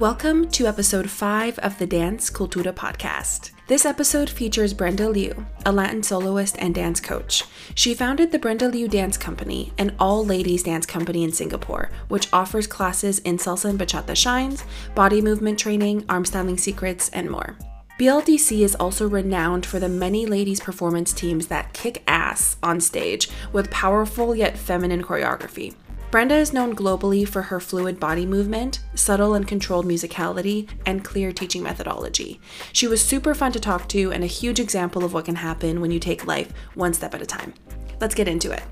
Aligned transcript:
Welcome 0.00 0.48
to 0.52 0.66
episode 0.66 1.10
5 1.10 1.58
of 1.58 1.78
the 1.78 1.86
Dance 1.86 2.30
Cultura 2.30 2.72
podcast. 2.72 3.50
This 3.66 3.84
episode 3.84 4.30
features 4.30 4.72
Brenda 4.72 5.06
Liu, 5.10 5.44
a 5.66 5.72
Latin 5.72 6.02
soloist 6.02 6.56
and 6.58 6.74
dance 6.74 7.00
coach. 7.00 7.44
She 7.74 7.92
founded 7.92 8.32
the 8.32 8.38
Brenda 8.38 8.70
Liu 8.70 8.88
Dance 8.88 9.18
Company, 9.18 9.74
an 9.76 9.94
all 9.98 10.24
ladies 10.24 10.62
dance 10.62 10.86
company 10.86 11.22
in 11.22 11.32
Singapore, 11.32 11.90
which 12.08 12.32
offers 12.32 12.66
classes 12.66 13.18
in 13.18 13.36
salsa 13.36 13.68
and 13.68 13.78
bachata 13.78 14.16
shines, 14.16 14.64
body 14.94 15.20
movement 15.20 15.58
training, 15.58 16.06
arm 16.08 16.24
styling 16.24 16.56
secrets, 16.56 17.10
and 17.10 17.30
more. 17.30 17.58
BLDC 17.98 18.60
is 18.60 18.74
also 18.76 19.06
renowned 19.06 19.66
for 19.66 19.78
the 19.78 19.90
many 19.90 20.24
ladies 20.24 20.60
performance 20.60 21.12
teams 21.12 21.48
that 21.48 21.74
kick 21.74 22.02
ass 22.06 22.56
on 22.62 22.80
stage 22.80 23.28
with 23.52 23.70
powerful 23.70 24.34
yet 24.34 24.56
feminine 24.56 25.02
choreography. 25.02 25.74
Brenda 26.10 26.34
is 26.34 26.52
known 26.52 26.74
globally 26.74 27.26
for 27.26 27.40
her 27.40 27.60
fluid 27.60 28.00
body 28.00 28.26
movement, 28.26 28.80
subtle 28.96 29.34
and 29.34 29.46
controlled 29.46 29.86
musicality, 29.86 30.68
and 30.84 31.04
clear 31.04 31.30
teaching 31.30 31.62
methodology. 31.62 32.40
She 32.72 32.88
was 32.88 33.00
super 33.00 33.32
fun 33.32 33.52
to 33.52 33.60
talk 33.60 33.88
to 33.90 34.10
and 34.10 34.24
a 34.24 34.26
huge 34.26 34.58
example 34.58 35.04
of 35.04 35.12
what 35.12 35.26
can 35.26 35.36
happen 35.36 35.80
when 35.80 35.92
you 35.92 36.00
take 36.00 36.26
life 36.26 36.52
one 36.74 36.94
step 36.94 37.14
at 37.14 37.22
a 37.22 37.26
time. 37.26 37.54
Let's 38.00 38.16
get 38.16 38.26
into 38.26 38.50
it. 38.50 38.64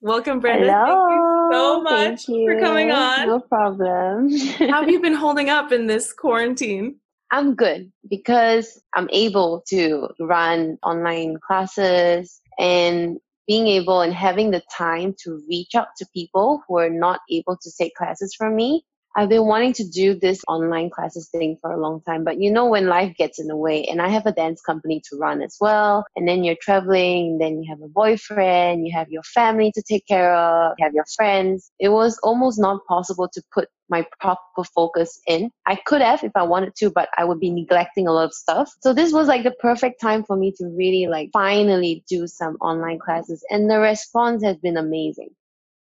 Welcome, 0.00 0.40
Brenda. 0.40 0.72
Hello. 0.86 1.02
Thank 1.02 1.12
you 1.12 1.58
so 1.58 1.82
much 1.82 2.28
you. 2.28 2.46
for 2.46 2.60
coming 2.60 2.90
on. 2.90 3.26
No 3.26 3.40
problem. 3.40 4.30
How 4.70 4.80
have 4.80 4.88
you 4.88 5.02
been 5.02 5.12
holding 5.26 5.50
up 5.50 5.72
in 5.72 5.88
this 5.88 6.14
quarantine? 6.14 6.96
I'm 7.30 7.54
good 7.54 7.92
because 8.08 8.80
I'm 8.94 9.10
able 9.12 9.62
to 9.68 10.08
run 10.18 10.78
online 10.82 11.36
classes 11.46 12.40
and 12.58 13.18
being 13.48 13.66
able 13.66 14.02
and 14.02 14.14
having 14.14 14.52
the 14.52 14.62
time 14.70 15.14
to 15.24 15.42
reach 15.48 15.74
out 15.74 15.88
to 15.96 16.06
people 16.14 16.62
who 16.68 16.78
are 16.78 16.90
not 16.90 17.20
able 17.32 17.56
to 17.60 17.72
take 17.76 17.94
classes 17.96 18.34
from 18.36 18.54
me. 18.54 18.84
I've 19.18 19.28
been 19.28 19.46
wanting 19.46 19.72
to 19.72 19.84
do 19.84 20.14
this 20.14 20.42
online 20.46 20.90
classes 20.90 21.28
thing 21.28 21.58
for 21.60 21.72
a 21.72 21.80
long 21.80 22.02
time, 22.02 22.22
but 22.22 22.40
you 22.40 22.52
know, 22.52 22.66
when 22.66 22.86
life 22.86 23.16
gets 23.16 23.40
in 23.40 23.48
the 23.48 23.56
way, 23.56 23.82
and 23.82 24.00
I 24.00 24.06
have 24.10 24.26
a 24.26 24.32
dance 24.32 24.60
company 24.60 25.02
to 25.10 25.16
run 25.16 25.42
as 25.42 25.56
well, 25.60 26.04
and 26.14 26.28
then 26.28 26.44
you're 26.44 26.54
traveling, 26.62 27.38
then 27.38 27.60
you 27.60 27.68
have 27.68 27.82
a 27.82 27.88
boyfriend, 27.88 28.86
you 28.86 28.96
have 28.96 29.10
your 29.10 29.24
family 29.24 29.72
to 29.74 29.82
take 29.82 30.06
care 30.06 30.32
of, 30.36 30.74
you 30.78 30.84
have 30.84 30.94
your 30.94 31.06
friends. 31.16 31.72
It 31.80 31.88
was 31.88 32.16
almost 32.22 32.60
not 32.60 32.86
possible 32.86 33.28
to 33.32 33.42
put 33.52 33.68
my 33.88 34.06
proper 34.20 34.62
focus 34.62 35.20
in. 35.26 35.50
I 35.66 35.74
could 35.84 36.00
have 36.00 36.22
if 36.22 36.36
I 36.36 36.44
wanted 36.44 36.76
to, 36.76 36.88
but 36.88 37.08
I 37.18 37.24
would 37.24 37.40
be 37.40 37.50
neglecting 37.50 38.06
a 38.06 38.12
lot 38.12 38.26
of 38.26 38.32
stuff. 38.32 38.70
So 38.82 38.94
this 38.94 39.12
was 39.12 39.26
like 39.26 39.42
the 39.42 39.50
perfect 39.58 40.00
time 40.00 40.22
for 40.22 40.36
me 40.36 40.52
to 40.58 40.66
really 40.78 41.08
like 41.08 41.30
finally 41.32 42.04
do 42.08 42.28
some 42.28 42.54
online 42.60 43.00
classes, 43.00 43.44
and 43.50 43.68
the 43.68 43.80
response 43.80 44.44
has 44.44 44.58
been 44.58 44.76
amazing. 44.76 45.30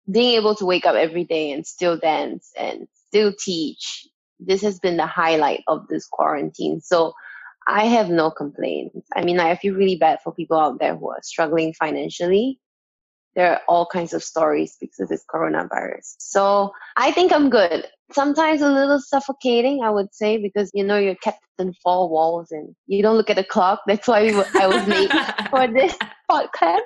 Being 0.10 0.38
able 0.38 0.56
to 0.56 0.66
wake 0.66 0.88
up 0.88 0.96
every 0.96 1.26
day 1.26 1.52
and 1.52 1.68
still 1.68 1.98
dance 2.00 2.50
and 2.58 2.88
still 3.10 3.34
teach. 3.38 4.08
This 4.40 4.62
has 4.62 4.80
been 4.80 4.98
the 4.98 5.06
highlight 5.06 5.64
of 5.68 5.88
this 5.88 6.08
quarantine. 6.08 6.82
So 6.82 7.14
I 7.68 7.86
have 7.86 8.10
no 8.10 8.32
complaints. 8.32 9.08
I 9.16 9.24
mean, 9.24 9.40
I 9.40 9.56
feel 9.56 9.76
really 9.76 9.98
bad 9.98 10.20
for 10.24 10.34
people 10.34 10.58
out 10.60 10.80
there 10.80 10.96
who 10.96 11.10
are 11.10 11.22
struggling 11.22 11.74
financially. 11.74 12.60
There 13.36 13.52
are 13.52 13.62
all 13.68 13.86
kinds 13.86 14.14
of 14.14 14.24
stories 14.24 14.78
because 14.80 15.00
of 15.00 15.10
this 15.10 15.24
coronavirus. 15.32 16.16
So 16.18 16.72
I 16.96 17.12
think 17.12 17.32
I'm 17.32 17.50
good. 17.50 17.86
Sometimes 18.12 18.62
a 18.62 18.70
little 18.70 19.00
suffocating, 19.00 19.84
I 19.84 19.92
would 19.92 20.14
say, 20.14 20.38
because 20.38 20.72
you 20.74 20.84
know 20.84 20.98
you're 20.98 21.16
kept 21.16 21.40
in 21.60 21.74
four 21.84 22.10
walls 22.10 22.48
and 22.52 22.76
you 22.88 23.04
don't 23.04 23.18
look 23.18 23.30
at 23.30 23.36
the 23.36 23.44
clock. 23.44 23.82
That's 23.86 24.08
why 24.08 24.32
I 24.60 24.68
was 24.68 24.88
late 24.88 25.12
for 25.52 25.68
this 25.68 25.96
podcast. 26.32 26.82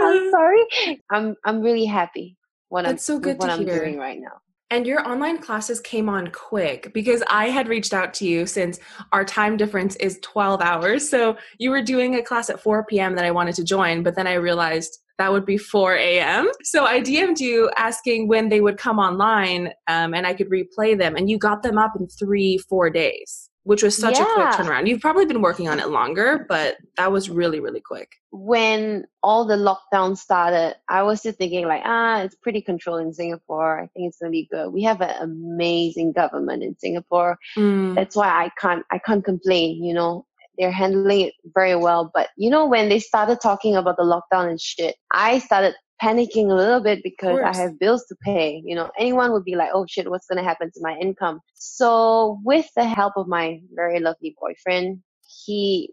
I'm 0.00 0.30
sorry. 0.30 0.64
I'm 1.10 1.36
I'm 1.44 1.60
really 1.60 1.84
happy 1.84 2.38
what 2.70 2.82
That's 2.82 2.92
I'm 2.92 2.98
so 2.98 3.18
good 3.18 3.38
what 3.38 3.46
to 3.46 3.52
I'm 3.52 3.66
hear. 3.66 3.80
doing 3.80 3.98
right 3.98 4.18
now. 4.18 4.40
And 4.72 4.86
your 4.86 5.06
online 5.06 5.38
classes 5.38 5.80
came 5.80 6.08
on 6.08 6.28
quick 6.28 6.92
because 6.94 7.24
I 7.28 7.48
had 7.48 7.66
reached 7.66 7.92
out 7.92 8.14
to 8.14 8.24
you 8.24 8.46
since 8.46 8.78
our 9.10 9.24
time 9.24 9.56
difference 9.56 9.96
is 9.96 10.20
12 10.22 10.62
hours. 10.62 11.08
So 11.08 11.36
you 11.58 11.70
were 11.70 11.82
doing 11.82 12.14
a 12.14 12.22
class 12.22 12.48
at 12.50 12.60
4 12.60 12.84
p.m. 12.84 13.16
that 13.16 13.24
I 13.24 13.32
wanted 13.32 13.56
to 13.56 13.64
join, 13.64 14.04
but 14.04 14.14
then 14.14 14.28
I 14.28 14.34
realized 14.34 15.00
that 15.18 15.32
would 15.32 15.44
be 15.44 15.58
4 15.58 15.96
a.m. 15.96 16.48
So 16.62 16.84
I 16.84 17.00
DM'd 17.00 17.40
you 17.40 17.68
asking 17.76 18.28
when 18.28 18.48
they 18.48 18.60
would 18.60 18.78
come 18.78 19.00
online 19.00 19.72
um, 19.88 20.14
and 20.14 20.24
I 20.24 20.34
could 20.34 20.48
replay 20.48 20.96
them. 20.96 21.16
And 21.16 21.28
you 21.28 21.36
got 21.36 21.62
them 21.62 21.76
up 21.76 21.92
in 21.98 22.06
three, 22.06 22.56
four 22.56 22.90
days, 22.90 23.49
which 23.70 23.84
was 23.84 23.96
such 23.96 24.18
a 24.18 24.24
quick 24.24 24.48
turnaround. 24.48 24.88
You've 24.88 25.00
probably 25.00 25.26
been 25.26 25.42
working 25.42 25.68
on 25.68 25.78
it 25.78 25.90
longer, 25.90 26.44
but 26.48 26.78
that 26.96 27.12
was 27.12 27.30
really, 27.30 27.60
really 27.60 27.80
quick. 27.80 28.08
when 28.32 29.04
all 29.22 29.44
the 29.44 29.56
lockdown 29.56 30.16
started, 30.16 30.76
I 30.88 31.02
was 31.02 31.20
still 31.20 31.32
thinking 31.32 31.66
like, 31.66 31.82
ah, 31.84 32.22
it's 32.22 32.34
pretty 32.34 32.62
controlled 32.62 33.02
in 33.02 33.12
Singapore. 33.12 33.78
I 33.78 33.86
think 33.88 34.08
it's 34.08 34.18
gonna 34.18 34.30
be 34.30 34.48
good. 34.50 34.72
We 34.72 34.82
have 34.82 35.00
an 35.00 35.14
amazing 35.22 36.12
government 36.12 36.64
in 36.64 36.76
Singapore. 36.78 37.38
Mm. 37.56 37.94
That's 37.94 38.16
why 38.16 38.28
I 38.28 38.50
can't 38.60 38.84
I 38.90 38.98
can't 38.98 39.24
complain, 39.24 39.84
you 39.84 39.94
know. 39.94 40.26
They're 40.58 40.72
handling 40.72 41.20
it 41.28 41.34
very 41.54 41.76
well. 41.76 42.10
But 42.12 42.30
you 42.36 42.50
know, 42.50 42.66
when 42.66 42.88
they 42.88 42.98
started 42.98 43.38
talking 43.40 43.76
about 43.76 43.96
the 43.96 44.02
lockdown 44.02 44.50
and 44.50 44.60
shit, 44.60 44.96
I 45.12 45.38
started 45.38 45.74
panicking 46.02 46.50
a 46.50 46.54
little 46.54 46.80
bit 46.80 47.02
because 47.02 47.40
I 47.40 47.54
have 47.54 47.78
bills 47.78 48.04
to 48.06 48.16
pay. 48.24 48.62
You 48.64 48.74
know, 48.74 48.90
anyone 48.98 49.32
would 49.32 49.44
be 49.44 49.56
like, 49.56 49.70
oh 49.74 49.86
shit, 49.88 50.10
what's 50.10 50.26
gonna 50.26 50.42
happen 50.42 50.70
to 50.72 50.80
my 50.80 50.96
income? 50.96 51.40
So 51.54 52.40
with 52.44 52.68
the 52.76 52.84
help 52.84 53.14
of 53.16 53.28
my 53.28 53.60
very 53.74 54.00
lovely 54.00 54.34
boyfriend, 54.40 55.02
he 55.44 55.90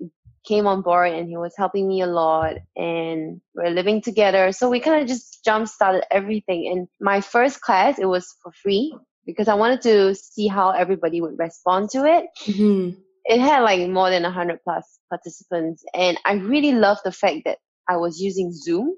came 0.48 0.66
on 0.66 0.82
board 0.82 1.12
and 1.12 1.28
he 1.28 1.36
was 1.36 1.54
helping 1.58 1.88
me 1.88 2.02
a 2.02 2.08
lot 2.08 2.54
and 2.76 3.42
we're 3.54 3.70
living 3.70 4.02
together. 4.02 4.52
So 4.54 4.70
we 4.70 4.80
kind 4.80 5.02
of 5.02 5.08
just 5.08 5.44
jump 5.44 5.68
started 5.68 6.04
everything. 6.10 6.72
And 6.72 6.88
my 7.02 7.20
first 7.20 7.60
class, 7.60 8.00
it 8.00 8.06
was 8.06 8.34
for 8.42 8.52
free 8.64 8.96
because 9.26 9.50
I 9.50 9.56
wanted 9.56 9.82
to 9.82 10.16
see 10.16 10.48
how 10.48 10.70
everybody 10.70 11.20
would 11.20 11.38
respond 11.38 11.90
to 11.92 12.06
it. 12.06 12.28
Mhm. 12.46 12.98
It 13.26 13.42
had 13.42 13.60
like 13.64 13.90
more 13.90 14.10
than 14.10 14.24
100 14.24 14.60
plus 14.64 15.00
participants. 15.10 15.84
And 15.94 16.18
I 16.24 16.36
really 16.36 16.72
love 16.72 17.00
the 17.04 17.12
fact 17.12 17.42
that 17.44 17.58
I 17.90 17.98
was 17.98 18.22
using 18.22 18.54
Zoom 18.54 18.96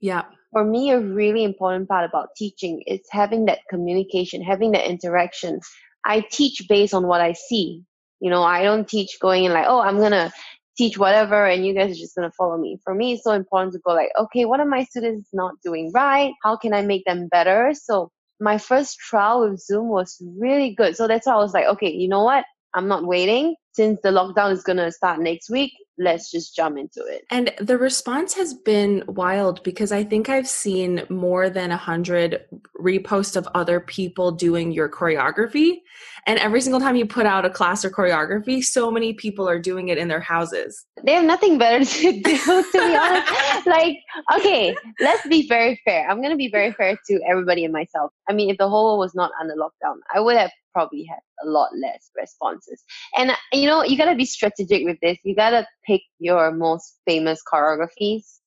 Yeah. 0.00 0.24
for 0.52 0.64
me, 0.64 0.90
a 0.90 1.00
really 1.00 1.44
important 1.44 1.88
part 1.88 2.08
about 2.08 2.30
teaching 2.36 2.82
is 2.86 3.00
having 3.10 3.46
that 3.46 3.60
communication, 3.68 4.42
having 4.42 4.72
that 4.72 4.88
interaction. 4.88 5.60
I 6.04 6.20
teach 6.30 6.62
based 6.68 6.94
on 6.94 7.06
what 7.06 7.20
I 7.20 7.32
see. 7.34 7.84
You 8.20 8.30
know, 8.30 8.42
I 8.42 8.62
don't 8.62 8.88
teach 8.88 9.18
going 9.20 9.44
in 9.44 9.52
like, 9.52 9.66
oh, 9.68 9.80
I'm 9.80 9.96
going 9.96 10.12
to 10.12 10.32
teach 10.76 10.98
whatever 10.98 11.46
and 11.46 11.66
you 11.66 11.74
guys 11.74 11.90
are 11.92 12.00
just 12.00 12.16
going 12.16 12.28
to 12.28 12.34
follow 12.34 12.56
me. 12.56 12.78
For 12.84 12.94
me, 12.94 13.12
it's 13.12 13.24
so 13.24 13.32
important 13.32 13.72
to 13.74 13.80
go 13.80 13.92
like, 13.92 14.10
okay, 14.18 14.44
what 14.44 14.60
are 14.60 14.66
my 14.66 14.84
students 14.84 15.28
not 15.32 15.54
doing 15.64 15.90
right? 15.94 16.32
How 16.42 16.56
can 16.56 16.72
I 16.72 16.82
make 16.82 17.04
them 17.04 17.28
better? 17.28 17.72
So 17.74 18.10
my 18.40 18.58
first 18.58 18.98
trial 18.98 19.48
with 19.48 19.60
Zoom 19.60 19.88
was 19.88 20.16
really 20.38 20.74
good. 20.74 20.96
So 20.96 21.06
that's 21.06 21.26
why 21.26 21.34
I 21.34 21.36
was 21.36 21.52
like, 21.52 21.66
okay, 21.66 21.92
you 21.92 22.08
know 22.08 22.24
what? 22.24 22.44
I'm 22.74 22.88
not 22.88 23.04
waiting. 23.04 23.56
Since 23.72 24.00
the 24.02 24.10
lockdown 24.10 24.52
is 24.52 24.62
going 24.62 24.78
to 24.78 24.90
start 24.90 25.20
next 25.20 25.50
week, 25.50 25.72
let's 25.98 26.30
just 26.30 26.56
jump 26.56 26.78
into 26.78 27.04
it. 27.04 27.24
And 27.30 27.52
the 27.60 27.78
response 27.78 28.34
has 28.34 28.54
been 28.54 29.04
wild 29.06 29.62
because 29.62 29.92
I 29.92 30.04
think 30.04 30.28
I've 30.28 30.48
seen 30.48 31.04
more 31.08 31.50
than 31.50 31.70
a 31.70 31.76
hundred 31.76 32.44
reposts 32.78 33.36
of 33.36 33.46
other 33.54 33.80
people 33.80 34.32
doing 34.32 34.72
your 34.72 34.88
choreography. 34.88 35.78
And 36.26 36.38
every 36.38 36.60
single 36.60 36.80
time 36.80 36.96
you 36.96 37.06
put 37.06 37.26
out 37.26 37.44
a 37.44 37.50
class 37.50 37.84
or 37.84 37.90
choreography, 37.90 38.64
so 38.64 38.90
many 38.90 39.12
people 39.12 39.48
are 39.48 39.58
doing 39.58 39.88
it 39.88 39.98
in 39.98 40.08
their 40.08 40.20
houses. 40.20 40.86
they 41.04 41.12
have 41.12 41.24
nothing 41.24 41.58
better 41.58 41.84
to 41.84 42.12
do 42.12 42.36
to 42.72 42.72
be 42.72 42.96
honest 42.96 43.66
like 43.66 43.96
okay 44.36 44.74
let's 45.00 45.26
be 45.28 45.46
very 45.48 45.80
fair 45.84 46.08
i'm 46.08 46.18
going 46.18 46.30
to 46.30 46.36
be 46.36 46.50
very 46.50 46.72
fair 46.72 46.96
to 47.06 47.20
everybody 47.28 47.64
and 47.64 47.72
myself 47.72 48.12
i 48.28 48.32
mean 48.32 48.50
if 48.50 48.58
the 48.58 48.68
whole 48.68 48.84
world 48.84 48.98
was 48.98 49.14
not 49.14 49.30
under 49.40 49.54
lockdown 49.54 49.96
i 50.14 50.20
would 50.20 50.36
have 50.36 50.50
probably 50.72 51.04
had 51.04 51.18
a 51.44 51.48
lot 51.48 51.70
less 51.76 52.10
responses 52.16 52.84
and 53.16 53.32
you 53.52 53.66
know 53.66 53.82
you 53.82 53.96
got 53.96 54.10
to 54.10 54.14
be 54.14 54.24
strategic 54.24 54.84
with 54.84 54.98
this 55.02 55.18
you 55.24 55.34
got 55.34 55.50
to 55.50 55.66
pick 55.86 56.02
your 56.18 56.50
most 56.52 56.98
famous 57.06 57.40
choreographies 57.52 58.38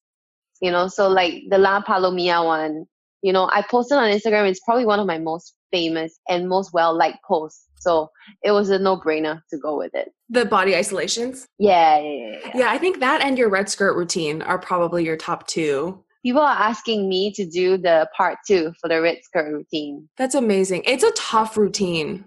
you 0.62 0.72
know 0.72 0.88
so 0.88 1.08
like 1.10 1.44
the 1.50 1.58
la 1.58 1.82
palomia 1.82 2.44
one 2.46 2.86
you 3.22 3.34
know 3.34 3.50
i 3.54 3.62
posted 3.70 3.98
on 3.98 4.10
instagram 4.12 4.48
it's 4.50 4.60
probably 4.66 4.86
one 4.86 5.00
of 5.00 5.08
my 5.08 5.18
most 5.18 5.56
famous 5.72 6.20
and 6.30 6.48
most 6.48 6.72
well 6.74 6.96
liked 6.96 7.18
posts 7.28 7.68
so 7.80 8.10
it 8.44 8.52
was 8.52 8.70
a 8.70 8.80
no-brainer 8.80 9.42
to 9.50 9.58
go 9.58 9.78
with 9.78 9.92
it 9.94 10.10
The 10.30 10.46
body 10.46 10.76
isolations. 10.76 11.48
yeah 11.60 11.98
yeah 12.00 12.10
yeah, 12.12 12.38
yeah. 12.46 12.52
Yeah, 12.56 12.72
I 12.72 12.78
think 12.78 13.00
that 13.00 13.22
and 13.22 13.38
your 13.38 13.50
red 13.50 13.70
skirt 13.70 13.96
routine 13.98 14.42
are 14.42 14.58
probably 14.60 15.04
your 15.04 15.18
top 15.18 15.48
two. 15.48 16.04
people 16.24 16.42
are 16.42 16.56
asking 16.72 17.10
me 17.10 17.34
to 17.34 17.46
do 17.46 17.78
the 17.78 18.08
part 18.16 18.38
two 18.48 18.72
for 18.80 18.88
the 18.88 19.02
red 19.02 19.18
skirt 19.24 19.52
routine. 19.52 20.08
That's 20.18 20.36
amazing. 20.36 20.84
It's 20.86 21.04
a 21.04 21.12
tough 21.12 21.58
routine. 21.58 22.24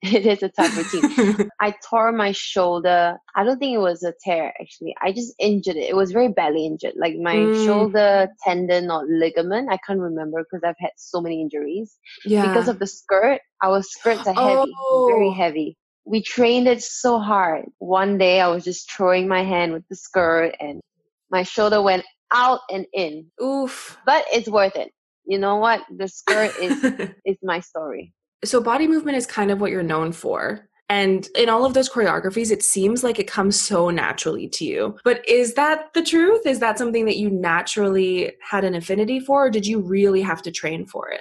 It 0.02 0.26
is 0.26 0.42
a 0.44 0.48
tough 0.48 0.76
routine. 0.76 1.06
I 1.60 1.74
tore 1.88 2.12
my 2.12 2.30
shoulder. 2.32 3.18
I 3.34 3.42
don't 3.44 3.58
think 3.58 3.74
it 3.74 3.78
was 3.80 4.04
a 4.04 4.14
tear 4.24 4.52
actually. 4.60 4.94
I 5.02 5.10
just 5.12 5.34
injured 5.40 5.76
it. 5.76 5.90
It 5.90 5.96
was 5.96 6.12
very 6.12 6.28
badly 6.28 6.66
injured. 6.66 6.94
Like 6.96 7.16
my 7.16 7.34
Mm. 7.34 7.64
shoulder 7.64 8.28
tendon 8.44 8.90
or 8.92 9.04
ligament. 9.08 9.68
I 9.70 9.78
can't 9.84 9.98
remember 9.98 10.44
because 10.44 10.62
I've 10.64 10.78
had 10.78 10.92
so 10.96 11.20
many 11.20 11.40
injuries. 11.42 11.96
yeah. 12.24 12.46
Because 12.46 12.68
of 12.68 12.78
the 12.78 12.86
skirt, 12.86 13.40
our 13.62 13.82
skirts 13.82 14.26
are 14.28 14.34
heavy, 14.34 14.72
very 15.08 15.28
Oh. 15.28 15.34
heavy. 15.36 15.76
We 16.04 16.22
trained 16.22 16.68
it 16.68 16.82
so 16.82 17.18
hard. 17.18 17.66
One 17.78 18.18
day 18.18 18.40
I 18.40 18.48
was 18.48 18.64
just 18.64 18.90
throwing 18.90 19.26
my 19.28 19.42
hand 19.42 19.72
with 19.72 19.84
the 19.90 19.96
skirt 19.96 20.54
and 20.60 20.80
my 21.30 21.42
shoulder 21.42 21.82
went 21.82 22.04
out 22.32 22.60
and 22.70 22.86
in. 22.92 23.30
Oof. 23.42 23.98
But 24.06 24.24
it's 24.32 24.48
worth 24.48 24.76
it. 24.76 24.92
You 25.26 25.38
know 25.38 25.56
what? 25.56 25.80
The 25.94 26.06
skirt 26.08 26.54
is 26.60 26.76
is 27.24 27.36
my 27.42 27.60
story. 27.60 28.12
So 28.44 28.60
body 28.60 28.86
movement 28.86 29.16
is 29.16 29.26
kind 29.26 29.50
of 29.50 29.60
what 29.60 29.70
you're 29.70 29.82
known 29.82 30.12
for. 30.12 30.68
And 30.90 31.28
in 31.36 31.50
all 31.50 31.66
of 31.66 31.74
those 31.74 31.90
choreographies, 31.90 32.50
it 32.50 32.62
seems 32.62 33.04
like 33.04 33.18
it 33.18 33.26
comes 33.26 33.60
so 33.60 33.90
naturally 33.90 34.48
to 34.48 34.64
you. 34.64 34.96
But 35.04 35.26
is 35.28 35.54
that 35.54 35.92
the 35.92 36.02
truth? 36.02 36.46
Is 36.46 36.60
that 36.60 36.78
something 36.78 37.04
that 37.04 37.18
you 37.18 37.28
naturally 37.28 38.32
had 38.40 38.64
an 38.64 38.74
affinity 38.74 39.20
for, 39.20 39.46
or 39.46 39.50
did 39.50 39.66
you 39.66 39.80
really 39.80 40.22
have 40.22 40.40
to 40.42 40.50
train 40.50 40.86
for 40.86 41.10
it? 41.10 41.20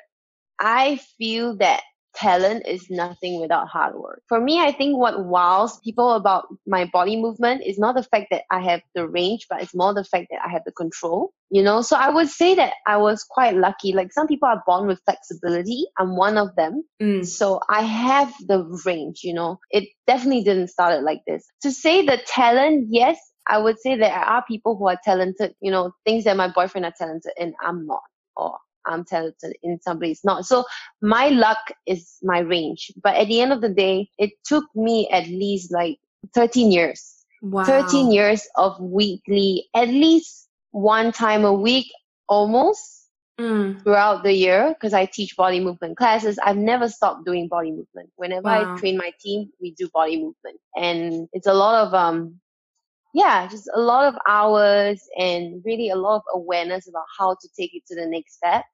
I 0.59 1.01
feel 1.17 1.57
that 1.57 1.81
talent 2.17 2.67
is 2.67 2.89
nothing 2.89 3.39
without 3.39 3.67
hard 3.67 3.95
work. 3.95 4.23
For 4.27 4.41
me, 4.41 4.59
I 4.59 4.71
think 4.71 4.97
what 4.97 5.25
wows 5.25 5.79
people 5.79 6.13
about 6.13 6.47
my 6.65 6.89
body 6.91 7.15
movement 7.15 7.63
is 7.65 7.77
not 7.77 7.95
the 7.95 8.03
fact 8.03 8.27
that 8.31 8.43
I 8.51 8.61
have 8.61 8.81
the 8.95 9.07
range, 9.07 9.45
but 9.49 9.61
it's 9.61 9.75
more 9.75 9.93
the 9.93 10.03
fact 10.03 10.27
that 10.31 10.39
I 10.45 10.49
have 10.49 10.63
the 10.65 10.71
control. 10.71 11.31
You 11.49 11.63
know, 11.63 11.81
so 11.81 11.95
I 11.95 12.09
would 12.09 12.27
say 12.27 12.55
that 12.55 12.73
I 12.85 12.97
was 12.97 13.23
quite 13.23 13.55
lucky. 13.55 13.93
Like 13.93 14.11
some 14.11 14.27
people 14.27 14.49
are 14.49 14.61
born 14.65 14.87
with 14.87 14.99
flexibility. 15.05 15.85
I'm 15.97 16.17
one 16.17 16.37
of 16.37 16.53
them. 16.55 16.83
Mm. 17.01 17.25
So 17.25 17.61
I 17.69 17.83
have 17.83 18.33
the 18.45 18.65
range, 18.85 19.21
you 19.23 19.33
know. 19.33 19.59
It 19.71 19.87
definitely 20.07 20.43
didn't 20.43 20.67
start 20.69 20.93
it 20.93 21.03
like 21.03 21.21
this. 21.25 21.45
To 21.61 21.71
say 21.71 22.05
the 22.05 22.17
talent, 22.27 22.87
yes, 22.89 23.17
I 23.47 23.59
would 23.59 23.79
say 23.79 23.95
there 23.95 24.11
are 24.11 24.43
people 24.45 24.75
who 24.75 24.89
are 24.89 24.99
talented, 25.03 25.53
you 25.61 25.71
know, 25.71 25.93
things 26.05 26.25
that 26.25 26.35
my 26.35 26.49
boyfriend 26.49 26.85
are 26.85 26.93
talented 26.97 27.31
and 27.39 27.53
I'm 27.63 27.85
not. 27.85 28.01
Or 28.35 28.57
I'm 28.88 29.06
talented 29.06 29.56
in 29.63 29.80
somebody's 29.81 30.24
not. 30.24 30.45
So 30.45 30.66
my 31.01 31.30
luck 31.30 31.60
is 31.86 32.18
my 32.24 32.39
range. 32.39 32.92
But 33.01 33.16
at 33.16 33.28
the 33.28 33.42
end 33.42 33.54
of 33.54 33.62
the 33.62 33.69
day, 33.69 34.10
it 34.18 34.31
took 34.45 34.66
me 34.75 35.10
at 35.10 35.28
least 35.28 35.72
like 35.72 36.00
13 36.34 36.72
years. 36.72 37.13
Wow. 37.42 37.63
13 37.66 38.12
years 38.12 38.48
of 38.56 38.80
weekly, 38.80 39.68
at 39.75 39.89
least 39.89 40.48
one 40.72 41.12
time 41.12 41.45
a 41.45 41.54
week 41.54 41.92
almost 42.28 43.10
mm. 43.39 43.81
throughout 43.84 44.24
the 44.24 44.34
year 44.34 44.69
because 44.74 44.94
I 44.94 45.06
teach 45.06 45.36
body 45.36 45.60
movement 45.60 45.98
classes. 45.98 46.39
I've 46.44 46.57
never 46.57 46.89
stopped 46.89 47.25
doing 47.25 47.48
body 47.48 47.72
movement. 47.72 48.10
Whenever 48.16 48.45
wow. 48.45 48.75
I 48.75 48.80
train 48.80 48.98
my 48.98 49.12
team, 49.19 49.51
we 49.62 49.72
do 49.72 49.89
body 49.94 50.18
movement. 50.18 50.60
And 50.75 51.28
it's 51.34 51.48
a 51.48 51.54
lot 51.54 51.88
of 51.88 51.94
um 51.94 52.39
yeah, 53.13 53.48
just 53.48 53.69
a 53.74 53.80
lot 53.80 54.06
of 54.06 54.19
hours 54.27 55.01
and 55.18 55.62
really 55.65 55.89
a 55.89 55.95
lot 55.95 56.18
of 56.18 56.21
awareness 56.36 56.88
about 56.88 57.06
how 57.18 57.36
to 57.42 57.50
take 57.57 57.74
it 57.74 57.83
to 57.88 57.95
the 57.95 58.06
next 58.06 58.36
step, 58.36 58.65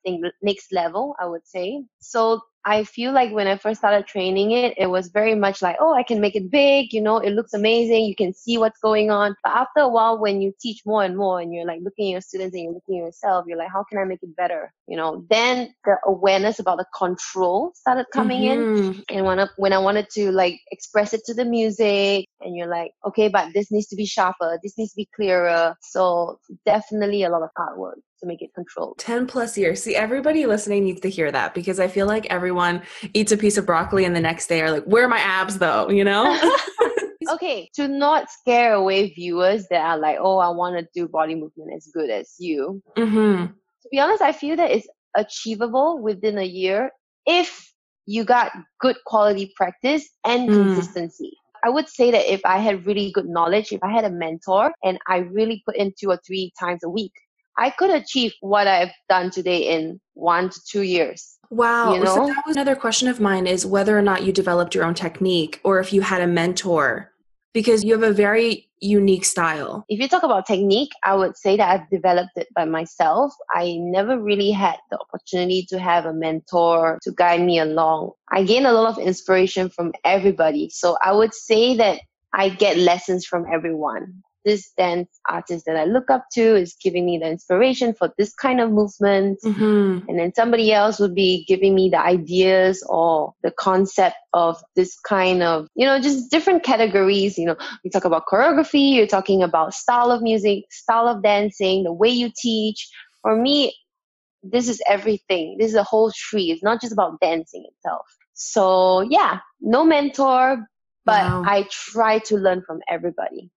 next 0.41 0.71
level, 0.73 1.15
I 1.19 1.27
would 1.27 1.47
say. 1.47 1.83
So 1.99 2.41
I 2.65 2.83
feel 2.85 3.11
like 3.11 3.31
when 3.31 3.47
I 3.47 3.57
first 3.57 3.79
started 3.79 4.07
training 4.07 4.51
it, 4.51 4.73
it 4.77 4.87
was 4.87 5.09
very 5.09 5.35
much 5.35 5.61
like, 5.61 5.75
oh, 5.79 5.93
I 5.93 6.03
can 6.03 6.21
make 6.21 6.35
it 6.35 6.49
big, 6.49 6.93
you 6.93 7.01
know, 7.01 7.17
it 7.17 7.31
looks 7.31 7.53
amazing, 7.53 8.05
you 8.05 8.15
can 8.15 8.33
see 8.33 8.57
what's 8.57 8.79
going 8.79 9.11
on. 9.11 9.35
But 9.43 9.53
after 9.53 9.81
a 9.81 9.89
while, 9.89 10.17
when 10.17 10.41
you 10.41 10.53
teach 10.59 10.81
more 10.85 11.03
and 11.03 11.17
more 11.17 11.41
and 11.41 11.53
you're 11.53 11.65
like 11.65 11.81
looking 11.81 12.07
at 12.07 12.11
your 12.11 12.21
students 12.21 12.55
and 12.55 12.63
you're 12.63 12.73
looking 12.73 12.99
at 12.99 13.05
yourself, 13.05 13.45
you're 13.47 13.57
like, 13.57 13.71
how 13.71 13.83
can 13.83 13.97
I 13.97 14.05
make 14.05 14.23
it 14.23 14.35
better? 14.35 14.71
You 14.87 14.97
know, 14.97 15.25
then 15.29 15.73
the 15.83 15.97
awareness 16.05 16.59
about 16.59 16.77
the 16.77 16.85
control 16.97 17.73
started 17.75 18.05
coming 18.13 18.41
mm-hmm. 18.41 18.91
in. 18.91 19.03
And 19.09 19.25
when 19.25 19.39
I, 19.39 19.47
when 19.57 19.73
I 19.73 19.79
wanted 19.79 20.09
to 20.11 20.31
like 20.31 20.59
express 20.71 21.13
it 21.13 21.21
to 21.25 21.33
the 21.33 21.45
music 21.45 22.25
and 22.41 22.55
you're 22.55 22.67
like, 22.67 22.91
okay, 23.05 23.27
but 23.27 23.53
this 23.53 23.71
needs 23.71 23.87
to 23.87 23.95
be 23.95 24.05
sharper, 24.05 24.59
this 24.63 24.77
needs 24.77 24.91
to 24.91 24.97
be 24.97 25.09
clearer. 25.15 25.75
So 25.81 26.39
definitely 26.65 27.23
a 27.23 27.29
lot 27.29 27.43
of 27.43 27.49
hard 27.57 27.77
work 27.77 27.99
to 28.23 28.27
make 28.27 28.41
it 28.41 28.53
controlled. 28.55 28.97
10 28.97 29.27
plus 29.27 29.57
years. 29.57 29.83
See, 29.83 29.95
everybody 29.95 30.45
listening 30.45 30.83
needs 30.85 31.01
to 31.01 31.09
hear 31.09 31.31
that 31.31 31.53
because 31.53 31.79
I 31.79 31.87
feel 31.87 32.07
like 32.07 32.25
everyone 32.27 32.81
eats 33.13 33.31
a 33.31 33.37
piece 33.37 33.57
of 33.57 33.65
broccoli 33.65 34.05
and 34.05 34.15
the 34.15 34.21
next 34.21 34.47
day 34.47 34.61
are 34.61 34.71
like, 34.71 34.85
where 34.85 35.05
are 35.05 35.09
my 35.09 35.19
abs 35.19 35.57
though? 35.59 35.89
You 35.89 36.03
know? 36.03 36.39
okay, 37.29 37.69
to 37.75 37.87
not 37.87 38.29
scare 38.29 38.73
away 38.73 39.09
viewers 39.13 39.67
that 39.69 39.81
are 39.81 39.97
like, 39.97 40.17
oh, 40.19 40.37
I 40.37 40.49
want 40.49 40.77
to 40.79 40.87
do 40.93 41.07
body 41.07 41.35
movement 41.35 41.71
as 41.75 41.89
good 41.93 42.09
as 42.09 42.33
you. 42.39 42.81
Mm-hmm. 42.97 43.45
To 43.45 43.89
be 43.91 43.99
honest, 43.99 44.21
I 44.21 44.31
feel 44.31 44.55
that 44.55 44.71
it's 44.71 44.87
achievable 45.15 46.01
within 46.01 46.37
a 46.37 46.43
year 46.43 46.91
if 47.25 47.71
you 48.05 48.23
got 48.23 48.51
good 48.79 48.97
quality 49.05 49.53
practice 49.55 50.09
and 50.25 50.49
mm. 50.49 50.53
consistency. 50.53 51.31
I 51.63 51.69
would 51.69 51.87
say 51.87 52.11
that 52.11 52.31
if 52.31 52.41
I 52.43 52.57
had 52.57 52.85
really 52.85 53.11
good 53.11 53.27
knowledge, 53.27 53.71
if 53.71 53.81
I 53.83 53.91
had 53.91 54.03
a 54.03 54.09
mentor 54.09 54.73
and 54.83 54.97
I 55.07 55.19
really 55.19 55.63
put 55.65 55.77
in 55.77 55.93
two 55.97 56.09
or 56.09 56.19
three 56.27 56.51
times 56.59 56.83
a 56.83 56.89
week, 56.89 57.13
I 57.57 57.69
could 57.69 57.89
achieve 57.89 58.33
what 58.41 58.67
I've 58.67 58.91
done 59.09 59.29
today 59.29 59.75
in 59.75 59.99
one 60.13 60.49
to 60.49 60.59
two 60.67 60.81
years. 60.81 61.37
Wow. 61.49 61.93
You 61.93 62.03
know? 62.03 62.15
So 62.15 62.27
that 62.27 62.43
was 62.47 62.55
another 62.55 62.75
question 62.75 63.07
of 63.07 63.19
mine 63.19 63.45
is 63.45 63.65
whether 63.65 63.97
or 63.97 64.01
not 64.01 64.23
you 64.23 64.31
developed 64.31 64.73
your 64.73 64.85
own 64.85 64.95
technique 64.95 65.61
or 65.63 65.79
if 65.79 65.93
you 65.93 66.01
had 66.01 66.21
a 66.21 66.27
mentor 66.27 67.11
because 67.53 67.83
you 67.83 67.93
have 67.93 68.03
a 68.03 68.11
very 68.11 68.67
unique 68.79 69.23
style. 69.23 69.85
If 69.87 69.99
you 69.99 70.07
talk 70.07 70.23
about 70.23 70.47
technique, 70.47 70.91
I 71.03 71.13
would 71.13 71.37
say 71.37 71.55
that 71.55 71.69
I've 71.69 71.89
developed 71.89 72.31
it 72.35 72.47
by 72.55 72.65
myself. 72.65 73.31
I 73.51 73.77
never 73.79 74.19
really 74.19 74.51
had 74.51 74.77
the 74.89 74.97
opportunity 74.99 75.65
to 75.69 75.79
have 75.79 76.05
a 76.05 76.13
mentor 76.13 76.97
to 77.03 77.11
guide 77.11 77.41
me 77.41 77.59
along. 77.59 78.11
I 78.31 78.43
gain 78.43 78.65
a 78.65 78.73
lot 78.73 78.89
of 78.89 78.97
inspiration 78.97 79.69
from 79.69 79.93
everybody. 80.03 80.69
So 80.69 80.97
I 81.03 81.13
would 81.13 81.33
say 81.33 81.77
that 81.77 82.01
I 82.33 82.49
get 82.49 82.77
lessons 82.77 83.25
from 83.25 83.45
everyone 83.53 84.23
this 84.45 84.71
dance 84.77 85.09
artist 85.29 85.65
that 85.65 85.77
I 85.77 85.85
look 85.85 86.09
up 86.09 86.25
to 86.33 86.55
is 86.55 86.75
giving 86.81 87.05
me 87.05 87.17
the 87.17 87.29
inspiration 87.29 87.93
for 87.93 88.13
this 88.17 88.33
kind 88.33 88.59
of 88.59 88.71
movement. 88.71 89.39
Mm-hmm. 89.43 90.09
And 90.09 90.19
then 90.19 90.33
somebody 90.35 90.73
else 90.73 90.99
would 90.99 91.15
be 91.15 91.45
giving 91.47 91.75
me 91.75 91.89
the 91.89 91.99
ideas 91.99 92.83
or 92.87 93.33
the 93.43 93.51
concept 93.51 94.17
of 94.33 94.61
this 94.75 94.99
kind 94.99 95.43
of, 95.43 95.67
you 95.75 95.85
know, 95.85 95.99
just 95.99 96.29
different 96.29 96.63
categories. 96.63 97.37
You 97.37 97.45
know, 97.47 97.57
we 97.83 97.89
talk 97.89 98.05
about 98.05 98.25
choreography, 98.25 98.95
you're 98.95 99.07
talking 99.07 99.43
about 99.43 99.73
style 99.73 100.11
of 100.11 100.21
music, 100.21 100.65
style 100.71 101.07
of 101.07 101.23
dancing, 101.23 101.83
the 101.83 101.93
way 101.93 102.09
you 102.09 102.31
teach. 102.35 102.89
For 103.21 103.35
me, 103.35 103.73
this 104.43 104.67
is 104.67 104.81
everything. 104.87 105.55
This 105.57 105.69
is 105.69 105.75
a 105.75 105.83
whole 105.83 106.11
tree. 106.11 106.51
It's 106.51 106.63
not 106.63 106.81
just 106.81 106.91
about 106.91 107.21
dancing 107.21 107.65
itself. 107.65 108.05
So 108.33 109.01
yeah, 109.01 109.39
no 109.61 109.85
mentor, 109.85 110.67
but 111.05 111.23
wow. 111.23 111.43
I 111.45 111.67
try 111.71 112.19
to 112.19 112.35
learn 112.35 112.61
from 112.65 112.81
everybody. 112.89 113.51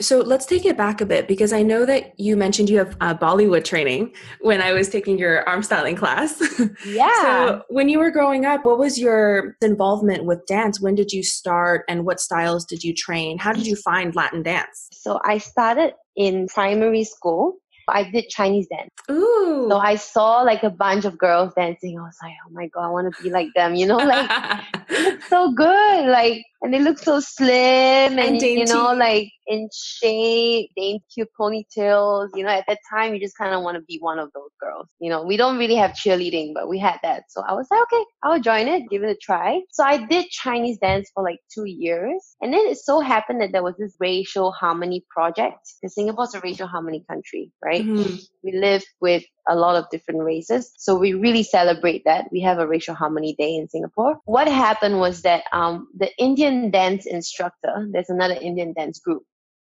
So 0.00 0.20
let's 0.20 0.46
take 0.46 0.66
it 0.66 0.76
back 0.76 1.00
a 1.00 1.06
bit 1.06 1.26
because 1.26 1.52
I 1.52 1.62
know 1.62 1.86
that 1.86 2.18
you 2.18 2.36
mentioned 2.36 2.68
you 2.68 2.78
have 2.78 2.96
uh, 3.00 3.14
Bollywood 3.14 3.64
training 3.64 4.14
when 4.40 4.60
I 4.60 4.72
was 4.72 4.88
taking 4.88 5.18
your 5.18 5.48
arm 5.48 5.62
styling 5.62 5.96
class. 5.96 6.42
Yeah. 6.86 7.22
so 7.22 7.62
when 7.68 7.88
you 7.88 7.98
were 7.98 8.10
growing 8.10 8.44
up, 8.44 8.64
what 8.64 8.78
was 8.78 8.98
your 8.98 9.56
involvement 9.60 10.24
with 10.24 10.44
dance? 10.46 10.80
When 10.80 10.94
did 10.94 11.12
you 11.12 11.22
start 11.22 11.84
and 11.88 12.04
what 12.04 12.20
styles 12.20 12.64
did 12.64 12.84
you 12.84 12.94
train? 12.94 13.38
How 13.38 13.52
did 13.52 13.66
you 13.66 13.76
find 13.76 14.14
Latin 14.14 14.42
dance? 14.42 14.88
So 14.92 15.20
I 15.24 15.38
started 15.38 15.94
in 16.16 16.48
primary 16.48 17.04
school 17.04 17.58
I 17.88 18.10
did 18.10 18.28
Chinese 18.28 18.66
dance. 18.68 18.90
Ooh. 19.10 19.66
So 19.70 19.78
I 19.78 19.94
saw 19.96 20.42
like 20.42 20.62
a 20.62 20.70
bunch 20.70 21.04
of 21.04 21.16
girls 21.16 21.52
dancing. 21.54 21.98
I 21.98 22.02
was 22.02 22.16
like, 22.22 22.32
oh 22.46 22.50
my 22.50 22.66
God, 22.68 22.86
I 22.86 22.90
want 22.90 23.14
to 23.14 23.22
be 23.22 23.30
like 23.30 23.48
them. 23.54 23.74
You 23.74 23.86
know, 23.86 23.96
like 23.96 24.28
it 24.88 25.12
looks 25.12 25.28
so 25.28 25.52
good. 25.52 26.06
Like, 26.06 26.44
and 26.66 26.74
they 26.74 26.80
look 26.80 26.98
so 26.98 27.20
slim 27.20 28.18
and, 28.18 28.18
and 28.18 28.42
you 28.42 28.64
know, 28.64 28.92
like 28.92 29.30
in 29.46 29.68
shape, 29.72 30.68
dainty 30.76 31.04
cute 31.14 31.28
ponytails. 31.38 32.30
You 32.34 32.42
know, 32.42 32.48
at 32.48 32.64
that 32.66 32.80
time, 32.90 33.14
you 33.14 33.20
just 33.20 33.38
kind 33.38 33.54
of 33.54 33.62
want 33.62 33.76
to 33.76 33.82
be 33.82 33.98
one 34.00 34.18
of 34.18 34.32
those 34.34 34.50
girls. 34.60 34.88
You 34.98 35.10
know, 35.10 35.22
we 35.22 35.36
don't 35.36 35.58
really 35.58 35.76
have 35.76 35.92
cheerleading, 35.92 36.54
but 36.54 36.68
we 36.68 36.80
had 36.80 36.98
that. 37.04 37.24
So 37.28 37.42
I 37.42 37.52
was 37.52 37.68
like, 37.70 37.80
okay, 37.82 38.04
I'll 38.24 38.40
join 38.40 38.66
it, 38.66 38.90
give 38.90 39.04
it 39.04 39.10
a 39.10 39.16
try. 39.16 39.60
So 39.70 39.84
I 39.84 40.04
did 40.06 40.28
Chinese 40.30 40.78
dance 40.78 41.08
for 41.14 41.22
like 41.22 41.38
two 41.54 41.66
years. 41.66 42.34
And 42.40 42.52
then 42.52 42.66
it 42.66 42.78
so 42.78 42.98
happened 42.98 43.40
that 43.42 43.52
there 43.52 43.62
was 43.62 43.76
this 43.78 43.94
racial 44.00 44.50
harmony 44.50 45.04
project 45.08 45.60
because 45.80 45.94
Singapore's 45.94 46.34
a 46.34 46.40
racial 46.40 46.66
harmony 46.66 47.04
country, 47.08 47.52
right? 47.64 47.84
Mm-hmm. 47.84 48.16
We 48.42 48.58
live 48.58 48.82
with 49.00 49.22
a 49.48 49.54
lot 49.54 49.76
of 49.76 49.88
different 49.90 50.22
races. 50.22 50.72
So 50.76 50.96
we 50.96 51.14
really 51.14 51.42
celebrate 51.42 52.02
that. 52.04 52.26
We 52.32 52.40
have 52.40 52.58
a 52.58 52.66
racial 52.66 52.94
harmony 52.94 53.34
day 53.38 53.54
in 53.54 53.68
Singapore. 53.68 54.18
What 54.24 54.48
happened 54.48 54.98
was 54.98 55.22
that 55.22 55.44
um, 55.52 55.88
the 55.96 56.10
Indian 56.18 56.55
dance 56.70 57.06
instructor, 57.06 57.88
there's 57.90 58.10
another 58.10 58.34
Indian 58.40 58.72
dance 58.72 58.98
group 58.98 59.22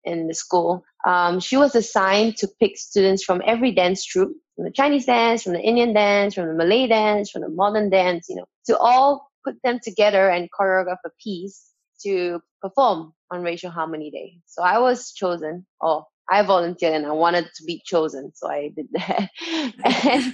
in 0.03 0.27
the 0.27 0.33
school, 0.33 0.83
um, 1.05 1.39
she 1.39 1.57
was 1.57 1.75
assigned 1.75 2.37
to 2.37 2.47
pick 2.59 2.77
students 2.77 3.23
from 3.23 3.41
every 3.45 3.71
dance 3.71 4.03
troupe, 4.03 4.35
from 4.55 4.65
the 4.65 4.71
Chinese 4.71 5.05
dance, 5.05 5.43
from 5.43 5.53
the 5.53 5.61
Indian 5.61 5.93
dance, 5.93 6.33
from 6.33 6.47
the 6.47 6.53
Malay 6.53 6.87
dance, 6.87 7.29
from 7.29 7.43
the 7.43 7.49
modern 7.49 7.89
dance, 7.89 8.27
you 8.29 8.35
know, 8.35 8.45
to 8.65 8.77
all 8.77 9.29
put 9.45 9.55
them 9.63 9.79
together 9.81 10.29
and 10.29 10.49
choreograph 10.57 10.97
a 11.05 11.09
piece 11.23 11.71
to 12.03 12.39
perform 12.61 13.13
on 13.31 13.43
Racial 13.43 13.71
Harmony 13.71 14.11
Day. 14.11 14.39
So 14.45 14.63
I 14.63 14.79
was 14.79 15.13
chosen, 15.13 15.65
or 15.79 16.05
I 16.29 16.41
volunteered 16.41 16.93
and 16.93 17.05
I 17.05 17.11
wanted 17.11 17.45
to 17.55 17.63
be 17.63 17.81
chosen, 17.85 18.31
so 18.35 18.49
I 18.49 18.71
did 18.75 18.87
that. 18.93 19.29
and 19.85 20.33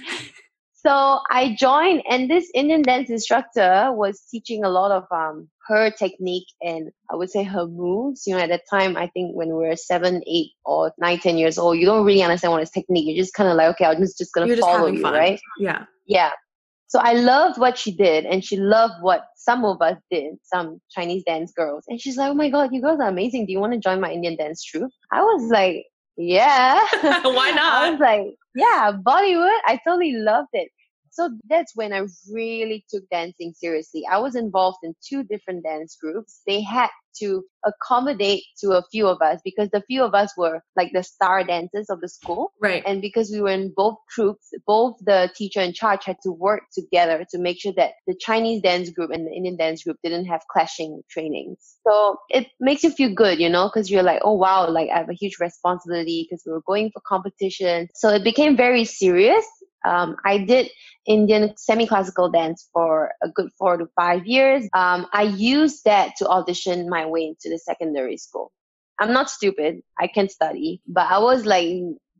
so 0.84 1.20
I 1.30 1.56
joined, 1.58 2.02
and 2.08 2.30
this 2.30 2.50
Indian 2.54 2.82
dance 2.82 3.08
instructor 3.08 3.90
was 3.92 4.22
teaching 4.30 4.64
a 4.64 4.68
lot 4.68 4.90
of 4.90 5.04
um, 5.10 5.48
her 5.66 5.90
technique 5.90 6.46
and 6.60 6.90
I 7.10 7.16
would 7.16 7.30
say 7.30 7.42
her 7.42 7.66
moves. 7.66 8.26
You 8.26 8.34
know, 8.34 8.42
at 8.42 8.50
that 8.50 8.62
time, 8.68 8.96
I 8.96 9.06
think 9.08 9.34
when 9.34 9.48
we 9.48 9.66
were 9.66 9.76
seven, 9.76 10.22
eight, 10.26 10.50
or 10.64 10.92
nine, 10.98 11.18
ten 11.18 11.38
years 11.38 11.58
old, 11.58 11.78
you 11.78 11.86
don't 11.86 12.04
really 12.04 12.22
understand 12.22 12.52
what 12.52 12.62
is 12.62 12.70
technique. 12.70 13.06
You're 13.06 13.22
just 13.22 13.34
kind 13.34 13.48
of 13.48 13.56
like, 13.56 13.74
okay, 13.74 13.86
I'm 13.86 13.98
just, 13.98 14.18
just 14.18 14.34
gonna 14.34 14.54
follow 14.56 14.88
just 14.88 14.98
you, 14.98 15.02
fun. 15.02 15.14
right? 15.14 15.40
Yeah. 15.58 15.84
Yeah. 16.06 16.32
So 16.88 17.00
I 17.00 17.14
loved 17.14 17.58
what 17.58 17.78
she 17.78 17.90
did, 17.90 18.26
and 18.26 18.44
she 18.44 18.56
loved 18.56 18.94
what 19.00 19.24
some 19.36 19.64
of 19.64 19.80
us 19.80 19.96
did, 20.10 20.34
some 20.42 20.80
Chinese 20.90 21.24
dance 21.26 21.52
girls. 21.56 21.84
And 21.88 22.00
she's 22.00 22.16
like, 22.16 22.30
"Oh 22.30 22.34
my 22.34 22.50
god, 22.50 22.70
you 22.72 22.80
girls 22.80 23.00
are 23.00 23.08
amazing! 23.08 23.46
Do 23.46 23.52
you 23.52 23.58
want 23.58 23.72
to 23.72 23.78
join 23.78 24.00
my 24.00 24.12
Indian 24.12 24.36
dance 24.36 24.62
troupe?" 24.62 24.92
I 25.10 25.22
was 25.22 25.50
like, 25.50 25.86
"Yeah, 26.16 26.80
why 27.02 27.50
not?" 27.56 27.82
I 27.84 27.90
was 27.90 28.00
like, 28.00 28.36
"Yeah, 28.54 28.92
Bollywood. 28.92 29.58
I 29.66 29.78
totally 29.86 30.12
loved 30.14 30.48
it." 30.52 30.70
So 31.14 31.30
that's 31.48 31.72
when 31.74 31.92
I 31.92 32.02
really 32.30 32.84
took 32.90 33.08
dancing 33.10 33.54
seriously. 33.56 34.02
I 34.10 34.18
was 34.18 34.34
involved 34.34 34.78
in 34.82 34.94
two 35.08 35.22
different 35.22 35.64
dance 35.64 35.96
groups. 36.00 36.40
They 36.46 36.60
had 36.60 36.90
to 37.20 37.44
accommodate 37.64 38.42
to 38.58 38.72
a 38.72 38.82
few 38.90 39.06
of 39.06 39.22
us 39.22 39.40
because 39.44 39.68
the 39.70 39.82
few 39.86 40.02
of 40.02 40.14
us 40.14 40.32
were 40.36 40.60
like 40.76 40.90
the 40.92 41.02
star 41.02 41.44
dancers 41.44 41.88
of 41.88 42.00
the 42.00 42.08
school. 42.08 42.52
Right. 42.60 42.82
And 42.84 43.00
because 43.00 43.30
we 43.30 43.40
were 43.40 43.50
in 43.50 43.72
both 43.76 43.94
troupes, 44.10 44.50
both 44.66 44.96
the 45.00 45.30
teacher 45.36 45.60
in 45.60 45.72
charge 45.72 46.04
had 46.04 46.16
to 46.24 46.32
work 46.32 46.62
together 46.76 47.24
to 47.30 47.38
make 47.38 47.60
sure 47.60 47.72
that 47.76 47.92
the 48.06 48.16
Chinese 48.20 48.62
dance 48.62 48.90
group 48.90 49.10
and 49.10 49.26
the 49.26 49.32
Indian 49.32 49.56
dance 49.56 49.84
group 49.84 49.96
didn't 50.02 50.26
have 50.26 50.40
clashing 50.50 51.02
trainings. 51.10 51.76
So 51.86 52.16
it 52.28 52.48
makes 52.60 52.82
you 52.82 52.90
feel 52.90 53.14
good, 53.14 53.38
you 53.38 53.48
know, 53.48 53.70
because 53.72 53.90
you're 53.90 54.02
like, 54.02 54.20
oh 54.24 54.34
wow, 54.34 54.68
like 54.68 54.90
I 54.90 54.98
have 54.98 55.10
a 55.10 55.14
huge 55.14 55.36
responsibility 55.40 56.26
because 56.28 56.42
we 56.44 56.52
were 56.52 56.62
going 56.66 56.90
for 56.92 57.00
competition. 57.06 57.88
So 57.94 58.08
it 58.08 58.24
became 58.24 58.56
very 58.56 58.84
serious. 58.84 59.46
Um, 59.84 60.16
I 60.24 60.38
did 60.38 60.70
Indian 61.06 61.56
semi-classical 61.56 62.30
dance 62.30 62.68
for 62.72 63.12
a 63.22 63.28
good 63.28 63.50
four 63.58 63.76
to 63.76 63.86
five 63.94 64.26
years. 64.26 64.64
Um, 64.74 65.06
I 65.12 65.22
used 65.22 65.84
that 65.84 66.16
to 66.18 66.28
audition 66.28 66.88
my 66.88 67.06
way 67.06 67.24
into 67.24 67.50
the 67.50 67.58
secondary 67.58 68.16
school. 68.16 68.50
I'm 68.98 69.12
not 69.12 69.30
stupid. 69.30 69.80
I 69.98 70.06
can 70.06 70.28
study, 70.28 70.80
but 70.86 71.10
I 71.10 71.18
was 71.18 71.46
like, 71.46 71.68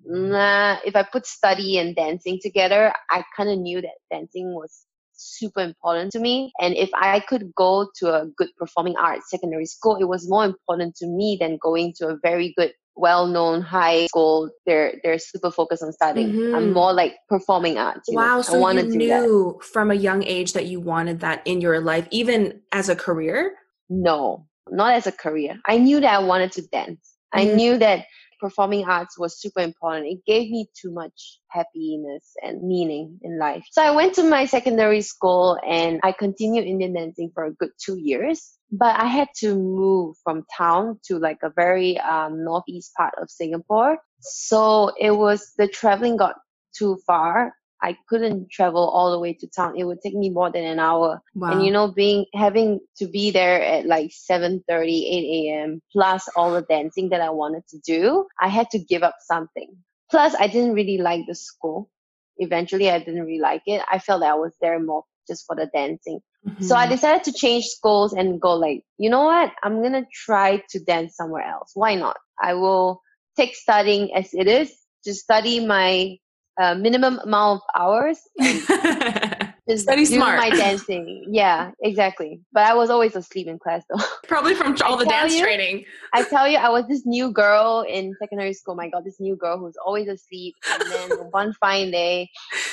nah, 0.05 0.79
if 0.85 0.97
I 0.97 1.05
put 1.05 1.27
study 1.27 1.79
and 1.79 1.95
dancing 1.95 2.39
together, 2.43 2.93
I 3.11 3.25
kind 3.37 3.51
of 3.51 3.59
knew 3.59 3.81
that 3.81 3.95
dancing 4.11 4.55
was 4.55 4.85
super 5.13 5.61
important 5.61 6.13
to 6.13 6.19
me. 6.19 6.53
And 6.61 6.75
if 6.75 6.91
I 6.95 7.21
could 7.21 7.55
go 7.55 7.89
to 7.97 8.15
a 8.15 8.27
good 8.37 8.49
performing 8.59 8.97
arts 8.97 9.31
secondary 9.31 9.67
school, 9.67 9.97
it 9.97 10.09
was 10.09 10.29
more 10.29 10.45
important 10.45 10.97
to 10.97 11.07
me 11.07 11.39
than 11.41 11.59
going 11.63 11.95
to 11.99 12.09
a 12.09 12.19
very 12.23 12.53
good 12.57 12.73
well-known 12.97 13.61
high 13.61 14.07
school 14.07 14.51
they're 14.67 14.95
they're 15.03 15.19
super 15.19 15.51
focused 15.51 15.83
on 15.83 15.93
studying. 15.93 16.33
Mm-hmm. 16.33 16.55
i'm 16.55 16.73
more 16.73 16.93
like 16.93 17.17
performing 17.29 17.77
arts 17.79 18.09
wow 18.09 18.37
know? 18.37 18.43
so 18.43 18.71
you 18.71 18.83
knew 18.97 19.61
from 19.63 19.91
a 19.91 19.95
young 19.95 20.23
age 20.23 20.53
that 20.53 20.67
you 20.67 20.81
wanted 20.81 21.21
that 21.21 21.43
in 21.45 21.61
your 21.61 21.81
life 21.81 22.07
even 22.11 22.61
as 22.73 22.89
a 22.89 22.97
career? 22.97 23.55
No 23.89 24.47
not 24.71 24.95
as 24.95 25.07
a 25.07 25.13
career. 25.13 25.59
I 25.67 25.79
knew 25.79 26.01
that 26.01 26.13
i 26.13 26.19
wanted 26.19 26.53
to 26.53 26.63
dance. 26.69 27.17
Mm-hmm. 27.35 27.51
i 27.51 27.55
knew 27.55 27.79
that 27.79 28.07
performing 28.41 28.85
arts 28.85 29.19
was 29.19 29.41
super 29.41 29.61
important. 29.61 30.07
It 30.07 30.19
gave 30.27 30.51
me 30.51 30.67
too 30.79 30.93
much 30.93 31.39
happiness 31.49 32.33
and 32.43 32.63
meaning 32.63 33.19
in 33.23 33.39
life. 33.39 33.65
So 33.71 33.83
i 33.83 33.91
went 33.91 34.15
to 34.15 34.23
my 34.23 34.45
secondary 34.47 35.01
school 35.01 35.59
and 35.67 36.01
i 36.03 36.13
continued 36.13 36.65
indian 36.65 36.95
dancing 36.95 37.31
for 37.35 37.45
a 37.45 37.53
good 37.53 37.71
two 37.85 37.99
years 37.99 38.55
but 38.79 38.99
I 38.99 39.07
had 39.07 39.29
to 39.39 39.55
move 39.55 40.17
from 40.25 40.45
town 40.57 40.99
to 41.05 41.19
like 41.19 41.39
a 41.43 41.51
very 41.51 41.99
um, 42.01 42.45
northeast 42.45 42.93
part 42.97 43.15
of 43.21 43.31
Singapore. 43.31 43.99
So 44.21 44.93
it 44.99 45.13
was 45.13 45.53
the 45.57 45.69
traveling 45.69 46.17
got 46.17 46.37
too 46.77 46.99
far. 47.07 47.55
I 47.83 47.97
couldn't 48.09 48.51
travel 48.51 48.89
all 48.89 49.13
the 49.13 49.19
way 49.19 49.35
to 49.35 49.47
town. 49.47 49.75
It 49.77 49.85
would 49.85 50.01
take 50.01 50.15
me 50.15 50.31
more 50.31 50.51
than 50.51 50.65
an 50.65 50.79
hour. 50.79 51.21
Wow. 51.35 51.53
And 51.53 51.65
you 51.65 51.71
know, 51.71 51.93
being 51.93 52.25
having 52.35 52.81
to 52.97 53.07
be 53.07 53.31
there 53.31 53.63
at 53.63 53.87
like 53.87 54.11
7:30, 54.11 54.63
8 54.69 55.51
a.m. 55.51 55.81
plus 55.93 56.27
all 56.35 56.55
the 56.55 56.63
dancing 56.63 57.11
that 57.11 57.21
I 57.21 57.31
wanted 57.31 57.63
to 57.69 57.79
do, 57.87 58.27
I 58.41 58.49
had 58.49 58.71
to 58.71 58.79
give 58.79 59.03
up 59.03 59.17
something. 59.21 59.71
Plus, 60.11 60.35
I 60.39 60.47
didn't 60.47 60.75
really 60.75 60.99
like 60.99 61.27
the 61.29 61.35
school. 61.35 61.91
Eventually, 62.39 62.91
I 62.91 62.99
didn't 62.99 63.23
really 63.23 63.41
like 63.41 63.63
it. 63.67 63.83
I 63.91 63.99
felt 63.99 64.21
that 64.21 64.33
I 64.33 64.35
was 64.35 64.55
there 64.61 64.81
more 64.81 65.05
just 65.27 65.45
for 65.47 65.57
the 65.57 65.67
dancing. 65.75 66.21
Mm-hmm. 66.47 66.65
So 66.65 66.77
I 66.77 66.87
decided 66.87 67.25
to 67.25 67.33
change 67.33 67.67
schools 67.67 68.13
and 68.13 68.41
go 68.41 68.55
like, 68.55 68.85
you 68.99 69.11
know 69.11 69.25
what? 69.25 69.53
I'm 69.63 69.81
going 69.81 69.93
to 69.93 70.07
try 70.13 70.63
to 70.71 70.81
dance 70.81 71.17
somewhere 71.17 71.45
else. 71.45 71.71
Why 71.75 71.95
not? 71.95 72.17
I 72.41 72.55
will 72.55 73.01
take 73.37 73.55
studying 73.57 74.15
as 74.15 74.35
it 74.35 74.47
is, 74.47 74.73
just 75.05 75.21
study 75.21 75.65
my 75.65 76.19
uh, 76.61 76.75
minimum 76.75 77.19
amount 77.19 77.63
of 77.63 77.81
hours 77.81 78.19
Just 79.69 79.85
Study 79.85 80.05
do 80.05 80.17
smart. 80.17 80.39
my 80.39 80.51
dancing. 80.51 81.25
Yeah, 81.31 81.71
exactly. 81.83 82.41
But 82.53 82.65
I 82.65 82.75
was 82.75 82.91
always 82.91 83.17
asleep 83.17 83.47
in 83.47 83.59
class 83.59 83.83
though. 83.89 84.05
Probably 84.29 84.55
from 84.55 84.77
all 84.85 84.99
the 84.99 85.07
dance 85.07 85.35
you, 85.35 85.43
training. 85.43 85.87
I 86.13 86.23
tell 86.25 86.47
you, 86.47 86.59
I 86.59 86.69
was 86.69 86.87
this 86.87 87.07
new 87.07 87.33
girl 87.33 87.85
in 87.89 88.15
secondary 88.19 88.53
school. 88.53 88.75
My 88.75 88.91
God, 88.91 89.05
this 89.07 89.21
new 89.21 89.37
girl 89.37 89.59
who's 89.59 89.77
always 89.85 90.07
asleep. 90.09 90.55
And 90.71 90.93
then 90.93 91.11
one 91.31 91.55
fine 91.55 91.91
day, 91.91 92.29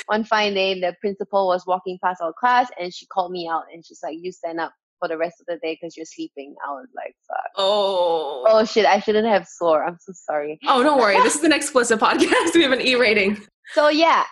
one 0.06 0.24
fine 0.24 0.52
day, 0.52 0.78
the 0.78 0.94
principal 1.00 1.46
was 1.46 1.64
walking 1.66 1.98
past 2.04 2.20
our 2.20 2.34
class 2.38 2.68
and 2.78 2.92
she 2.92 3.06
called 3.06 3.32
me 3.32 3.48
out 3.50 3.64
and 3.72 3.84
she's 3.86 4.00
like, 4.02 4.16
"You 4.20 4.32
stand 4.32 4.60
up." 4.60 4.72
For 5.00 5.08
the 5.08 5.18
rest 5.18 5.40
of 5.40 5.46
the 5.46 5.56
day 5.56 5.76
because 5.80 5.96
you're 5.96 6.06
sleeping. 6.06 6.54
I 6.64 6.70
was 6.70 6.86
like, 6.94 7.16
fuck. 7.26 7.50
Oh. 7.56 8.44
Oh 8.46 8.64
shit, 8.64 8.86
I 8.86 9.00
shouldn't 9.00 9.26
have 9.26 9.48
swore. 9.48 9.84
I'm 9.84 9.98
so 9.98 10.12
sorry. 10.14 10.60
Oh, 10.64 10.84
don't 10.84 10.96
worry. 11.00 11.16
this 11.24 11.34
is 11.34 11.42
an 11.42 11.50
explicit 11.50 11.98
podcast. 11.98 12.54
We 12.54 12.62
have 12.62 12.70
an 12.70 12.80
E 12.80 12.94
rating. 12.94 13.44
So 13.74 13.88
yeah, 13.88 14.22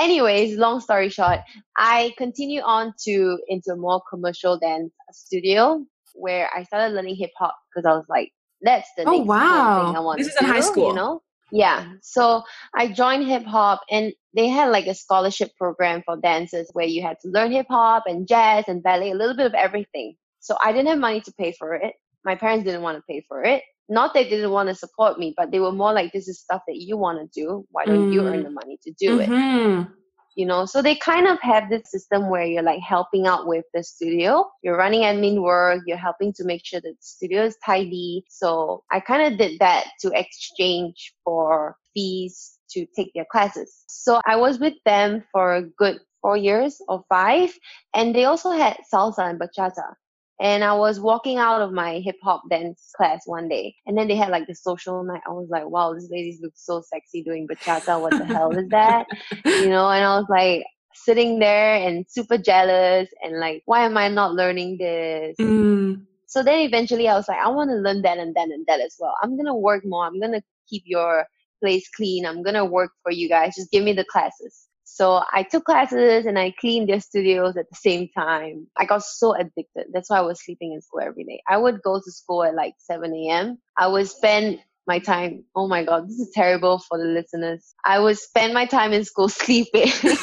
anyways, 0.00 0.56
long 0.56 0.80
story 0.80 1.08
short, 1.08 1.40
I 1.76 2.12
continue 2.16 2.60
on 2.62 2.94
to 3.04 3.38
into 3.48 3.72
a 3.72 3.76
more 3.76 4.02
commercial 4.10 4.58
dance 4.58 4.92
studio 5.12 5.84
where 6.14 6.50
I 6.54 6.64
started 6.64 6.94
learning 6.94 7.16
hip 7.16 7.30
hop 7.38 7.56
because 7.68 7.86
I 7.86 7.94
was 7.94 8.06
like, 8.08 8.32
that's 8.62 8.88
the 8.96 9.04
oh, 9.06 9.18
wow. 9.18 9.86
thing 9.86 9.96
I 9.96 10.00
want 10.00 10.18
this 10.18 10.28
is 10.28 10.36
in 10.40 10.46
high 10.46 10.60
school, 10.60 10.88
you 10.88 10.94
know? 10.94 11.22
Yeah. 11.52 11.92
So 12.02 12.42
I 12.74 12.88
joined 12.88 13.26
hip 13.26 13.44
hop 13.44 13.80
and 13.90 14.12
they 14.36 14.48
had 14.48 14.70
like 14.70 14.86
a 14.86 14.94
scholarship 14.94 15.50
program 15.56 16.02
for 16.04 16.16
dancers 16.16 16.68
where 16.72 16.86
you 16.86 17.02
had 17.02 17.16
to 17.22 17.28
learn 17.28 17.52
hip 17.52 17.66
hop 17.68 18.04
and 18.06 18.28
jazz 18.28 18.64
and 18.68 18.82
ballet, 18.82 19.10
a 19.10 19.14
little 19.14 19.36
bit 19.36 19.46
of 19.46 19.54
everything. 19.54 20.14
So 20.40 20.56
I 20.62 20.72
didn't 20.72 20.88
have 20.88 20.98
money 20.98 21.20
to 21.22 21.32
pay 21.32 21.52
for 21.52 21.74
it. 21.74 21.94
My 22.24 22.34
parents 22.34 22.64
didn't 22.64 22.82
want 22.82 22.98
to 22.98 23.02
pay 23.08 23.24
for 23.28 23.42
it 23.42 23.62
not 23.90 24.14
they 24.14 24.28
didn't 24.28 24.50
want 24.50 24.68
to 24.68 24.74
support 24.74 25.18
me, 25.18 25.34
but 25.36 25.50
they 25.50 25.60
were 25.60 25.72
more 25.72 25.92
like, 25.92 26.12
this 26.12 26.28
is 26.28 26.40
stuff 26.40 26.62
that 26.66 26.76
you 26.76 26.96
want 26.96 27.18
to 27.20 27.40
do. 27.40 27.66
Why 27.70 27.84
don't 27.84 28.10
mm. 28.10 28.12
you 28.12 28.26
earn 28.26 28.40
mm. 28.40 28.44
the 28.44 28.50
money 28.50 28.78
to 28.84 28.92
do 28.98 29.18
mm-hmm. 29.18 29.82
it? 29.82 29.88
You 30.36 30.46
know, 30.46 30.64
so 30.64 30.80
they 30.80 30.94
kind 30.94 31.26
of 31.26 31.40
have 31.42 31.68
this 31.68 31.90
system 31.90 32.30
where 32.30 32.44
you're 32.44 32.62
like 32.62 32.80
helping 32.80 33.26
out 33.26 33.48
with 33.48 33.64
the 33.74 33.82
studio. 33.82 34.48
You're 34.62 34.76
running 34.76 35.02
admin 35.02 35.42
work. 35.42 35.82
You're 35.86 35.96
helping 35.96 36.32
to 36.34 36.44
make 36.44 36.64
sure 36.64 36.80
that 36.80 36.88
the 36.88 36.96
studio 37.00 37.44
is 37.44 37.56
tidy. 37.66 38.24
So 38.28 38.84
I 38.92 39.00
kind 39.00 39.32
of 39.32 39.38
did 39.38 39.58
that 39.58 39.88
to 40.00 40.12
exchange 40.14 41.12
for 41.24 41.76
fees 41.92 42.58
to 42.70 42.86
take 42.94 43.10
their 43.14 43.26
classes. 43.30 43.84
So 43.88 44.20
I 44.24 44.36
was 44.36 44.60
with 44.60 44.74
them 44.86 45.24
for 45.32 45.56
a 45.56 45.62
good 45.62 45.98
four 46.22 46.36
years 46.36 46.80
or 46.88 47.02
five. 47.08 47.52
And 47.92 48.14
they 48.14 48.24
also 48.24 48.50
had 48.50 48.78
salsa 48.92 49.28
and 49.28 49.40
bachata. 49.40 49.94
And 50.40 50.64
I 50.64 50.72
was 50.72 50.98
walking 50.98 51.36
out 51.36 51.60
of 51.60 51.72
my 51.72 51.98
hip 51.98 52.16
hop 52.22 52.42
dance 52.48 52.90
class 52.96 53.22
one 53.26 53.46
day, 53.48 53.74
and 53.86 53.96
then 53.96 54.08
they 54.08 54.16
had 54.16 54.30
like 54.30 54.46
the 54.46 54.54
social 54.54 55.04
night. 55.04 55.20
I 55.26 55.32
was 55.32 55.48
like, 55.50 55.68
wow, 55.68 55.92
this 55.92 56.08
lady 56.10 56.38
looks 56.40 56.64
so 56.64 56.80
sexy 56.80 57.22
doing 57.22 57.46
bachata. 57.46 58.00
What 58.00 58.12
the 58.12 58.24
hell 58.24 58.50
is 58.56 58.68
that? 58.70 59.06
You 59.44 59.68
know, 59.68 59.90
and 59.90 60.04
I 60.04 60.18
was 60.18 60.26
like 60.30 60.64
sitting 60.94 61.38
there 61.38 61.74
and 61.74 62.06
super 62.08 62.38
jealous 62.38 63.08
and 63.22 63.38
like, 63.38 63.62
why 63.66 63.84
am 63.84 63.96
I 63.96 64.08
not 64.08 64.32
learning 64.34 64.78
this? 64.78 65.36
Mm. 65.38 66.06
So 66.26 66.42
then 66.42 66.60
eventually 66.60 67.08
I 67.08 67.14
was 67.14 67.28
like, 67.28 67.38
I 67.38 67.48
want 67.48 67.70
to 67.70 67.76
learn 67.76 68.02
that 68.02 68.18
and 68.18 68.34
that 68.34 68.48
and 68.48 68.64
that 68.66 68.80
as 68.80 68.96
well. 68.98 69.14
I'm 69.22 69.36
going 69.36 69.46
to 69.46 69.54
work 69.54 69.84
more. 69.84 70.06
I'm 70.06 70.20
going 70.20 70.32
to 70.32 70.42
keep 70.68 70.84
your 70.86 71.26
place 71.62 71.88
clean. 71.94 72.24
I'm 72.24 72.42
going 72.42 72.54
to 72.54 72.64
work 72.64 72.92
for 73.02 73.12
you 73.12 73.28
guys. 73.28 73.56
Just 73.56 73.70
give 73.70 73.84
me 73.84 73.92
the 73.92 74.04
classes. 74.04 74.68
So 74.92 75.22
I 75.32 75.44
took 75.44 75.64
classes 75.64 76.26
and 76.26 76.36
I 76.38 76.52
cleaned 76.60 76.88
their 76.88 77.00
studios 77.00 77.56
at 77.56 77.70
the 77.70 77.76
same 77.76 78.08
time. 78.16 78.66
I 78.76 78.84
got 78.84 79.04
so 79.04 79.34
addicted. 79.34 79.86
That's 79.92 80.10
why 80.10 80.18
I 80.18 80.22
was 80.22 80.44
sleeping 80.44 80.72
in 80.72 80.82
school 80.82 81.00
every 81.00 81.24
day. 81.24 81.40
I 81.48 81.58
would 81.58 81.80
go 81.82 82.00
to 82.00 82.10
school 82.10 82.42
at 82.42 82.56
like 82.56 82.74
7 82.78 83.14
a.m. 83.14 83.58
I 83.78 83.86
would 83.86 84.08
spend 84.08 84.58
my 84.88 84.98
time. 84.98 85.44
Oh 85.54 85.68
my 85.68 85.84
God, 85.84 86.08
this 86.08 86.18
is 86.18 86.32
terrible 86.34 86.80
for 86.80 86.98
the 86.98 87.04
listeners. 87.04 87.72
I 87.84 88.00
would 88.00 88.18
spend 88.18 88.52
my 88.52 88.66
time 88.66 88.92
in 88.92 89.04
school 89.04 89.28
sleeping. 89.42 89.92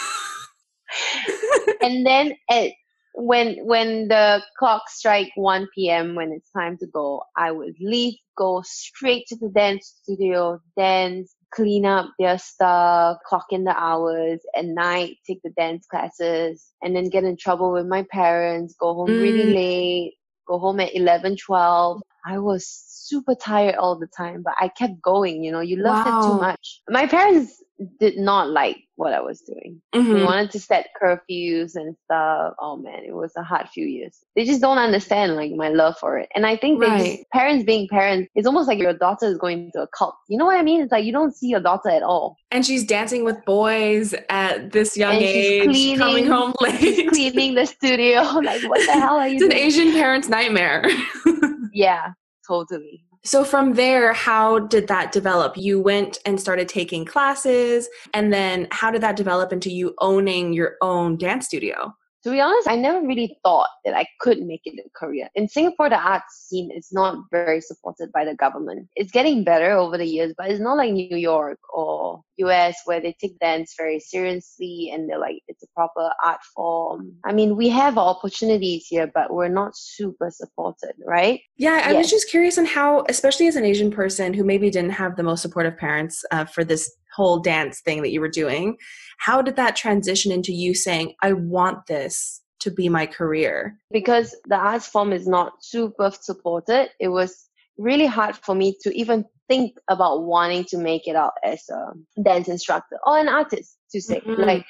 and 1.81 2.05
then 2.05 2.33
at 2.49 2.71
when 3.15 3.57
when 3.65 4.09
the 4.09 4.43
clock 4.59 4.89
strike 4.89 5.31
1 5.35 5.69
p.m. 5.73 6.13
when 6.13 6.33
it's 6.33 6.51
time 6.51 6.77
to 6.79 6.87
go, 6.87 7.23
I 7.37 7.51
would 7.51 7.75
leave, 7.79 8.15
go 8.37 8.61
straight 8.65 9.27
to 9.27 9.37
the 9.37 9.49
dance 9.49 9.95
studio, 10.03 10.59
dance, 10.75 11.33
clean 11.57 11.87
up 11.87 12.11
their 12.19 12.37
stuff, 12.37 13.17
clock 13.25 13.47
in 13.49 13.63
the 13.63 13.75
hours 13.75 14.39
at 14.55 14.65
night, 14.65 15.17
take 15.25 15.41
the 15.43 15.49
dance 15.49 15.87
classes, 15.87 16.71
and 16.83 16.95
then 16.95 17.09
get 17.09 17.23
in 17.23 17.35
trouble 17.35 17.73
with 17.73 17.87
my 17.87 18.05
parents, 18.11 18.75
go 18.79 18.93
home 18.93 19.09
mm. 19.09 19.21
really 19.21 19.53
late, 19.55 20.13
go 20.47 20.59
home 20.59 20.79
at 20.79 20.95
11, 20.95 21.35
12. 21.35 22.01
I 22.27 22.37
was 22.37 22.67
super 22.67 23.33
tired 23.33 23.75
all 23.75 23.97
the 23.97 24.07
time, 24.15 24.43
but 24.43 24.53
I 24.59 24.67
kept 24.67 25.01
going, 25.01 25.43
you 25.43 25.51
know, 25.51 25.61
you 25.61 25.77
love 25.77 26.05
wow. 26.05 26.19
it 26.19 26.27
too 26.27 26.39
much. 26.39 26.81
My 26.89 27.07
parents 27.07 27.63
did 27.99 28.17
not 28.17 28.49
like 28.49 28.77
what 28.95 29.13
I 29.13 29.21
was 29.21 29.41
doing. 29.41 29.81
Mm-hmm. 29.93 30.13
We 30.13 30.23
wanted 30.23 30.51
to 30.51 30.59
set 30.59 30.87
curfews 31.01 31.75
and 31.75 31.95
stuff. 32.05 32.53
Oh 32.59 32.77
man, 32.77 33.03
it 33.05 33.13
was 33.13 33.31
a 33.37 33.43
hard 33.43 33.69
few 33.69 33.85
years. 33.85 34.19
They 34.35 34.45
just 34.45 34.61
don't 34.61 34.79
understand 34.79 35.35
like 35.35 35.51
my 35.51 35.69
love 35.69 35.97
for 35.99 36.17
it. 36.17 36.29
And 36.35 36.45
I 36.45 36.57
think 36.57 36.81
right. 36.81 37.17
just, 37.17 37.29
parents 37.31 37.63
being 37.63 37.87
parents, 37.87 38.29
it's 38.35 38.47
almost 38.47 38.67
like 38.67 38.79
your 38.79 38.93
daughter 38.93 39.27
is 39.27 39.37
going 39.37 39.71
to 39.73 39.83
a 39.83 39.87
cult. 39.87 40.15
You 40.27 40.37
know 40.37 40.45
what 40.45 40.57
I 40.57 40.63
mean? 40.63 40.81
It's 40.81 40.91
like 40.91 41.05
you 41.05 41.11
don't 41.11 41.35
see 41.35 41.47
your 41.47 41.59
daughter 41.59 41.89
at 41.89 42.03
all. 42.03 42.37
And 42.51 42.65
she's 42.65 42.83
dancing 42.83 43.23
with 43.23 43.43
boys 43.45 44.15
at 44.29 44.71
this 44.71 44.97
young 44.97 45.13
and 45.13 45.23
age, 45.23 45.63
cleaning, 45.63 45.97
coming 45.99 46.27
home 46.27 46.53
late, 46.61 47.09
cleaning 47.09 47.53
the 47.53 47.65
studio. 47.65 48.21
like 48.41 48.63
what 48.63 48.85
the 48.85 48.93
hell 48.93 49.17
are 49.17 49.27
you? 49.27 49.35
It's 49.35 49.43
doing? 49.43 49.51
an 49.51 49.57
Asian 49.57 49.91
parent's 49.91 50.27
nightmare. 50.27 50.89
yeah, 51.73 52.13
totally. 52.47 53.03
So 53.23 53.43
from 53.43 53.73
there, 53.73 54.13
how 54.13 54.59
did 54.59 54.87
that 54.87 55.11
develop? 55.11 55.57
You 55.57 55.81
went 55.81 56.19
and 56.25 56.39
started 56.39 56.69
taking 56.69 57.03
classes, 57.03 57.89
and 58.13 58.31
then 58.31 58.67
how 58.71 58.91
did 58.91 59.01
that 59.01 59.17
develop 59.17 59.51
into 59.51 59.69
you 59.69 59.95
owning 59.99 60.53
your 60.53 60.75
own 60.81 61.17
dance 61.17 61.45
studio? 61.45 61.95
To 62.23 62.31
be 62.31 62.41
honest, 62.41 62.67
I 62.67 62.75
never 62.75 63.05
really 63.05 63.37
thought 63.43 63.69
that 63.85 63.95
I 63.95 64.05
could 64.19 64.41
make 64.41 64.61
it 64.65 64.83
a 64.85 64.89
career. 64.97 65.29
In 65.35 65.47
Singapore, 65.47 65.89
the 65.89 65.97
arts 65.97 66.47
scene 66.47 66.71
is 66.71 66.89
not 66.91 67.19
very 67.31 67.61
supported 67.61 68.11
by 68.11 68.25
the 68.25 68.35
government. 68.35 68.87
It's 68.95 69.11
getting 69.11 69.43
better 69.43 69.71
over 69.71 69.97
the 69.97 70.05
years, 70.05 70.33
but 70.37 70.49
it's 70.49 70.59
not 70.59 70.77
like 70.77 70.91
New 70.91 71.15
York 71.15 71.59
or 71.73 72.21
US 72.37 72.81
where 72.85 72.99
they 72.99 73.15
take 73.19 73.37
dance 73.39 73.75
very 73.77 73.99
seriously 73.99 74.91
and 74.93 75.09
they're 75.09 75.19
like, 75.19 75.41
it's 75.47 75.63
a 75.63 75.67
proper 75.75 76.09
art 76.23 76.41
form. 76.55 77.13
I 77.23 77.33
mean, 77.33 77.55
we 77.55 77.69
have 77.69 77.97
opportunities 77.97 78.85
here, 78.87 79.09
but 79.13 79.33
we're 79.33 79.47
not 79.47 79.75
super 79.75 80.31
supported, 80.31 80.93
right? 81.05 81.39
Yeah, 81.57 81.81
I 81.85 81.91
yes. 81.91 81.97
was 81.97 82.09
just 82.09 82.29
curious 82.29 82.57
on 82.57 82.65
how, 82.65 83.05
especially 83.09 83.47
as 83.47 83.55
an 83.55 83.65
Asian 83.65 83.91
person 83.91 84.33
who 84.33 84.43
maybe 84.43 84.69
didn't 84.69 84.91
have 84.91 85.15
the 85.15 85.23
most 85.23 85.41
supportive 85.41 85.77
parents 85.77 86.23
uh, 86.31 86.45
for 86.45 86.63
this 86.63 86.91
whole 87.17 87.39
dance 87.39 87.81
thing 87.81 88.01
that 88.03 88.11
you 88.11 88.21
were 88.21 88.37
doing, 88.43 88.77
how 89.17 89.41
did 89.41 89.55
that 89.55 89.75
transition 89.75 90.31
into 90.31 90.53
you 90.53 90.75
saying, 90.75 91.13
I 91.23 91.33
want 91.33 91.87
this 91.87 92.41
to 92.59 92.69
be 92.71 92.87
my 92.89 93.05
career? 93.07 93.77
Because 93.91 94.35
the 94.47 94.55
arts 94.55 94.87
form 94.87 95.11
is 95.11 95.27
not 95.27 95.53
super 95.61 96.11
supported, 96.11 96.89
it 96.99 97.09
was 97.09 97.31
really 97.77 98.05
hard 98.05 98.35
for 98.35 98.55
me 98.55 98.75
to 98.83 98.89
even 98.95 99.25
think 99.47 99.77
about 99.89 100.23
wanting 100.23 100.63
to 100.65 100.77
make 100.77 101.07
it 101.07 101.15
out 101.15 101.33
as 101.43 101.63
a 101.69 102.21
dance 102.21 102.47
instructor 102.47 102.97
or 103.05 103.17
an 103.17 103.29
artist 103.29 103.77
to 103.91 104.01
say. 104.01 104.19
Mm-hmm. 104.19 104.43
Like, 104.43 104.65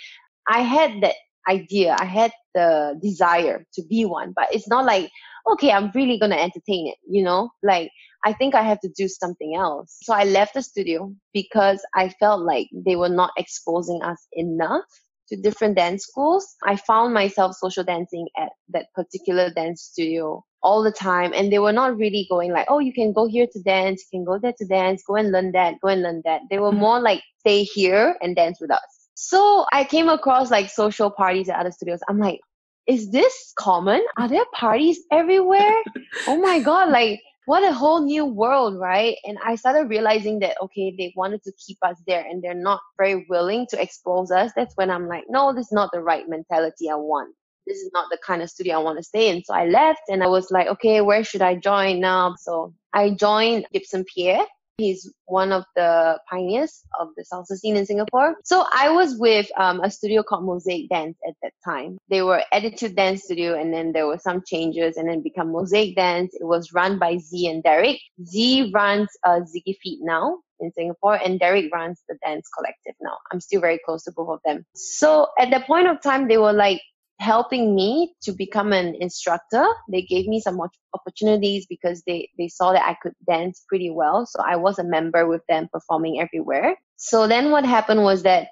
I 0.48 0.62
had 0.62 0.92
that 1.02 1.16
idea, 1.50 1.96
I 2.00 2.06
had 2.06 2.32
the 2.54 2.98
desire 3.02 3.66
to 3.74 3.82
be 3.90 4.06
one, 4.06 4.34
but 4.36 4.48
it's 4.52 4.68
not 4.68 4.86
like, 4.86 5.10
okay, 5.52 5.72
I'm 5.72 5.92
really 5.96 6.20
to 6.20 6.26
entertain 6.26 6.88
it, 6.88 6.98
you 7.10 7.24
know? 7.24 7.50
Like, 7.64 7.90
I 8.28 8.34
think 8.34 8.56
I 8.56 8.64
have 8.64 8.82
to 8.82 8.90
do 8.90 9.08
something 9.08 9.56
else. 9.56 10.00
So 10.02 10.14
I 10.14 10.26
left 10.26 10.54
the 10.54 10.62
studio 10.62 11.14
because 11.34 11.80
I 11.96 12.10
felt 12.20 12.42
like 12.42 12.68
they 12.74 12.98
were 12.98 13.08
not 13.22 13.32
exposing 13.38 14.02
us 14.04 14.28
enough 14.34 14.84
to 15.30 15.38
different 15.38 15.78
dance 15.78 16.04
schools. 16.04 16.46
I 16.66 16.76
found 16.76 17.14
myself 17.14 17.56
social 17.56 17.86
dancing 17.86 18.28
at 18.38 18.50
that 18.74 18.88
particular 18.94 19.50
dance 19.50 19.82
studio 19.82 20.44
all 20.62 20.84
the 20.84 20.92
time 20.92 21.32
and 21.34 21.54
they 21.54 21.60
were 21.60 21.72
not 21.72 21.96
really 21.96 22.28
going 22.30 22.52
like, 22.52 22.66
oh, 22.68 22.80
you 22.80 22.92
can 22.92 23.14
go 23.14 23.30
here 23.30 23.48
to 23.50 23.62
dance, 23.62 24.04
you 24.12 24.20
can 24.20 24.26
go 24.26 24.38
there 24.38 24.56
to 24.58 24.66
dance, 24.66 25.04
go 25.08 25.16
and 25.16 25.32
learn 25.32 25.54
that, 25.54 25.76
go 25.82 25.88
and 25.88 26.02
learn 26.02 26.22
that. 26.26 26.42
They 26.50 26.60
were 26.60 26.72
mm-hmm. 26.72 26.80
more 26.80 27.00
like, 27.00 27.24
stay 27.40 27.64
here 27.64 28.18
and 28.22 28.36
dance 28.36 28.60
with 28.60 28.72
us. 28.72 29.08
So 29.14 29.66
I 29.72 29.86
came 29.86 30.10
across 30.10 30.52
like 30.52 30.70
social 30.70 31.12
parties 31.12 31.48
at 31.48 31.62
other 31.62 31.72
studios. 31.72 32.02
I'm 32.10 32.20
like, 32.20 32.42
is 32.88 33.10
this 33.10 33.54
common? 33.58 34.04
Are 34.18 34.28
there 34.28 34.46
parties 34.54 35.00
everywhere? 35.14 35.82
oh 36.28 36.42
my 36.42 36.60
God, 36.60 36.90
like 36.90 37.22
what 37.48 37.64
a 37.64 37.72
whole 37.72 38.02
new 38.02 38.26
world, 38.26 38.78
right? 38.78 39.16
And 39.24 39.38
I 39.42 39.56
started 39.56 39.90
realizing 39.90 40.40
that, 40.40 40.58
okay, 40.62 40.94
they 40.98 41.14
wanted 41.16 41.42
to 41.44 41.54
keep 41.66 41.78
us 41.82 41.96
there 42.06 42.26
and 42.30 42.44
they're 42.44 42.54
not 42.54 42.82
very 42.98 43.26
willing 43.30 43.66
to 43.70 43.82
expose 43.82 44.32
us. 44.32 44.52
That's 44.54 44.76
when 44.76 44.92
I'm 44.92 45.08
like, 45.08 45.24
no, 45.30 45.54
this 45.54 45.68
is 45.68 45.72
not 45.72 45.90
the 45.94 46.02
right 46.02 46.28
mentality 46.28 46.90
I 46.90 46.96
want. 46.96 47.34
This 47.66 47.78
is 47.78 47.90
not 47.94 48.08
the 48.12 48.18
kind 48.26 48.42
of 48.42 48.50
studio 48.50 48.76
I 48.76 48.84
want 48.84 48.98
to 48.98 49.04
stay 49.04 49.30
in. 49.30 49.46
So 49.46 49.54
I 49.54 49.66
left 49.66 50.02
and 50.10 50.22
I 50.22 50.28
was 50.28 50.52
like, 50.52 50.68
okay, 50.68 51.00
where 51.00 51.24
should 51.24 51.42
I 51.42 51.56
join 51.56 52.02
now? 52.02 52.36
So 52.38 52.74
I 52.92 53.12
joined 53.12 53.66
Gibson 53.72 54.04
Pierre 54.14 54.46
He's 54.78 55.12
one 55.26 55.52
of 55.52 55.64
the 55.76 56.20
pioneers 56.30 56.84
of 57.00 57.10
the 57.18 57.26
salsa 57.26 57.58
scene 57.58 57.76
in 57.76 57.88
Singapore. 57.88 58.36
So 58.44 58.64
I 58.72 58.92
was 58.92 59.18
with 59.18 59.48
um, 59.58 59.80
a 59.82 59.90
studio 59.90 60.22
called 60.22 60.46
Mosaic 60.46 60.88
Dance 60.90 61.18
at 61.28 61.34
that 61.42 61.54
time. 61.66 61.98
They 62.10 62.22
were 62.22 62.44
Attitude 62.52 62.96
Dance 62.96 63.24
Studio, 63.24 63.60
and 63.60 63.74
then 63.74 63.92
there 63.92 64.06
were 64.06 64.20
some 64.20 64.44
changes, 64.46 64.96
and 64.98 65.10
then 65.10 65.24
become 65.24 65.52
Mosaic 65.52 65.96
Dance. 65.96 66.36
It 66.36 66.46
was 66.46 66.74
run 66.74 67.00
by 67.00 67.18
Z 67.18 67.48
and 67.48 67.64
Derek. 67.64 68.00
Z 68.24 68.72
runs 68.72 69.10
uh, 69.24 69.40
Ziggy 69.40 69.78
Feet 69.82 70.00
now 70.04 70.38
in 70.60 70.72
Singapore, 70.74 71.16
and 71.16 71.40
Derek 71.40 71.74
runs 71.74 72.04
the 72.08 72.16
Dance 72.24 72.48
Collective 72.56 72.94
now. 73.02 73.18
I'm 73.32 73.42
still 73.42 73.62
very 73.62 73.80
close 73.84 74.04
to 74.04 74.12
both 74.12 74.30
of 74.30 74.40
them. 74.46 74.64
So 74.76 75.30
at 75.40 75.50
that 75.50 75.66
point 75.66 75.88
of 75.88 76.04
time, 76.04 76.28
they 76.28 76.38
were 76.38 76.54
like, 76.54 76.82
helping 77.20 77.76
me 77.76 78.14
to 78.22 78.32
become 78.32 78.74
an 78.74 78.96
instructor. 79.00 79.66
They 79.92 80.04
gave 80.04 80.28
me 80.28 80.40
some 80.40 80.60
opportunities 80.94 81.66
because 81.68 82.04
they, 82.06 82.30
they 82.38 82.48
saw 82.48 82.74
that 82.74 82.88
I 82.88 82.96
could 83.02 83.14
dance 83.28 83.64
pretty 83.68 83.90
well. 83.90 84.26
So 84.26 84.40
I 84.42 84.56
was 84.56 84.80
a 84.80 84.84
member 84.84 85.28
with 85.28 85.42
them 85.50 85.68
performing 85.72 86.20
everywhere. 86.20 86.76
So 86.98 87.28
then 87.28 87.52
what 87.52 87.66
happened 87.66 88.04
was 88.04 88.24
that 88.24 88.48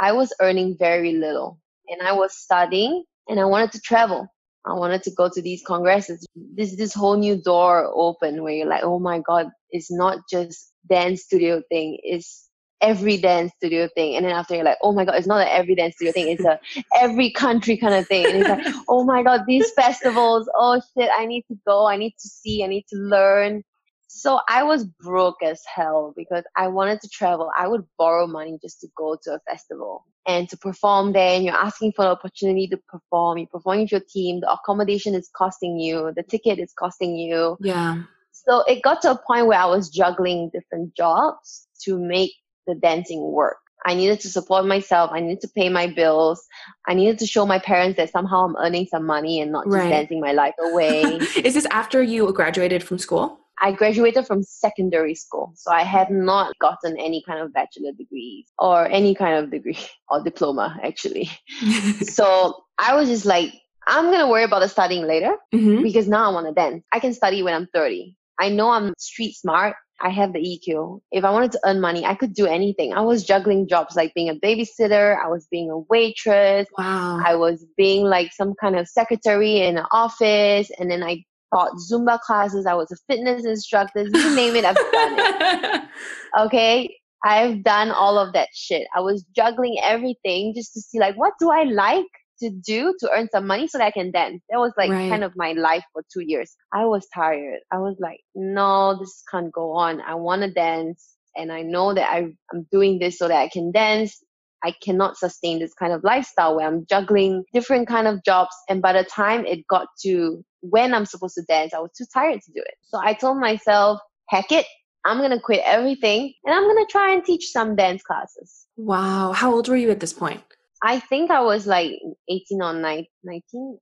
I 0.00 0.12
was 0.12 0.34
earning 0.40 0.76
very 0.78 1.12
little 1.14 1.58
and 1.88 2.06
I 2.06 2.12
was 2.12 2.36
studying 2.36 3.04
and 3.28 3.40
I 3.40 3.44
wanted 3.44 3.72
to 3.72 3.80
travel. 3.80 4.26
I 4.66 4.72
wanted 4.74 5.02
to 5.04 5.10
go 5.10 5.28
to 5.28 5.42
these 5.42 5.62
congresses. 5.62 6.26
This 6.34 6.74
this 6.76 6.94
whole 6.94 7.18
new 7.18 7.36
door 7.36 7.90
open 7.94 8.42
where 8.42 8.54
you're 8.54 8.66
like, 8.66 8.82
oh 8.82 8.98
my 8.98 9.20
god, 9.20 9.50
it's 9.70 9.92
not 9.92 10.20
just 10.30 10.72
dance 10.88 11.22
studio 11.22 11.62
thing. 11.68 11.98
It's 12.02 12.48
every 12.84 13.16
dance 13.16 13.52
studio 13.56 13.88
thing. 13.94 14.16
And 14.16 14.24
then 14.24 14.32
after 14.32 14.54
you're 14.54 14.64
like, 14.64 14.78
oh 14.82 14.92
my 14.92 15.04
God, 15.04 15.14
it's 15.16 15.26
not 15.26 15.46
an 15.46 15.48
every 15.48 15.74
dance 15.74 15.94
studio 15.96 16.12
thing. 16.12 16.28
It's 16.28 16.44
a 16.44 16.60
every 17.00 17.30
country 17.30 17.76
kind 17.76 17.94
of 17.94 18.06
thing. 18.06 18.26
And 18.26 18.36
it's 18.38 18.48
like, 18.48 18.74
oh 18.88 19.04
my 19.04 19.22
God, 19.22 19.42
these 19.46 19.70
festivals. 19.72 20.48
Oh 20.54 20.80
shit, 20.96 21.10
I 21.16 21.26
need 21.26 21.44
to 21.48 21.58
go. 21.66 21.86
I 21.86 21.96
need 21.96 22.14
to 22.20 22.28
see. 22.28 22.62
I 22.62 22.66
need 22.66 22.84
to 22.90 22.96
learn. 22.96 23.62
So 24.06 24.40
I 24.48 24.62
was 24.62 24.84
broke 24.84 25.42
as 25.42 25.60
hell 25.66 26.14
because 26.16 26.44
I 26.56 26.68
wanted 26.68 27.00
to 27.00 27.08
travel. 27.08 27.50
I 27.58 27.66
would 27.66 27.84
borrow 27.98 28.26
money 28.26 28.58
just 28.62 28.80
to 28.82 28.88
go 28.96 29.16
to 29.24 29.32
a 29.32 29.40
festival 29.50 30.04
and 30.26 30.48
to 30.50 30.56
perform 30.56 31.12
there. 31.14 31.34
And 31.34 31.44
you're 31.44 31.54
asking 31.54 31.92
for 31.96 32.04
the 32.04 32.10
opportunity 32.10 32.68
to 32.68 32.78
perform. 32.88 33.38
You're 33.38 33.48
performing 33.48 33.82
with 33.82 33.92
your 33.92 34.02
team. 34.08 34.40
The 34.40 34.52
accommodation 34.52 35.14
is 35.14 35.28
costing 35.34 35.80
you. 35.80 36.12
The 36.14 36.22
ticket 36.22 36.58
is 36.58 36.72
costing 36.78 37.16
you. 37.16 37.56
Yeah. 37.60 38.02
So 38.30 38.62
it 38.68 38.82
got 38.82 39.00
to 39.02 39.12
a 39.12 39.20
point 39.26 39.46
where 39.46 39.58
I 39.58 39.66
was 39.66 39.88
juggling 39.88 40.50
different 40.52 40.94
jobs 40.94 41.66
to 41.84 41.98
make 41.98 42.32
the 42.66 42.74
dancing 42.74 43.20
work. 43.32 43.58
I 43.86 43.94
needed 43.94 44.20
to 44.20 44.28
support 44.28 44.64
myself. 44.64 45.10
I 45.12 45.20
needed 45.20 45.42
to 45.42 45.48
pay 45.48 45.68
my 45.68 45.86
bills. 45.86 46.42
I 46.88 46.94
needed 46.94 47.18
to 47.18 47.26
show 47.26 47.44
my 47.44 47.58
parents 47.58 47.98
that 47.98 48.10
somehow 48.10 48.46
I'm 48.46 48.56
earning 48.56 48.86
some 48.86 49.04
money 49.04 49.40
and 49.40 49.52
not 49.52 49.66
just 49.66 49.76
right. 49.76 49.90
dancing 49.90 50.20
my 50.20 50.32
life 50.32 50.54
away. 50.58 51.02
Is 51.36 51.54
this 51.54 51.66
after 51.70 52.02
you 52.02 52.32
graduated 52.32 52.82
from 52.82 52.98
school? 52.98 53.40
I 53.60 53.72
graduated 53.72 54.26
from 54.26 54.42
secondary 54.42 55.14
school. 55.14 55.52
So 55.54 55.70
I 55.70 55.82
have 55.82 56.10
not 56.10 56.58
gotten 56.58 56.98
any 56.98 57.22
kind 57.26 57.40
of 57.40 57.52
bachelor 57.52 57.92
degree 57.92 58.46
or 58.58 58.86
any 58.86 59.14
kind 59.14 59.42
of 59.42 59.50
degree 59.50 59.78
or 60.08 60.22
diploma, 60.22 60.78
actually. 60.82 61.30
so 62.02 62.64
I 62.78 62.94
was 62.94 63.08
just 63.08 63.26
like, 63.26 63.52
I'm 63.86 64.06
going 64.06 64.20
to 64.20 64.28
worry 64.28 64.44
about 64.44 64.60
the 64.60 64.68
studying 64.68 65.06
later 65.06 65.36
mm-hmm. 65.54 65.82
because 65.82 66.08
now 66.08 66.30
I 66.30 66.32
want 66.32 66.46
to 66.46 66.54
dance. 66.54 66.82
I 66.90 67.00
can 67.00 67.12
study 67.12 67.42
when 67.42 67.54
I'm 67.54 67.68
30. 67.72 68.16
I 68.40 68.48
know 68.48 68.70
I'm 68.70 68.94
street 68.98 69.34
smart. 69.34 69.76
I 70.00 70.10
have 70.10 70.32
the 70.32 70.40
EQ. 70.40 71.00
If 71.12 71.24
I 71.24 71.30
wanted 71.30 71.52
to 71.52 71.60
earn 71.64 71.80
money, 71.80 72.04
I 72.04 72.14
could 72.14 72.34
do 72.34 72.46
anything. 72.46 72.92
I 72.92 73.00
was 73.00 73.24
juggling 73.24 73.68
jobs 73.68 73.96
like 73.96 74.12
being 74.14 74.28
a 74.28 74.34
babysitter, 74.34 75.16
I 75.22 75.28
was 75.28 75.46
being 75.50 75.70
a 75.70 75.78
waitress, 75.78 76.66
wow. 76.76 77.22
I 77.24 77.34
was 77.36 77.64
being 77.76 78.04
like 78.04 78.32
some 78.32 78.54
kind 78.60 78.76
of 78.76 78.88
secretary 78.88 79.60
in 79.60 79.78
an 79.78 79.86
office, 79.92 80.70
and 80.78 80.90
then 80.90 81.02
I 81.02 81.24
taught 81.54 81.72
Zumba 81.90 82.20
classes, 82.20 82.66
I 82.66 82.74
was 82.74 82.90
a 82.90 82.96
fitness 83.08 83.46
instructor, 83.46 84.02
you 84.02 84.36
name 84.36 84.56
it, 84.56 84.64
I've 84.64 84.76
done 84.76 85.16
it. 85.18 85.82
Okay? 86.36 86.92
I've 87.24 87.62
done 87.62 87.90
all 87.90 88.18
of 88.18 88.32
that 88.34 88.48
shit. 88.52 88.86
I 88.94 89.00
was 89.00 89.24
juggling 89.34 89.78
everything 89.82 90.52
just 90.54 90.74
to 90.74 90.80
see 90.80 90.98
like 90.98 91.16
what 91.16 91.32
do 91.38 91.50
I 91.50 91.62
like? 91.62 92.04
To 92.40 92.50
do 92.50 92.94
to 93.00 93.10
earn 93.10 93.28
some 93.30 93.46
money 93.46 93.68
so 93.68 93.78
that 93.78 93.86
I 93.86 93.90
can 93.90 94.10
dance. 94.10 94.42
That 94.50 94.58
was 94.58 94.72
like 94.76 94.90
right. 94.90 95.10
kind 95.10 95.24
of 95.24 95.32
my 95.36 95.52
life 95.52 95.84
for 95.92 96.02
two 96.12 96.22
years. 96.24 96.54
I 96.72 96.84
was 96.86 97.06
tired. 97.14 97.60
I 97.72 97.78
was 97.78 97.96
like, 98.00 98.20
no, 98.34 98.98
this 98.98 99.22
can't 99.30 99.52
go 99.52 99.72
on. 99.72 100.00
I 100.00 100.14
want 100.14 100.42
to 100.42 100.50
dance. 100.50 101.14
And 101.36 101.52
I 101.52 101.62
know 101.62 101.94
that 101.94 102.10
I, 102.10 102.28
I'm 102.52 102.66
doing 102.70 102.98
this 102.98 103.18
so 103.18 103.28
that 103.28 103.36
I 103.36 103.48
can 103.48 103.72
dance. 103.72 104.22
I 104.62 104.72
cannot 104.82 105.18
sustain 105.18 105.58
this 105.58 105.74
kind 105.74 105.92
of 105.92 106.02
lifestyle 106.04 106.56
where 106.56 106.66
I'm 106.66 106.86
juggling 106.88 107.44
different 107.52 107.86
kind 107.86 108.06
of 108.06 108.24
jobs. 108.24 108.54
And 108.68 108.80
by 108.80 108.94
the 108.94 109.04
time 109.04 109.44
it 109.44 109.66
got 109.68 109.88
to 110.04 110.42
when 110.62 110.94
I'm 110.94 111.04
supposed 111.04 111.34
to 111.34 111.42
dance, 111.42 111.74
I 111.74 111.80
was 111.80 111.90
too 111.96 112.06
tired 112.12 112.40
to 112.40 112.52
do 112.52 112.60
it. 112.60 112.74
So 112.84 112.98
I 112.98 113.12
told 113.12 113.38
myself, 113.38 114.00
heck 114.28 114.50
it. 114.50 114.66
I'm 115.04 115.18
going 115.18 115.32
to 115.32 115.40
quit 115.40 115.60
everything 115.64 116.32
and 116.44 116.54
I'm 116.54 116.62
going 116.62 116.82
to 116.84 116.90
try 116.90 117.12
and 117.12 117.22
teach 117.22 117.50
some 117.50 117.76
dance 117.76 118.02
classes. 118.02 118.66
Wow. 118.76 119.32
How 119.32 119.52
old 119.52 119.68
were 119.68 119.76
you 119.76 119.90
at 119.90 120.00
this 120.00 120.14
point? 120.14 120.42
I 120.86 121.00
think 121.00 121.30
I 121.30 121.40
was 121.40 121.66
like 121.66 121.92
18 122.28 122.60
or 122.60 122.74
19 122.74 123.08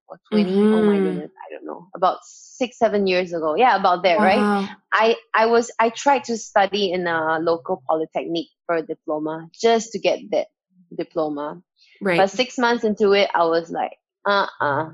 or 0.06 0.20
20. 0.30 0.50
Mm-hmm. 0.50 0.60
Oh 0.60 0.82
my 0.84 0.92
mm-hmm. 0.92 1.04
goodness, 1.04 1.30
I 1.36 1.52
don't 1.52 1.66
know. 1.66 1.88
About 1.96 2.18
six, 2.22 2.78
seven 2.78 3.08
years 3.08 3.32
ago. 3.32 3.56
Yeah, 3.56 3.74
about 3.74 4.04
there, 4.04 4.18
wow. 4.18 4.24
right? 4.24 4.68
I, 4.92 5.16
I 5.34 5.46
was, 5.46 5.72
I 5.80 5.90
tried 5.90 6.22
to 6.24 6.38
study 6.38 6.92
in 6.92 7.08
a 7.08 7.40
local 7.40 7.82
polytechnic 7.88 8.46
for 8.66 8.76
a 8.76 8.86
diploma 8.86 9.48
just 9.60 9.90
to 9.92 9.98
get 9.98 10.20
that 10.30 10.46
diploma. 10.96 11.60
Right. 12.00 12.18
But 12.18 12.30
six 12.30 12.56
months 12.56 12.84
into 12.84 13.14
it, 13.14 13.28
I 13.34 13.46
was 13.46 13.68
like, 13.68 13.98
uh 14.24 14.46
uh 14.60 14.90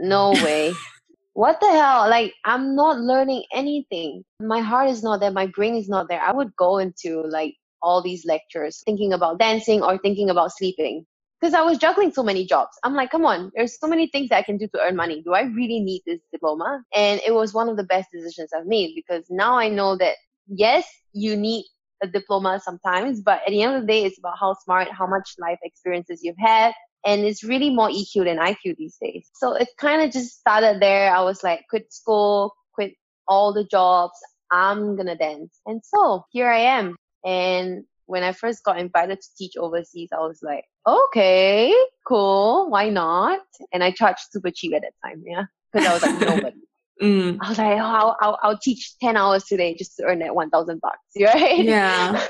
no 0.00 0.32
way. 0.32 0.74
what 1.32 1.60
the 1.60 1.70
hell? 1.70 2.10
Like, 2.10 2.34
I'm 2.44 2.74
not 2.74 2.98
learning 2.98 3.44
anything. 3.54 4.24
My 4.40 4.62
heart 4.62 4.90
is 4.90 5.04
not 5.04 5.20
there. 5.20 5.30
My 5.30 5.46
brain 5.46 5.76
is 5.76 5.88
not 5.88 6.08
there. 6.08 6.20
I 6.20 6.32
would 6.32 6.56
go 6.56 6.78
into 6.78 7.22
like 7.22 7.54
all 7.80 8.02
these 8.02 8.26
lectures 8.26 8.82
thinking 8.84 9.12
about 9.12 9.38
dancing 9.38 9.80
or 9.80 9.96
thinking 9.98 10.28
about 10.28 10.50
sleeping 10.50 11.06
because 11.42 11.54
I 11.54 11.62
was 11.62 11.76
juggling 11.78 12.12
so 12.12 12.22
many 12.22 12.46
jobs. 12.46 12.78
I'm 12.84 12.94
like, 12.94 13.10
come 13.10 13.26
on, 13.26 13.50
there's 13.56 13.76
so 13.80 13.88
many 13.88 14.06
things 14.06 14.28
that 14.28 14.36
I 14.36 14.42
can 14.42 14.58
do 14.58 14.68
to 14.68 14.80
earn 14.80 14.94
money. 14.94 15.22
Do 15.22 15.34
I 15.34 15.42
really 15.42 15.80
need 15.80 16.02
this 16.06 16.20
diploma? 16.30 16.84
And 16.94 17.20
it 17.26 17.34
was 17.34 17.52
one 17.52 17.68
of 17.68 17.76
the 17.76 17.82
best 17.82 18.10
decisions 18.12 18.50
I've 18.56 18.66
made 18.66 18.92
because 18.94 19.24
now 19.28 19.58
I 19.58 19.68
know 19.68 19.96
that 19.96 20.14
yes, 20.46 20.86
you 21.12 21.36
need 21.36 21.64
a 22.00 22.06
diploma 22.06 22.60
sometimes, 22.64 23.20
but 23.20 23.40
at 23.44 23.50
the 23.50 23.60
end 23.60 23.74
of 23.74 23.80
the 23.80 23.88
day, 23.88 24.04
it's 24.04 24.20
about 24.20 24.38
how 24.38 24.54
smart, 24.62 24.88
how 24.92 25.06
much 25.06 25.34
life 25.38 25.58
experiences 25.64 26.20
you've 26.22 26.38
had. 26.38 26.74
And 27.04 27.22
it's 27.22 27.42
really 27.42 27.70
more 27.70 27.88
EQ 27.88 28.24
than 28.24 28.38
IQ 28.38 28.76
these 28.76 28.96
days. 29.02 29.28
So 29.34 29.54
it 29.54 29.68
kind 29.78 30.00
of 30.00 30.12
just 30.12 30.38
started 30.38 30.80
there. 30.80 31.12
I 31.12 31.22
was 31.22 31.42
like, 31.42 31.64
quit 31.68 31.92
school, 31.92 32.54
quit 32.72 32.94
all 33.26 33.52
the 33.52 33.64
jobs. 33.64 34.14
I'm 34.52 34.94
gonna 34.94 35.16
dance. 35.16 35.58
And 35.66 35.80
so 35.84 36.24
here 36.30 36.48
I 36.48 36.58
am. 36.58 36.94
And 37.24 37.82
when 38.12 38.22
I 38.22 38.32
first 38.32 38.62
got 38.62 38.78
invited 38.78 39.22
to 39.22 39.28
teach 39.38 39.56
overseas, 39.56 40.10
I 40.12 40.20
was 40.20 40.40
like, 40.42 40.64
okay, 40.86 41.74
cool, 42.06 42.68
why 42.68 42.90
not? 42.90 43.40
And 43.72 43.82
I 43.82 43.90
charged 43.90 44.20
super 44.30 44.50
cheap 44.54 44.74
at 44.74 44.82
that 44.82 44.92
time, 45.02 45.22
yeah, 45.26 45.44
because 45.72 45.88
I 45.88 45.92
was 45.94 46.02
like 46.02 46.20
nobody. 46.28 46.60
Mm. 47.00 47.38
I 47.40 47.48
was 47.48 47.56
like, 47.56 47.78
oh, 47.78 47.80
I'll, 47.80 48.16
I'll, 48.20 48.38
I'll, 48.42 48.58
teach 48.58 48.98
10 49.00 49.16
hours 49.16 49.44
today 49.44 49.74
just 49.74 49.96
to 49.96 50.04
earn 50.04 50.18
that 50.18 50.34
1,000 50.34 50.78
bucks, 50.82 50.98
right? 51.20 51.64
Yeah. 51.64 52.12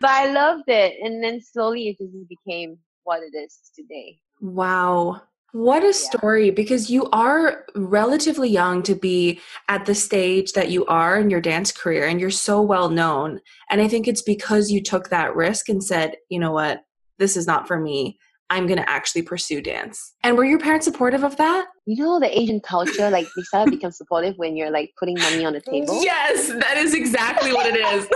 but 0.00 0.10
I 0.10 0.32
loved 0.32 0.64
it. 0.68 0.94
And 1.04 1.22
then 1.22 1.42
slowly 1.42 1.88
it 1.88 1.98
just 1.98 2.14
became 2.26 2.78
what 3.02 3.20
it 3.20 3.36
is 3.36 3.58
today. 3.76 4.18
Wow. 4.40 5.20
What 5.54 5.84
a 5.84 5.92
story 5.92 6.50
because 6.50 6.90
you 6.90 7.08
are 7.12 7.64
relatively 7.76 8.48
young 8.48 8.82
to 8.82 8.96
be 8.96 9.38
at 9.68 9.86
the 9.86 9.94
stage 9.94 10.50
that 10.54 10.68
you 10.68 10.84
are 10.86 11.16
in 11.16 11.30
your 11.30 11.40
dance 11.40 11.70
career 11.70 12.08
and 12.08 12.20
you're 12.20 12.32
so 12.32 12.60
well 12.60 12.88
known. 12.88 13.38
And 13.70 13.80
I 13.80 13.86
think 13.86 14.08
it's 14.08 14.20
because 14.20 14.72
you 14.72 14.82
took 14.82 15.10
that 15.10 15.36
risk 15.36 15.68
and 15.68 15.80
said, 15.80 16.16
you 16.28 16.40
know 16.40 16.50
what, 16.50 16.82
this 17.20 17.36
is 17.36 17.46
not 17.46 17.68
for 17.68 17.78
me. 17.78 18.18
I'm 18.50 18.66
going 18.66 18.80
to 18.80 18.90
actually 18.90 19.22
pursue 19.22 19.62
dance. 19.62 20.14
And 20.24 20.36
were 20.36 20.44
your 20.44 20.58
parents 20.58 20.86
supportive 20.86 21.22
of 21.22 21.36
that? 21.36 21.66
You 21.86 22.02
know, 22.02 22.18
the 22.18 22.36
Asian 22.36 22.58
culture, 22.58 23.08
like 23.08 23.28
they 23.36 23.42
start 23.42 23.66
to 23.66 23.76
become 23.76 23.92
supportive 23.92 24.34
when 24.36 24.56
you're 24.56 24.72
like 24.72 24.92
putting 24.98 25.16
money 25.20 25.44
on 25.44 25.52
the 25.52 25.60
table. 25.60 26.02
Yes, 26.02 26.48
that 26.48 26.78
is 26.78 26.94
exactly 26.94 27.52
what 27.52 27.66
it 27.66 27.76
is. 27.76 28.08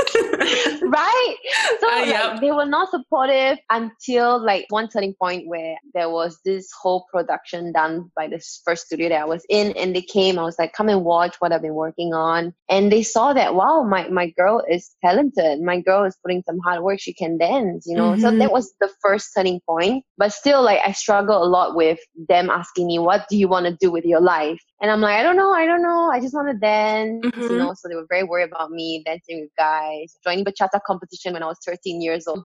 right? 0.82 1.36
So 1.80 1.92
uh, 1.92 2.04
yep. 2.04 2.24
like, 2.32 2.40
they 2.40 2.52
were 2.52 2.66
not 2.66 2.90
supportive 2.90 3.58
until 3.70 4.44
like 4.44 4.66
one 4.70 4.88
turning 4.88 5.14
point 5.14 5.46
where 5.46 5.76
there 5.94 6.10
was 6.10 6.38
this 6.44 6.70
whole 6.80 7.06
production 7.12 7.72
done 7.72 8.10
by 8.16 8.28
this 8.28 8.60
first 8.64 8.86
studio 8.86 9.08
that 9.08 9.22
I 9.22 9.24
was 9.24 9.44
in. 9.48 9.72
And 9.72 9.94
they 9.94 10.02
came, 10.02 10.38
I 10.38 10.42
was 10.42 10.58
like, 10.58 10.72
come 10.72 10.88
and 10.88 11.04
watch 11.04 11.36
what 11.38 11.52
I've 11.52 11.62
been 11.62 11.74
working 11.74 12.12
on. 12.12 12.54
And 12.68 12.92
they 12.92 13.02
saw 13.02 13.32
that, 13.32 13.54
wow, 13.54 13.82
my, 13.82 14.08
my 14.08 14.30
girl 14.30 14.62
is 14.70 14.94
talented. 15.04 15.60
My 15.60 15.80
girl 15.80 16.04
is 16.04 16.16
putting 16.22 16.42
some 16.46 16.58
hard 16.64 16.82
work. 16.82 17.00
She 17.00 17.14
can 17.14 17.38
dance, 17.38 17.86
you 17.86 17.96
know? 17.96 18.12
Mm-hmm. 18.12 18.22
So 18.22 18.36
that 18.36 18.52
was 18.52 18.74
the 18.80 18.90
first 19.00 19.30
turning 19.34 19.60
point. 19.68 20.04
But 20.18 20.32
still, 20.32 20.62
like, 20.62 20.80
I 20.84 20.92
struggle 20.92 21.42
a 21.42 21.48
lot 21.48 21.74
with 21.74 21.98
them 22.28 22.50
asking 22.50 22.86
me, 22.86 22.98
what 22.98 23.26
do 23.28 23.36
you 23.36 23.48
want 23.48 23.66
to 23.66 23.76
do 23.80 23.90
with 23.90 24.04
your 24.04 24.20
life? 24.20 24.60
And 24.80 24.90
I'm 24.90 25.00
like, 25.00 25.18
I 25.18 25.22
don't 25.22 25.36
know, 25.36 25.52
I 25.52 25.64
don't 25.64 25.82
know. 25.82 26.10
I 26.10 26.20
just 26.20 26.34
want 26.34 26.48
to 26.48 26.58
dance, 26.58 27.24
mm-hmm. 27.24 27.40
you 27.40 27.56
know. 27.56 27.74
So 27.74 27.88
they 27.88 27.94
were 27.94 28.06
very 28.08 28.24
worried 28.24 28.50
about 28.50 28.70
me 28.70 29.02
dancing 29.06 29.40
with 29.40 29.50
guys, 29.56 30.18
joining 30.22 30.44
bachata 30.44 30.80
competition 30.86 31.32
when 31.32 31.42
I 31.42 31.46
was 31.46 31.58
13 31.64 32.02
years 32.02 32.26
old. 32.26 32.44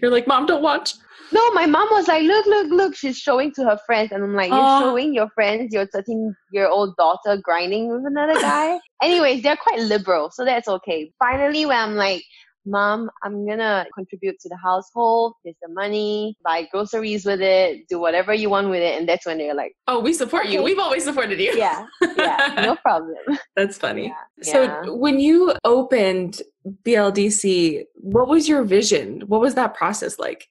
You're 0.00 0.10
like, 0.10 0.26
mom, 0.26 0.46
don't 0.46 0.62
watch. 0.62 0.94
No, 1.30 1.50
my 1.52 1.66
mom 1.66 1.88
was 1.90 2.08
like, 2.08 2.22
look, 2.22 2.46
look, 2.46 2.70
look. 2.70 2.96
She's 2.96 3.18
showing 3.18 3.52
to 3.52 3.64
her 3.64 3.78
friends, 3.86 4.12
and 4.12 4.24
I'm 4.24 4.34
like, 4.34 4.48
you're 4.48 4.58
uh, 4.58 4.80
showing 4.80 5.12
your 5.14 5.28
friends 5.34 5.74
your 5.74 5.86
13 5.86 6.34
year 6.52 6.68
old 6.68 6.96
daughter 6.96 7.38
grinding 7.42 7.92
with 7.92 8.06
another 8.06 8.40
guy. 8.40 8.78
Anyways, 9.02 9.42
they're 9.42 9.56
quite 9.56 9.80
liberal, 9.80 10.30
so 10.32 10.44
that's 10.44 10.68
okay. 10.68 11.12
Finally, 11.18 11.66
when 11.66 11.76
I'm 11.76 11.94
like, 11.96 12.24
mom, 12.68 13.10
I'm 13.22 13.46
gonna 13.46 13.86
contribute 13.94 14.38
to 14.40 14.48
the 14.48 14.56
household. 14.56 15.34
Here's 15.44 15.56
the 15.62 15.68
money, 15.72 16.36
buy 16.44 16.68
groceries 16.70 17.24
with 17.24 17.40
it, 17.40 17.88
do 17.88 17.98
whatever 17.98 18.34
you 18.34 18.50
want 18.50 18.68
with 18.70 18.82
it. 18.82 18.98
And 18.98 19.08
that's 19.08 19.26
when 19.26 19.38
they're 19.38 19.54
like, 19.54 19.74
Oh, 19.86 20.00
we 20.00 20.12
support 20.12 20.44
okay. 20.44 20.54
you. 20.54 20.62
We've 20.62 20.78
always 20.78 21.04
supported 21.04 21.38
you. 21.38 21.52
Yeah. 21.56 21.86
Yeah. 22.16 22.54
no 22.64 22.76
problem. 22.76 23.16
That's 23.56 23.78
funny. 23.78 24.06
Yeah. 24.06 24.52
So 24.52 24.62
yeah. 24.62 24.82
when 24.86 25.18
you 25.18 25.54
opened 25.64 26.42
BLDC, 26.84 27.84
what 27.94 28.28
was 28.28 28.48
your 28.48 28.62
vision? 28.62 29.22
What 29.26 29.40
was 29.40 29.54
that 29.54 29.74
process 29.74 30.18
like? 30.18 30.48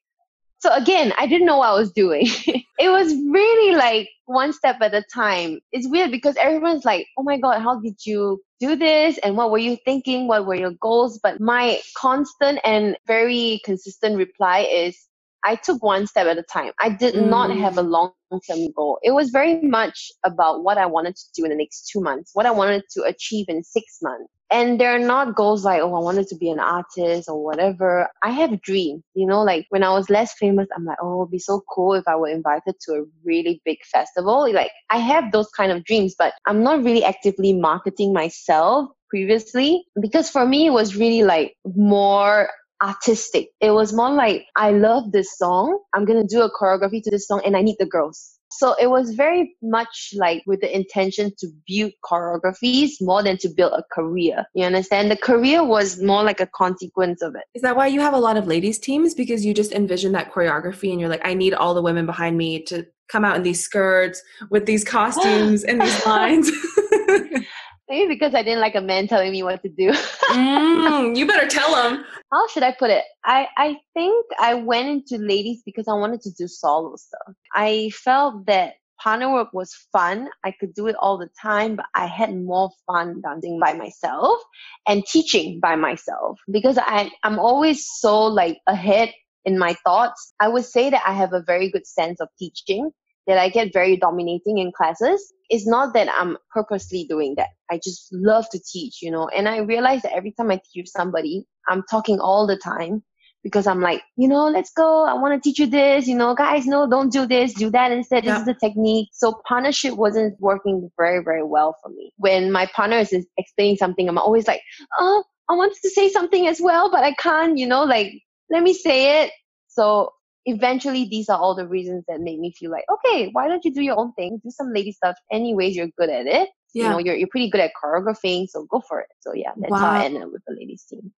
So 0.60 0.74
again, 0.74 1.14
I 1.18 1.28
didn't 1.28 1.48
know 1.48 1.58
what 1.60 1.70
I 1.70 1.74
was 1.74 1.92
doing. 1.92 2.28
it 2.80 2.90
was 2.90 3.14
really 3.14 3.76
like 3.76 4.10
one 4.26 4.54
step 4.54 4.78
at 4.82 4.94
a 4.94 5.04
time. 5.14 5.60
It's 5.72 5.88
weird 5.88 6.12
because 6.12 6.36
everyone's 6.38 6.86
like, 6.86 7.08
oh 7.18 7.24
my 7.24 7.38
God, 7.38 7.62
how 7.62 7.80
did 7.80 7.96
you 8.06 8.42
do 8.60 8.76
this? 8.76 9.20
And 9.20 9.38
what 9.38 9.52
were 9.52 9.60
you 9.60 9.78
thinking? 9.86 10.28
What 10.28 10.46
were 10.48 10.56
your 10.56 10.74
goals? 10.82 11.20
But 11.22 11.40
my 11.42 11.82
constant 11.98 12.60
and 12.64 12.98
very 13.08 13.62
consistent 13.66 14.18
reply 14.18 14.62
is, 14.62 14.98
I 15.46 15.56
took 15.56 15.84
one 15.84 16.08
step 16.08 16.28
at 16.28 16.40
a 16.40 16.44
time. 16.44 16.74
I 16.82 16.90
did 16.90 17.16
mm. 17.16 17.30
not 17.30 17.56
have 17.56 17.78
a 17.78 17.84
long 17.84 18.14
term 18.50 18.72
goal. 18.76 19.00
It 19.04 19.12
was 19.12 19.30
very 19.30 19.62
much 19.62 20.12
about 20.26 20.64
what 20.64 20.78
I 20.80 20.88
wanted 20.88 21.16
to 21.16 21.24
do 21.36 21.46
in 21.46 21.52
the 21.52 21.58
next 21.58 21.90
two 21.94 22.02
months, 22.02 22.32
what 22.34 22.48
I 22.48 22.52
wanted 22.52 22.84
to 22.94 23.04
achieve 23.04 23.46
in 23.50 23.64
six 23.64 24.00
months 24.02 24.32
and 24.50 24.80
they're 24.80 25.00
not 25.00 25.36
goals 25.36 25.66
like 25.66 25.82
oh 25.82 25.94
i 25.94 26.00
wanted 26.00 26.28
to 26.28 26.36
be 26.36 26.50
an 26.50 26.60
artist 26.60 27.28
or 27.30 27.44
whatever. 27.44 28.08
I 28.24 28.32
have 28.32 28.62
dreams 28.62 29.04
you 29.14 29.28
know 29.28 29.44
like 29.44 29.66
when 29.70 29.84
i 29.84 29.92
was 29.92 30.10
less 30.10 30.34
famous 30.34 30.68
i'm 30.76 30.86
like 30.86 30.98
oh 31.02 31.14
it 31.14 31.18
would 31.18 31.32
be 31.32 31.40
so 31.40 31.62
cool 31.74 31.94
if 31.94 32.08
i 32.08 32.16
were 32.16 32.30
invited 32.30 32.76
to 32.82 32.94
a 32.94 33.04
really 33.24 33.62
big 33.66 33.80
festival. 33.86 34.52
Like 34.52 34.72
i 34.90 34.98
have 34.98 35.32
those 35.32 35.50
kind 35.50 35.72
of 35.72 35.84
dreams 35.84 36.16
but 36.18 36.34
i'm 36.46 36.64
not 36.64 36.84
really 36.84 37.04
actively 37.04 37.54
marketing 37.54 38.14
myself 38.14 38.90
previously 39.10 39.86
because 40.02 40.30
for 40.30 40.46
me 40.46 40.68
it 40.68 40.72
was 40.72 40.96
really 40.96 41.24
like 41.24 41.56
more 41.76 42.50
artistic. 42.82 43.50
It 43.60 43.72
was 43.72 43.92
more 43.92 44.12
like 44.12 44.46
i 44.56 44.72
love 44.72 45.12
this 45.12 45.38
song. 45.38 45.80
I'm 45.94 46.06
gonna 46.06 46.28
do 46.28 46.42
a 46.42 46.52
choreography 46.52 47.02
to 47.04 47.12
this 47.12 47.28
song 47.28 47.42
and 47.46 47.58
i 47.58 47.62
need 47.62 47.78
the 47.80 47.86
girls 47.86 48.37
so 48.50 48.76
it 48.80 48.88
was 48.88 49.14
very 49.14 49.56
much 49.62 50.14
like 50.16 50.44
with 50.46 50.62
the 50.62 50.74
intention 50.74 51.32
to 51.40 51.48
build 51.68 51.92
choreographies 52.04 52.92
more 53.02 53.22
than 53.22 53.38
to 53.38 53.50
build 53.50 53.74
a 53.74 53.84
career. 53.92 54.46
You 54.54 54.66
understand? 54.66 55.12
The 55.12 55.18
career 55.18 55.64
was 55.64 56.02
more 56.02 56.24
like 56.24 56.40
a 56.40 56.48
consequence 56.48 57.22
of 57.22 57.36
it. 57.36 57.44
Is 57.54 57.62
that 57.62 57.76
why 57.76 57.88
you 57.88 58.00
have 58.00 58.14
a 58.14 58.20
lot 58.20 58.38
of 58.38 58.48
ladies 58.48 58.80
teams? 58.80 59.14
Because 59.14 59.46
you 59.46 59.54
just 59.54 59.74
envision 59.74 60.14
that 60.14 60.32
choreography 60.32 60.92
and 60.92 61.00
you're 61.00 61.10
like, 61.10 61.26
I 61.26 61.34
need 61.34 61.54
all 61.54 61.74
the 61.74 61.82
women 61.82 62.06
behind 62.06 62.38
me 62.38 62.64
to 62.64 62.86
come 63.10 63.24
out 63.24 63.38
in 63.38 63.44
these 63.44 63.64
skirts 63.64 64.22
with 64.50 64.66
these 64.66 64.84
costumes 64.84 65.64
and 65.64 65.82
these 65.82 66.06
lines. 66.06 66.50
Maybe 67.90 68.14
because 68.14 68.36
I 68.36 68.44
didn't 68.44 68.60
like 68.60 68.76
a 68.76 68.82
man 68.82 69.08
telling 69.08 69.32
me 69.32 69.44
what 69.44 69.62
to 69.64 69.70
do. 69.70 69.92
mm, 70.32 71.16
you 71.16 71.26
better 71.26 71.48
tell 71.48 71.74
him. 71.76 72.04
How 72.32 72.48
should 72.50 72.64
I 72.64 72.74
put 72.74 72.90
it? 72.90 73.04
I, 73.24 73.48
I 73.58 73.78
think 73.94 74.26
I 74.40 74.56
went 74.56 74.90
into 74.90 75.24
ladies 75.24 75.62
because 75.66 75.88
I 75.88 75.94
wanted 75.94 76.22
to 76.22 76.32
do 76.32 76.48
solo 76.48 76.96
stuff. 76.98 77.36
I 77.54 77.92
felt 77.94 78.46
that 78.48 78.74
partner 79.02 79.32
work 79.32 79.54
was 79.54 79.74
fun. 79.92 80.28
I 80.44 80.52
could 80.60 80.74
do 80.74 80.88
it 80.88 80.96
all 81.00 81.18
the 81.18 81.30
time, 81.42 81.78
but 81.78 81.86
I 81.96 82.08
had 82.08 82.36
more 82.36 82.72
fun 82.88 83.22
dancing 83.22 83.60
by 83.60 83.74
myself 83.74 84.40
and 84.88 85.06
teaching 85.06 85.60
by 85.62 85.76
myself 85.76 86.40
because 86.52 86.78
I, 86.78 87.12
I'm 87.24 87.40
always 87.40 87.86
so 87.88 88.26
like 88.26 88.58
ahead 88.68 89.14
in 89.46 89.58
my 89.58 89.76
thoughts. 89.86 90.34
I 90.42 90.50
would 90.50 90.66
say 90.66 90.90
that 90.90 91.04
I 91.08 91.14
have 91.14 91.34
a 91.34 91.42
very 91.42 91.72
good 91.72 91.88
sense 91.88 92.20
of 92.20 92.28
teaching 92.38 92.92
that 93.28 93.38
I 93.38 93.50
get 93.50 93.74
very 93.74 93.98
dominating 93.98 94.58
in 94.58 94.72
classes. 94.76 95.34
It's 95.50 95.68
not 95.68 95.94
that 95.94 96.08
I'm 96.10 96.38
purposely 96.52 97.06
doing 97.10 97.36
that. 97.38 97.50
I 97.70 97.80
just 97.84 98.08
love 98.12 98.50
to 98.52 98.60
teach, 98.60 99.02
you 99.02 99.12
know, 99.12 99.28
and 99.28 99.48
I 99.48 99.60
realize 99.60 100.02
that 100.02 100.14
every 100.14 100.32
time 100.32 100.52
I 100.52 100.62
teach 100.74 100.88
somebody, 100.90 101.46
I'm 101.70 101.84
talking 101.90 102.20
all 102.20 102.48
the 102.48 102.58
time 102.58 103.04
because 103.44 103.68
I'm 103.68 103.82
like, 103.82 104.02
you 104.18 104.28
know, 104.28 104.48
let's 104.48 104.72
go. 104.72 105.06
I 105.06 105.14
want 105.14 105.42
to 105.42 105.50
teach 105.50 105.60
you 105.60 105.68
this, 105.68 106.08
you 106.08 106.16
know, 106.16 106.36
guys, 106.36 106.66
no, 106.66 106.90
don't 106.90 107.12
do 107.12 107.26
this, 107.26 107.54
do 107.54 107.70
that 107.72 107.92
instead. 107.92 108.24
This 108.24 108.30
yeah. 108.30 108.40
is 108.40 108.46
the 108.46 108.56
technique. 108.56 109.10
So 109.14 109.42
partnership 109.48 109.94
wasn't 109.96 110.36
working 110.40 110.90
very, 110.98 111.24
very 111.24 111.44
well 111.44 111.78
for 111.82 111.90
me. 111.90 112.12
When 112.18 112.52
my 112.52 112.66
partner 112.76 112.98
is 112.98 113.16
explaining 113.38 113.78
something, 113.78 114.08
I'm 114.08 114.18
always 114.18 114.48
like, 114.48 114.62
oh, 115.00 115.24
I 115.50 115.54
wanted 115.54 115.78
to 115.82 115.90
say 115.90 116.10
something 116.10 116.48
as 116.48 116.60
well, 116.60 116.92
but 116.92 117.04
I 117.04 117.14
can't, 117.14 117.58
you 117.58 117.68
know, 117.68 117.84
like, 117.84 118.12
let 118.50 118.64
me 118.64 118.74
say 118.74 119.24
it. 119.24 119.32
So 119.68 120.12
eventually 120.48 121.08
these 121.10 121.30
are 121.30 121.38
all 121.38 121.54
the 121.54 121.68
reasons 121.68 122.04
that 122.08 122.22
made 122.22 122.40
me 122.40 122.52
feel 122.58 122.72
like 122.72 122.86
okay 122.90 123.30
why 123.34 123.48
don't 123.48 123.64
you 123.66 123.74
do 123.74 123.82
your 123.82 124.00
own 124.00 124.12
thing 124.14 124.40
do 124.44 124.50
some 124.50 124.74
lady 124.74 124.92
stuff 124.92 125.16
anyways 125.32 125.76
you're 125.76 125.90
good 125.98 126.10
at 126.10 126.26
it 126.26 126.50
yeah. 126.74 126.84
you 126.84 126.90
know 126.90 126.98
you're, 126.98 127.16
you're 127.16 127.28
pretty 127.28 127.50
good 127.50 127.62
at 127.62 127.72
choreographing 127.82 128.48
so 128.48 128.66
go 128.72 128.82
for 128.88 129.02
it 129.02 129.08
so 129.20 129.34
yeah 129.34 129.52
that's 129.58 129.72
wow. 129.72 129.78
how 129.78 129.92
i 129.92 130.06
ended 130.06 130.24
up 130.24 130.32
with 130.32 130.42
the 130.48 130.56
ladies 130.56 130.86
team 130.90 131.12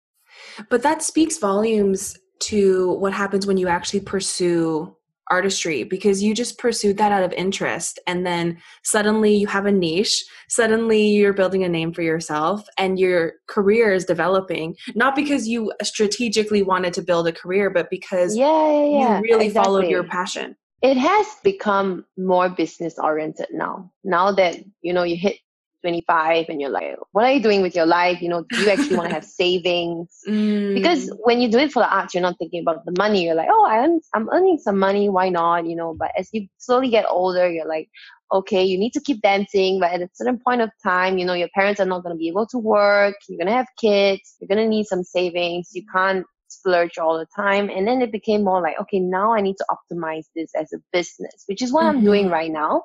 but 0.70 0.82
that 0.82 1.02
speaks 1.02 1.38
volumes 1.38 2.18
to 2.40 2.92
what 2.94 3.12
happens 3.12 3.46
when 3.46 3.58
you 3.58 3.68
actually 3.68 4.00
pursue 4.00 4.94
artistry 5.30 5.82
because 5.82 6.22
you 6.22 6.34
just 6.34 6.58
pursued 6.58 6.96
that 6.96 7.12
out 7.12 7.22
of 7.22 7.32
interest 7.32 7.98
and 8.06 8.26
then 8.26 8.58
suddenly 8.82 9.34
you 9.34 9.46
have 9.46 9.66
a 9.66 9.72
niche 9.72 10.24
suddenly 10.48 11.02
you're 11.08 11.32
building 11.32 11.64
a 11.64 11.68
name 11.68 11.92
for 11.92 12.02
yourself 12.02 12.66
and 12.78 12.98
your 12.98 13.32
career 13.46 13.92
is 13.92 14.04
developing 14.04 14.74
not 14.94 15.14
because 15.14 15.48
you 15.48 15.72
strategically 15.82 16.62
wanted 16.62 16.92
to 16.92 17.02
build 17.02 17.26
a 17.28 17.32
career 17.32 17.70
but 17.70 17.90
because 17.90 18.36
yeah, 18.36 18.46
yeah, 18.46 18.98
yeah. 18.98 19.16
you 19.16 19.22
really 19.22 19.46
exactly. 19.46 19.64
followed 19.64 19.88
your 19.88 20.04
passion 20.04 20.56
it 20.82 20.96
has 20.96 21.26
become 21.42 22.04
more 22.16 22.48
business 22.48 22.98
oriented 22.98 23.46
now 23.52 23.90
now 24.04 24.32
that 24.32 24.56
you 24.82 24.92
know 24.92 25.02
you 25.02 25.16
hit 25.16 25.36
25 25.82 26.46
and 26.48 26.60
you're 26.60 26.70
like, 26.70 26.96
what 27.12 27.24
are 27.24 27.32
you 27.32 27.42
doing 27.42 27.62
with 27.62 27.74
your 27.74 27.86
life? 27.86 28.20
You 28.20 28.28
know, 28.28 28.44
do 28.50 28.60
you 28.60 28.70
actually 28.70 28.96
want 28.96 29.08
to 29.08 29.14
have 29.14 29.24
savings? 29.42 30.20
Mm. 30.28 30.74
Because 30.74 31.10
when 31.24 31.40
you 31.40 31.50
do 31.50 31.58
it 31.58 31.72
for 31.72 31.80
the 31.80 31.88
arts, 31.88 32.14
you're 32.14 32.22
not 32.22 32.36
thinking 32.38 32.62
about 32.62 32.84
the 32.84 32.94
money. 32.98 33.24
You're 33.24 33.34
like, 33.34 33.48
oh, 33.50 33.64
I 33.64 33.78
earn, 33.78 34.00
I'm 34.14 34.28
earning 34.30 34.58
some 34.58 34.78
money. 34.78 35.08
Why 35.08 35.28
not? 35.28 35.66
You 35.66 35.76
know, 35.76 35.94
but 35.98 36.10
as 36.16 36.28
you 36.32 36.48
slowly 36.58 36.90
get 36.90 37.06
older, 37.08 37.48
you're 37.50 37.68
like, 37.68 37.88
okay, 38.32 38.64
you 38.64 38.78
need 38.78 38.92
to 38.92 39.00
keep 39.00 39.22
dancing, 39.22 39.80
but 39.80 39.92
at 39.92 40.02
a 40.02 40.08
certain 40.12 40.38
point 40.38 40.60
of 40.60 40.70
time, 40.82 41.18
you 41.18 41.24
know, 41.24 41.34
your 41.34 41.48
parents 41.54 41.80
are 41.80 41.86
not 41.86 42.02
going 42.02 42.14
to 42.14 42.18
be 42.18 42.28
able 42.28 42.46
to 42.46 42.58
work. 42.58 43.14
You're 43.28 43.38
going 43.38 43.46
to 43.46 43.56
have 43.56 43.68
kids. 43.80 44.36
You're 44.40 44.48
going 44.48 44.64
to 44.64 44.68
need 44.68 44.86
some 44.86 45.02
savings. 45.02 45.70
You 45.72 45.84
can't 45.92 46.26
splurge 46.48 46.98
all 46.98 47.18
the 47.18 47.26
time. 47.34 47.70
And 47.70 47.86
then 47.86 48.02
it 48.02 48.12
became 48.12 48.44
more 48.44 48.60
like, 48.60 48.78
okay, 48.80 49.00
now 49.00 49.32
I 49.32 49.40
need 49.40 49.56
to 49.56 49.66
optimize 49.70 50.26
this 50.34 50.50
as 50.58 50.72
a 50.72 50.78
business, 50.92 51.44
which 51.46 51.62
is 51.62 51.72
what 51.72 51.84
mm-hmm. 51.84 51.98
I'm 51.98 52.04
doing 52.04 52.24
mm-hmm. 52.24 52.34
right 52.34 52.50
now. 52.50 52.84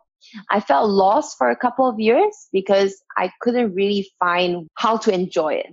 I 0.49 0.59
felt 0.59 0.89
lost 0.89 1.37
for 1.37 1.49
a 1.49 1.55
couple 1.55 1.87
of 1.87 1.99
years 1.99 2.47
because 2.51 3.01
I 3.17 3.31
couldn't 3.41 3.73
really 3.73 4.09
find 4.19 4.67
how 4.75 4.97
to 4.97 5.13
enjoy 5.13 5.55
it, 5.55 5.67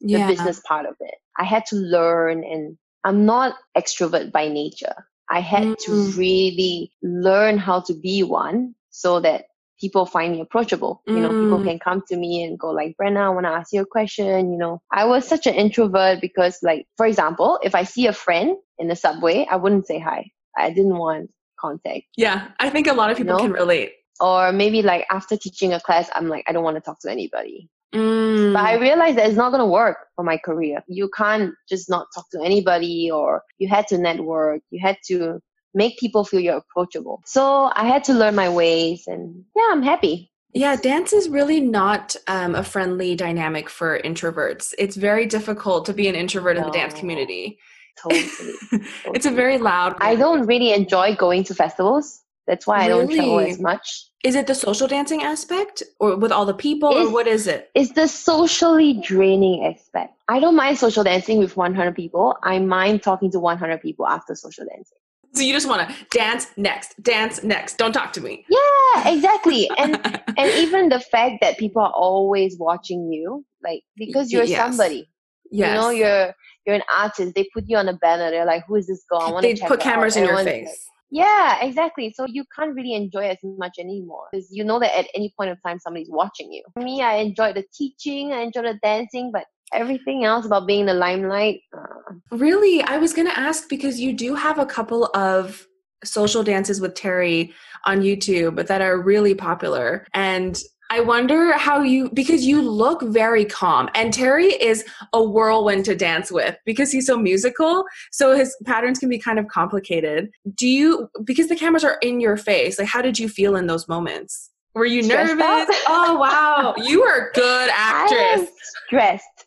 yeah. 0.00 0.26
the 0.26 0.32
business 0.32 0.60
part 0.60 0.86
of 0.86 0.94
it. 1.00 1.14
I 1.38 1.44
had 1.44 1.66
to 1.66 1.76
learn 1.76 2.44
and 2.44 2.76
I'm 3.04 3.24
not 3.24 3.56
extrovert 3.76 4.32
by 4.32 4.48
nature. 4.48 4.94
I 5.30 5.40
had 5.40 5.62
mm-hmm. 5.62 5.92
to 5.92 6.18
really 6.18 6.92
learn 7.02 7.58
how 7.58 7.80
to 7.80 7.94
be 7.94 8.22
one 8.22 8.74
so 8.90 9.20
that 9.20 9.46
people 9.80 10.06
find 10.06 10.32
me 10.32 10.40
approachable. 10.40 11.02
You 11.06 11.20
know, 11.20 11.28
people 11.28 11.58
mm. 11.58 11.64
can 11.64 11.78
come 11.78 12.02
to 12.08 12.16
me 12.16 12.42
and 12.44 12.58
go 12.58 12.70
like, 12.70 12.96
Brenda, 12.96 13.20
I 13.20 13.28
want 13.28 13.44
to 13.44 13.50
ask 13.50 13.72
you 13.72 13.82
a 13.82 13.86
question. 13.86 14.50
You 14.50 14.58
know, 14.58 14.80
I 14.90 15.04
was 15.04 15.28
such 15.28 15.46
an 15.46 15.54
introvert 15.54 16.20
because 16.20 16.58
like, 16.62 16.86
for 16.96 17.06
example, 17.06 17.58
if 17.62 17.74
I 17.74 17.84
see 17.84 18.06
a 18.06 18.12
friend 18.12 18.56
in 18.78 18.88
the 18.88 18.96
subway, 18.96 19.46
I 19.50 19.56
wouldn't 19.56 19.86
say 19.86 19.98
hi. 19.98 20.30
I 20.56 20.70
didn't 20.70 20.96
want 20.96 21.30
contact. 21.60 22.02
Yeah. 22.16 22.48
I 22.58 22.70
think 22.70 22.86
a 22.86 22.92
lot 22.92 23.10
of 23.10 23.16
people 23.16 23.34
you 23.34 23.38
know? 23.38 23.44
can 23.44 23.52
relate. 23.52 23.92
Or 24.20 24.52
maybe 24.52 24.82
like 24.82 25.06
after 25.10 25.36
teaching 25.36 25.72
a 25.72 25.80
class, 25.80 26.08
I'm 26.14 26.28
like, 26.28 26.44
I 26.48 26.52
don't 26.52 26.64
want 26.64 26.76
to 26.76 26.80
talk 26.80 27.00
to 27.00 27.10
anybody. 27.10 27.68
Mm. 27.94 28.52
But 28.52 28.64
I 28.64 28.74
realized 28.78 29.18
that 29.18 29.26
it's 29.26 29.36
not 29.36 29.50
going 29.50 29.60
to 29.60 29.66
work 29.66 29.98
for 30.16 30.24
my 30.24 30.38
career. 30.38 30.82
You 30.88 31.10
can't 31.16 31.52
just 31.68 31.88
not 31.88 32.06
talk 32.14 32.26
to 32.32 32.42
anybody 32.42 33.10
or 33.10 33.42
you 33.58 33.68
had 33.68 33.86
to 33.88 33.98
network. 33.98 34.62
You 34.70 34.80
had 34.82 34.96
to 35.08 35.40
make 35.74 35.98
people 35.98 36.24
feel 36.24 36.40
you're 36.40 36.56
approachable. 36.56 37.22
So 37.26 37.70
I 37.74 37.86
had 37.86 38.04
to 38.04 38.14
learn 38.14 38.34
my 38.34 38.48
ways 38.48 39.04
and 39.06 39.44
yeah, 39.54 39.68
I'm 39.70 39.82
happy. 39.82 40.30
Yeah, 40.54 40.74
dance 40.76 41.12
is 41.12 41.28
really 41.28 41.60
not 41.60 42.16
um, 42.28 42.54
a 42.54 42.64
friendly 42.64 43.14
dynamic 43.14 43.68
for 43.68 44.00
introverts. 44.00 44.72
It's 44.78 44.96
very 44.96 45.26
difficult 45.26 45.84
to 45.84 45.92
be 45.92 46.08
an 46.08 46.14
introvert 46.14 46.56
no, 46.56 46.62
in 46.62 46.66
the 46.68 46.78
dance 46.78 46.94
community. 46.94 47.58
Totally. 48.02 48.28
totally. 48.28 48.88
it's 49.14 49.26
a 49.26 49.30
very 49.30 49.58
loud. 49.58 49.96
I 50.00 50.16
don't 50.16 50.46
really 50.46 50.72
enjoy 50.72 51.14
going 51.16 51.44
to 51.44 51.54
festivals. 51.54 52.22
That's 52.46 52.66
why 52.66 52.86
really? 52.86 52.92
I 52.92 53.06
don't 53.06 53.14
travel 53.14 53.40
as 53.40 53.60
much. 53.60 54.06
Is 54.22 54.34
it 54.34 54.46
the 54.46 54.54
social 54.54 54.86
dancing 54.86 55.22
aspect 55.22 55.82
or 55.98 56.16
with 56.16 56.32
all 56.32 56.46
the 56.46 56.54
people 56.54 56.90
it's, 56.90 57.10
or 57.10 57.12
what 57.12 57.26
is 57.26 57.46
it? 57.46 57.70
It's 57.74 57.92
the 57.92 58.06
socially 58.06 58.94
draining 58.94 59.64
aspect. 59.64 60.14
I 60.28 60.40
don't 60.40 60.56
mind 60.56 60.78
social 60.78 61.04
dancing 61.04 61.38
with 61.38 61.56
100 61.56 61.94
people. 61.94 62.36
I 62.42 62.58
mind 62.58 63.02
talking 63.02 63.30
to 63.32 63.40
100 63.40 63.80
people 63.80 64.06
after 64.06 64.34
social 64.34 64.64
dancing. 64.64 64.98
So 65.34 65.42
you 65.42 65.52
just 65.52 65.68
want 65.68 65.88
to 65.88 65.94
dance 66.10 66.46
next, 66.56 67.00
dance 67.02 67.42
next. 67.42 67.76
Don't 67.76 67.92
talk 67.92 68.12
to 68.14 68.20
me. 68.20 68.46
Yeah, 68.48 69.08
exactly. 69.08 69.68
and 69.78 69.96
and 70.38 70.50
even 70.52 70.88
the 70.88 71.00
fact 71.00 71.38
that 71.42 71.58
people 71.58 71.82
are 71.82 71.92
always 71.92 72.56
watching 72.58 73.12
you, 73.12 73.44
like 73.62 73.82
because 73.96 74.32
you're 74.32 74.44
yes. 74.44 74.58
somebody. 74.58 75.10
Yes. 75.50 75.68
You 75.68 75.74
know, 75.74 75.90
you're 75.90 76.34
you're 76.66 76.76
an 76.76 76.82
artist. 76.96 77.34
They 77.34 77.48
put 77.54 77.64
you 77.66 77.76
on 77.76 77.88
a 77.88 77.94
banner. 77.94 78.30
They're 78.30 78.44
like, 78.44 78.64
"Who 78.66 78.76
is 78.76 78.86
this 78.86 79.04
girl?" 79.08 79.20
I 79.20 79.30
want 79.30 79.44
to 79.46 79.54
They 79.54 79.66
put 79.66 79.80
cameras 79.80 80.16
out. 80.16 80.22
in 80.22 80.28
your 80.28 80.38
face. 80.44 80.86
Yeah, 81.10 81.64
exactly. 81.64 82.12
So 82.16 82.26
you 82.28 82.44
can't 82.54 82.74
really 82.74 82.94
enjoy 82.94 83.28
as 83.28 83.38
much 83.42 83.76
anymore 83.78 84.26
because 84.32 84.48
you 84.50 84.64
know 84.64 84.80
that 84.80 84.98
at 84.98 85.06
any 85.14 85.32
point 85.38 85.50
of 85.50 85.58
time 85.64 85.78
somebody's 85.78 86.10
watching 86.10 86.52
you. 86.52 86.62
For 86.74 86.82
me, 86.82 87.00
I 87.00 87.14
enjoyed 87.16 87.54
the 87.54 87.64
teaching, 87.72 88.32
I 88.32 88.40
enjoyed 88.40 88.64
the 88.64 88.78
dancing, 88.82 89.30
but 89.32 89.44
everything 89.72 90.24
else 90.24 90.46
about 90.46 90.66
being 90.66 90.80
in 90.80 90.86
the 90.86 90.94
limelight. 90.94 91.60
Uh, 91.76 92.14
really, 92.32 92.82
I 92.82 92.98
was 92.98 93.12
going 93.12 93.28
to 93.28 93.38
ask 93.38 93.68
because 93.68 94.00
you 94.00 94.12
do 94.12 94.34
have 94.34 94.58
a 94.58 94.66
couple 94.66 95.06
of 95.14 95.66
social 96.04 96.42
dances 96.42 96.80
with 96.80 96.94
Terry 96.94 97.52
on 97.84 98.00
YouTube 98.00 98.66
that 98.66 98.80
are 98.82 99.00
really 99.00 99.34
popular. 99.34 100.06
And 100.12 100.60
I 100.90 101.00
wonder 101.00 101.52
how 101.52 101.82
you, 101.82 102.10
because 102.14 102.46
you 102.46 102.62
look 102.62 103.02
very 103.02 103.44
calm, 103.44 103.88
and 103.94 104.12
Terry 104.12 104.46
is 104.46 104.84
a 105.12 105.22
whirlwind 105.22 105.84
to 105.86 105.96
dance 105.96 106.30
with 106.30 106.56
because 106.64 106.92
he's 106.92 107.06
so 107.06 107.18
musical. 107.18 107.84
So 108.12 108.36
his 108.36 108.56
patterns 108.64 108.98
can 108.98 109.08
be 109.08 109.18
kind 109.18 109.38
of 109.38 109.48
complicated. 109.48 110.30
Do 110.54 110.68
you, 110.68 111.08
because 111.24 111.48
the 111.48 111.56
cameras 111.56 111.84
are 111.84 111.98
in 112.02 112.20
your 112.20 112.36
face, 112.36 112.78
like 112.78 112.88
how 112.88 113.02
did 113.02 113.18
you 113.18 113.28
feel 113.28 113.56
in 113.56 113.66
those 113.66 113.88
moments? 113.88 114.50
Were 114.74 114.84
you 114.84 115.02
Stressed 115.02 115.36
nervous? 115.36 115.76
oh 115.88 116.18
wow, 116.18 116.74
you 116.84 117.02
are 117.02 117.28
a 117.28 117.32
good 117.32 117.70
actress. 117.72 118.50
stressed 118.86 119.46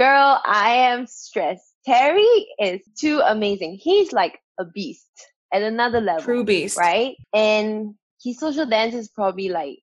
Girl, 0.00 0.40
I 0.46 0.70
am 0.70 1.06
stressed. 1.06 1.74
Terry 1.84 2.24
is 2.58 2.80
too 2.98 3.20
amazing. 3.20 3.78
He's 3.78 4.14
like 4.14 4.38
a 4.58 4.64
beast 4.64 5.10
at 5.52 5.60
another 5.60 6.00
level. 6.00 6.22
True 6.22 6.42
beast. 6.42 6.78
Right? 6.78 7.16
And 7.34 7.96
his 8.24 8.38
social 8.38 8.64
dance 8.64 8.94
is 8.94 9.10
probably 9.10 9.50
like 9.50 9.80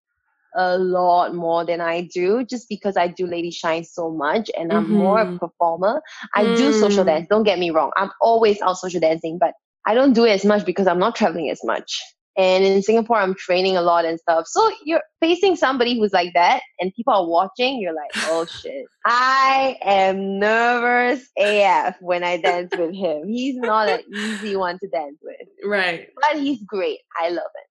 a 0.57 0.77
lot 0.77 1.35
more 1.35 1.63
than 1.63 1.79
I 1.79 2.09
do 2.13 2.43
just 2.43 2.67
because 2.67 2.97
I 2.97 3.07
do 3.07 3.27
Lady 3.27 3.51
Shine 3.51 3.83
so 3.83 4.11
much 4.11 4.49
and 4.57 4.73
I'm 4.73 4.85
mm-hmm. 4.85 4.93
more 4.93 5.19
a 5.21 5.37
performer. 5.37 6.01
I 6.35 6.43
mm. 6.43 6.57
do 6.57 6.73
social 6.73 7.03
mm. 7.03 7.07
dance, 7.07 7.27
don't 7.29 7.43
get 7.43 7.59
me 7.59 7.69
wrong. 7.69 7.91
I'm 7.95 8.09
always 8.19 8.59
out 8.61 8.77
social 8.77 8.99
dancing, 8.99 9.37
but 9.39 9.53
I 9.85 9.93
don't 9.93 10.13
do 10.13 10.25
it 10.25 10.31
as 10.31 10.43
much 10.43 10.65
because 10.65 10.87
I'm 10.87 10.99
not 10.99 11.15
traveling 11.15 11.49
as 11.49 11.63
much. 11.63 12.01
And 12.37 12.63
in 12.63 12.83
Singapore, 12.83 13.17
I'm 13.17 13.33
training 13.33 13.77
a 13.77 13.81
lot 13.81 14.05
and 14.05 14.19
stuff. 14.19 14.45
So 14.47 14.71
you're 14.85 15.01
facing 15.19 15.55
somebody 15.55 15.97
who's 15.97 16.13
like 16.13 16.33
that 16.35 16.61
and 16.79 16.93
people 16.93 17.13
are 17.13 17.27
watching, 17.27 17.79
you're 17.79 17.95
like, 17.95 18.11
oh 18.29 18.45
shit. 18.45 18.85
I 19.05 19.77
am 19.81 20.37
nervous 20.37 21.27
AF 21.37 21.95
when 21.99 22.23
I 22.23 22.37
dance 22.37 22.71
with 22.77 22.93
him. 22.93 23.27
He's 23.27 23.55
not 23.55 23.89
an 23.89 24.01
easy 24.13 24.55
one 24.55 24.77
to 24.79 24.87
dance 24.87 25.17
with. 25.21 25.35
Right. 25.65 26.07
But 26.15 26.39
he's 26.39 26.61
great. 26.63 26.99
I 27.19 27.29
love 27.29 27.37
it. 27.55 27.76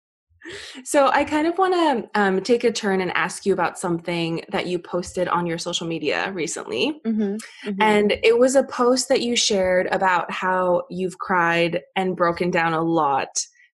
So 0.84 1.08
I 1.08 1.24
kind 1.24 1.46
of 1.46 1.58
want 1.58 1.74
to 1.74 2.20
um, 2.20 2.42
take 2.42 2.64
a 2.64 2.72
turn 2.72 3.00
and 3.00 3.10
ask 3.16 3.44
you 3.44 3.52
about 3.52 3.78
something 3.78 4.42
that 4.50 4.66
you 4.66 4.78
posted 4.78 5.28
on 5.28 5.46
your 5.46 5.58
social 5.58 5.86
media 5.86 6.32
recently, 6.32 7.00
mm-hmm, 7.06 7.22
mm-hmm. 7.22 7.82
and 7.82 8.12
it 8.22 8.38
was 8.38 8.56
a 8.56 8.64
post 8.64 9.08
that 9.08 9.22
you 9.22 9.36
shared 9.36 9.86
about 9.92 10.30
how 10.30 10.82
you've 10.90 11.18
cried 11.18 11.80
and 11.96 12.16
broken 12.16 12.50
down 12.50 12.72
a 12.72 12.82
lot 12.82 13.28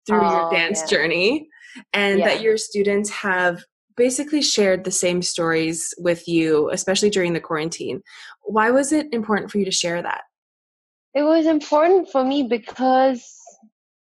through 0.07 0.23
oh, 0.23 0.31
your 0.33 0.51
dance 0.51 0.81
yeah. 0.83 0.87
journey 0.87 1.49
and 1.93 2.19
yeah. 2.19 2.27
that 2.27 2.43
your 2.43 2.57
students 2.57 3.11
have 3.11 3.65
basically 3.97 4.43
shared 4.43 4.85
the 4.85 4.91
same 4.91 5.23
stories 5.23 5.95
with 5.99 6.27
you, 6.27 6.71
especially 6.71 7.11
during 7.11 7.33
the 7.33 7.41
quarantine. 7.41 8.03
Why 8.43 8.71
was 8.71 8.93
it 8.93 9.07
important 9.13 9.51
for 9.51 9.59
you 9.59 9.65
to 9.65 9.71
share 9.71 10.03
that? 10.03 10.23
It 11.15 11.23
was 11.23 11.47
important 11.47 12.09
for 12.11 12.25
me 12.25 12.43
because, 12.43 13.23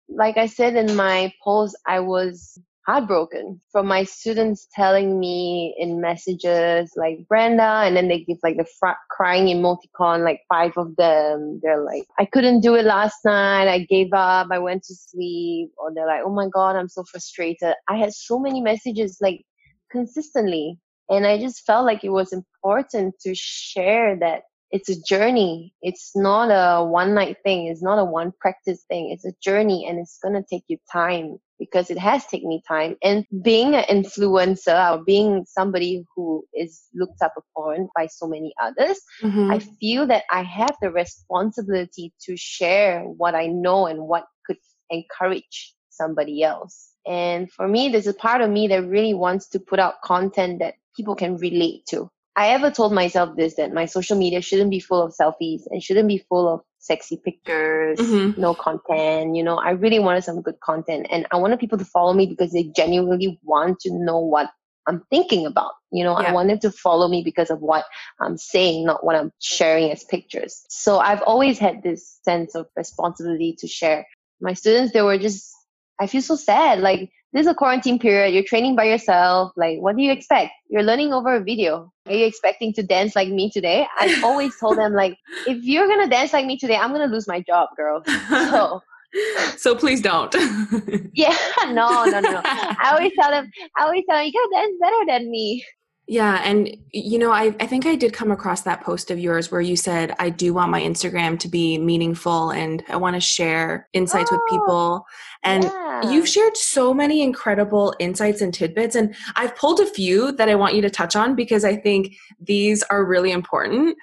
like 0.09 0.37
I 0.37 0.47
said 0.47 0.75
in 0.75 0.95
my 0.95 1.31
post, 1.43 1.77
I 1.87 1.99
was 1.99 2.57
heartbroken 2.85 3.61
from 3.71 3.85
my 3.85 4.03
students 4.03 4.67
telling 4.73 5.19
me 5.19 5.75
in 5.77 6.01
messages 6.01 6.91
like 6.95 7.27
Brenda, 7.27 7.83
and 7.85 7.95
then 7.95 8.07
they 8.07 8.21
give 8.21 8.37
like 8.41 8.57
the 8.57 8.65
fr- 8.79 8.99
crying 9.11 9.45
emoticon, 9.45 10.23
like 10.23 10.41
five 10.49 10.71
of 10.77 10.95
them. 10.95 11.59
They're 11.61 11.83
like, 11.83 12.05
I 12.17 12.25
couldn't 12.25 12.61
do 12.61 12.75
it 12.75 12.85
last 12.85 13.17
night. 13.23 13.67
I 13.67 13.85
gave 13.89 14.11
up. 14.13 14.47
I 14.51 14.57
went 14.57 14.83
to 14.85 14.95
sleep. 14.95 15.69
Or 15.77 15.93
they're 15.93 16.07
like, 16.07 16.21
oh 16.25 16.33
my 16.33 16.47
God, 16.49 16.75
I'm 16.75 16.89
so 16.89 17.03
frustrated. 17.03 17.75
I 17.87 17.97
had 17.97 18.13
so 18.13 18.39
many 18.39 18.61
messages 18.61 19.17
like 19.21 19.45
consistently. 19.91 20.79
And 21.09 21.25
I 21.25 21.39
just 21.39 21.65
felt 21.65 21.85
like 21.85 22.03
it 22.03 22.09
was 22.09 22.33
important 22.33 23.15
to 23.21 23.33
share 23.35 24.17
that 24.19 24.43
it's 24.71 24.89
a 24.89 25.01
journey. 25.01 25.73
It's 25.81 26.11
not 26.15 26.49
a 26.49 26.85
one 26.85 27.13
night 27.13 27.37
thing. 27.43 27.67
It's 27.67 27.81
not 27.81 27.99
a 27.99 28.05
one 28.05 28.31
practice 28.39 28.83
thing. 28.87 29.11
It's 29.11 29.25
a 29.25 29.33
journey 29.41 29.87
and 29.87 29.99
it's 29.99 30.19
going 30.21 30.35
to 30.35 30.43
take 30.47 30.63
you 30.67 30.77
time 30.91 31.39
because 31.57 31.89
it 31.89 31.97
has 31.97 32.25
taken 32.25 32.47
me 32.47 32.63
time. 32.67 32.95
And 33.03 33.25
being 33.43 33.75
an 33.75 33.83
influencer 33.83 34.91
or 34.91 35.03
being 35.03 35.45
somebody 35.45 36.05
who 36.15 36.45
is 36.53 36.83
looked 36.93 37.21
up 37.21 37.33
upon 37.37 37.89
by 37.95 38.07
so 38.07 38.27
many 38.27 38.53
others, 38.61 38.99
mm-hmm. 39.21 39.51
I 39.51 39.59
feel 39.79 40.07
that 40.07 40.23
I 40.31 40.43
have 40.43 40.75
the 40.81 40.91
responsibility 40.91 42.13
to 42.25 42.37
share 42.37 43.03
what 43.03 43.35
I 43.35 43.47
know 43.47 43.87
and 43.87 44.01
what 44.01 44.25
could 44.45 44.57
encourage 44.89 45.73
somebody 45.89 46.43
else. 46.43 46.93
And 47.05 47.51
for 47.51 47.67
me, 47.67 47.89
there's 47.89 48.07
a 48.07 48.13
part 48.13 48.41
of 48.41 48.49
me 48.49 48.67
that 48.69 48.87
really 48.87 49.13
wants 49.13 49.49
to 49.49 49.59
put 49.59 49.79
out 49.79 50.01
content 50.03 50.59
that 50.59 50.75
people 50.95 51.15
can 51.15 51.37
relate 51.37 51.85
to. 51.89 52.09
I 52.39 52.51
ever 52.51 52.71
told 52.71 52.93
myself 52.93 53.35
this 53.35 53.55
that 53.55 53.73
my 53.73 53.85
social 53.85 54.17
media 54.17 54.39
shouldn't 54.41 54.71
be 54.71 54.79
full 54.79 55.03
of 55.03 55.13
selfies 55.13 55.63
and 55.69 55.83
shouldn't 55.83 56.07
be 56.07 56.19
full 56.29 56.47
of 56.47 56.61
sexy 56.77 57.17
pictures, 57.17 57.99
mm-hmm. 57.99 58.39
no 58.39 58.53
content. 58.53 59.35
You 59.35 59.43
know, 59.43 59.57
I 59.57 59.71
really 59.71 59.99
wanted 59.99 60.23
some 60.23 60.41
good 60.41 60.57
content 60.61 61.07
and 61.11 61.27
I 61.31 61.35
wanted 61.35 61.59
people 61.59 61.77
to 61.79 61.83
follow 61.83 62.13
me 62.13 62.27
because 62.27 62.53
they 62.53 62.63
genuinely 62.63 63.41
want 63.43 63.81
to 63.81 63.91
know 63.91 64.19
what 64.19 64.49
I'm 64.87 65.03
thinking 65.09 65.47
about. 65.47 65.73
You 65.91 66.05
know, 66.05 66.17
yeah. 66.17 66.29
I 66.29 66.31
wanted 66.31 66.61
to 66.61 66.71
follow 66.71 67.09
me 67.09 67.23
because 67.23 67.49
of 67.49 67.59
what 67.59 67.83
I'm 68.21 68.37
saying, 68.37 68.85
not 68.85 69.03
what 69.03 69.17
I'm 69.17 69.33
sharing 69.41 69.91
as 69.91 70.05
pictures. 70.05 70.63
So 70.69 70.97
I've 70.97 71.21
always 71.23 71.59
had 71.59 71.83
this 71.83 72.19
sense 72.23 72.55
of 72.55 72.67
responsibility 72.77 73.57
to 73.59 73.67
share. 73.67 74.07
My 74.39 74.53
students, 74.53 74.93
they 74.93 75.01
were 75.01 75.17
just, 75.17 75.51
I 75.99 76.07
feel 76.07 76.21
so 76.21 76.37
sad. 76.37 76.79
Like 76.79 77.11
this 77.33 77.41
is 77.41 77.47
a 77.47 77.53
quarantine 77.53 77.99
period. 77.99 78.33
You're 78.33 78.43
training 78.43 78.75
by 78.75 78.85
yourself. 78.85 79.51
Like, 79.55 79.79
what 79.79 79.95
do 79.95 80.01
you 80.01 80.11
expect? 80.11 80.51
You're 80.69 80.83
learning 80.83 81.13
over 81.13 81.35
a 81.35 81.43
video. 81.43 81.91
Are 82.07 82.13
you 82.13 82.25
expecting 82.25 82.73
to 82.73 82.83
dance 82.83 83.15
like 83.15 83.29
me 83.29 83.51
today? 83.51 83.85
I've 83.99 84.23
always 84.23 84.57
told 84.59 84.77
them, 84.77 84.93
like, 84.93 85.15
if 85.47 85.63
you're 85.63 85.87
going 85.87 86.01
to 86.01 86.09
dance 86.09 86.33
like 86.33 86.45
me 86.45 86.57
today, 86.57 86.75
I'm 86.75 86.91
going 86.93 87.07
to 87.07 87.13
lose 87.13 87.27
my 87.27 87.41
job, 87.41 87.69
girl. 87.77 88.03
So, 88.29 88.81
so 89.57 89.75
please 89.75 90.01
don't. 90.01 90.33
yeah, 91.13 91.37
no, 91.67 92.05
no, 92.05 92.19
no. 92.19 92.41
I 92.43 92.91
always 92.93 93.11
tell 93.19 93.31
them, 93.31 93.49
I 93.77 93.83
always 93.83 94.03
tell 94.09 94.17
them, 94.17 94.25
you 94.25 94.33
gotta 94.33 94.49
dance 94.53 94.77
better 94.81 95.05
than 95.07 95.31
me. 95.31 95.63
Yeah. 96.09 96.41
And, 96.43 96.75
you 96.91 97.19
know, 97.19 97.31
I, 97.31 97.55
I 97.59 97.67
think 97.67 97.85
I 97.85 97.95
did 97.95 98.13
come 98.13 98.31
across 98.31 98.63
that 98.63 98.81
post 98.81 99.11
of 99.11 99.19
yours 99.19 99.51
where 99.51 99.61
you 99.61 99.75
said, 99.75 100.15
I 100.17 100.31
do 100.31 100.55
want 100.55 100.71
my 100.71 100.81
Instagram 100.81 101.37
to 101.37 101.47
be 101.47 101.77
meaningful 101.77 102.49
and 102.49 102.83
I 102.89 102.95
want 102.95 103.15
to 103.15 103.19
share 103.19 103.87
insights 103.93 104.31
oh, 104.31 104.35
with 104.35 104.41
people. 104.49 105.05
And 105.43 105.65
yeah. 105.65 106.09
you've 106.09 106.27
shared 106.27 106.57
so 106.57 106.95
many 106.95 107.21
incredible 107.21 107.93
insights 107.99 108.41
and 108.41 108.51
tidbits. 108.51 108.95
And 108.95 109.13
I've 109.35 109.55
pulled 109.55 109.81
a 109.81 109.85
few 109.85 110.31
that 110.31 110.49
I 110.49 110.55
want 110.55 110.73
you 110.73 110.81
to 110.81 110.89
touch 110.89 111.15
on 111.15 111.35
because 111.35 111.63
I 111.63 111.75
think 111.75 112.15
these 112.39 112.81
are 112.89 113.05
really 113.05 113.31
important. 113.31 113.95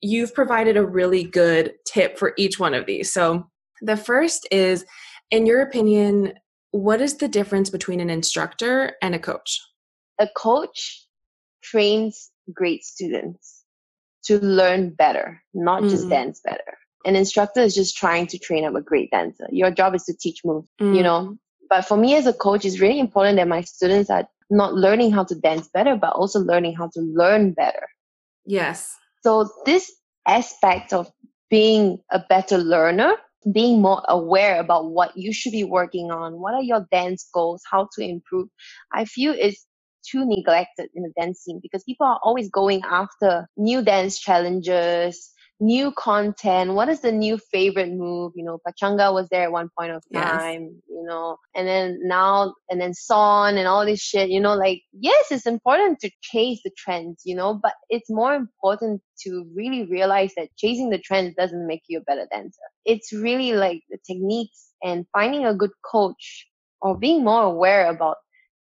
You've 0.00 0.34
provided 0.34 0.76
a 0.76 0.84
really 0.84 1.22
good 1.22 1.74
tip 1.84 2.18
for 2.18 2.34
each 2.36 2.58
one 2.58 2.74
of 2.74 2.86
these. 2.86 3.12
So 3.12 3.48
the 3.80 3.96
first 3.96 4.48
is, 4.50 4.84
in 5.30 5.46
your 5.46 5.62
opinion, 5.62 6.32
what 6.72 7.00
is 7.00 7.18
the 7.18 7.28
difference 7.28 7.70
between 7.70 8.00
an 8.00 8.10
instructor 8.10 8.96
and 9.00 9.14
a 9.14 9.20
coach? 9.20 9.60
A 10.18 10.26
coach 10.36 11.01
trains 11.62 12.30
great 12.52 12.84
students 12.84 13.64
to 14.24 14.38
learn 14.40 14.90
better, 14.90 15.42
not 15.54 15.80
mm-hmm. 15.80 15.90
just 15.90 16.08
dance 16.08 16.40
better. 16.44 16.78
An 17.04 17.16
instructor 17.16 17.60
is 17.60 17.74
just 17.74 17.96
trying 17.96 18.26
to 18.28 18.38
train 18.38 18.64
up 18.64 18.74
a 18.74 18.80
great 18.80 19.10
dancer. 19.10 19.46
Your 19.50 19.70
job 19.70 19.94
is 19.94 20.04
to 20.04 20.14
teach 20.16 20.40
moves, 20.44 20.68
mm-hmm. 20.80 20.94
you 20.94 21.02
know. 21.02 21.36
But 21.68 21.86
for 21.86 21.96
me 21.96 22.14
as 22.14 22.26
a 22.26 22.32
coach, 22.32 22.64
it's 22.64 22.80
really 22.80 23.00
important 23.00 23.36
that 23.36 23.48
my 23.48 23.62
students 23.62 24.10
are 24.10 24.28
not 24.50 24.74
learning 24.74 25.12
how 25.12 25.24
to 25.24 25.34
dance 25.34 25.68
better, 25.72 25.96
but 25.96 26.12
also 26.12 26.38
learning 26.38 26.76
how 26.76 26.88
to 26.92 27.00
learn 27.00 27.52
better. 27.52 27.88
Yes. 28.44 28.94
So 29.22 29.50
this 29.64 29.90
aspect 30.26 30.92
of 30.92 31.10
being 31.50 31.98
a 32.10 32.20
better 32.28 32.58
learner, 32.58 33.14
being 33.52 33.82
more 33.82 34.02
aware 34.08 34.60
about 34.60 34.90
what 34.90 35.16
you 35.16 35.32
should 35.32 35.52
be 35.52 35.64
working 35.64 36.10
on, 36.10 36.40
what 36.40 36.54
are 36.54 36.62
your 36.62 36.86
dance 36.92 37.28
goals, 37.32 37.62
how 37.68 37.88
to 37.94 38.02
improve, 38.02 38.48
I 38.92 39.04
feel 39.04 39.32
is 39.32 39.64
too 40.08 40.24
neglected 40.24 40.88
in 40.94 41.02
the 41.02 41.12
dance 41.20 41.40
scene 41.40 41.60
because 41.62 41.84
people 41.84 42.06
are 42.06 42.20
always 42.22 42.50
going 42.50 42.82
after 42.88 43.46
new 43.56 43.82
dance 43.82 44.18
challenges, 44.18 45.32
new 45.62 45.92
content. 45.92 46.74
What 46.74 46.88
is 46.88 47.00
the 47.00 47.12
new 47.12 47.38
favorite 47.38 47.92
move? 47.92 48.32
You 48.34 48.44
know, 48.44 48.58
Pachanga 48.66 49.12
was 49.12 49.28
there 49.30 49.44
at 49.44 49.52
one 49.52 49.70
point 49.78 49.92
of 49.92 50.02
time, 50.12 50.62
yes. 50.62 50.82
you 50.88 51.04
know, 51.06 51.36
and 51.54 51.66
then 51.66 52.00
now, 52.02 52.54
and 52.68 52.80
then 52.80 52.92
Son 52.92 53.56
and 53.56 53.68
all 53.68 53.86
this 53.86 54.00
shit, 54.00 54.28
you 54.28 54.40
know, 54.40 54.54
like, 54.54 54.82
yes, 54.92 55.30
it's 55.30 55.46
important 55.46 56.00
to 56.00 56.10
chase 56.20 56.60
the 56.64 56.72
trends, 56.76 57.22
you 57.24 57.36
know, 57.36 57.58
but 57.62 57.74
it's 57.88 58.10
more 58.10 58.34
important 58.34 59.00
to 59.20 59.46
really 59.54 59.88
realize 59.88 60.32
that 60.36 60.48
chasing 60.56 60.90
the 60.90 60.98
trends 60.98 61.34
doesn't 61.36 61.66
make 61.66 61.82
you 61.88 61.98
a 61.98 62.02
better 62.02 62.26
dancer. 62.30 62.62
It's 62.84 63.12
really 63.12 63.52
like 63.52 63.82
the 63.88 63.98
techniques 64.04 64.70
and 64.82 65.06
finding 65.12 65.46
a 65.46 65.54
good 65.54 65.72
coach 65.84 66.48
or 66.80 66.98
being 66.98 67.22
more 67.22 67.44
aware 67.44 67.88
about 67.88 68.16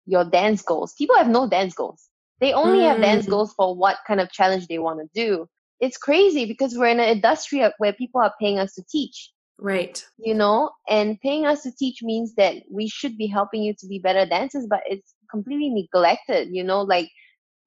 your 0.07 0.25
dance 0.25 0.63
goals. 0.63 0.95
People 0.95 1.17
have 1.17 1.29
no 1.29 1.49
dance 1.49 1.75
goals. 1.75 2.09
They 2.41 2.53
only 2.53 2.81
mm. 2.81 2.89
have 2.89 3.01
dance 3.01 3.27
goals 3.27 3.55
for 3.55 3.75
what 3.75 3.99
kind 4.07 4.21
of 4.21 4.31
challenge 4.33 4.67
they 4.67 4.79
want 4.79 5.01
to 5.01 5.09
do. 5.15 5.47
It's 5.81 5.97
crazy 5.97 6.45
because 6.45 6.77
we're 6.77 6.87
in 6.87 7.01
an 7.01 7.09
industry 7.09 7.65
where 7.79 7.93
people 7.93 8.21
are 8.21 8.35
paying 8.41 8.59
us 8.59 8.75
to 8.75 8.83
teach. 8.91 9.31
Right. 9.59 10.05
You 10.19 10.35
know, 10.35 10.71
and 10.89 11.21
paying 11.21 11.47
us 11.47 11.63
to 11.63 11.73
teach 11.79 12.03
means 12.03 12.35
that 12.35 12.57
we 12.71 12.89
should 12.89 13.17
be 13.17 13.29
helping 13.29 13.63
you 13.63 13.75
to 13.79 13.87
be 13.87 14.01
better 14.01 14.27
dancers, 14.27 14.67
but 14.69 14.81
it's 14.87 15.15
completely 15.31 15.71
neglected, 15.71 16.49
you 16.51 16.65
know, 16.65 16.83
like 16.83 17.09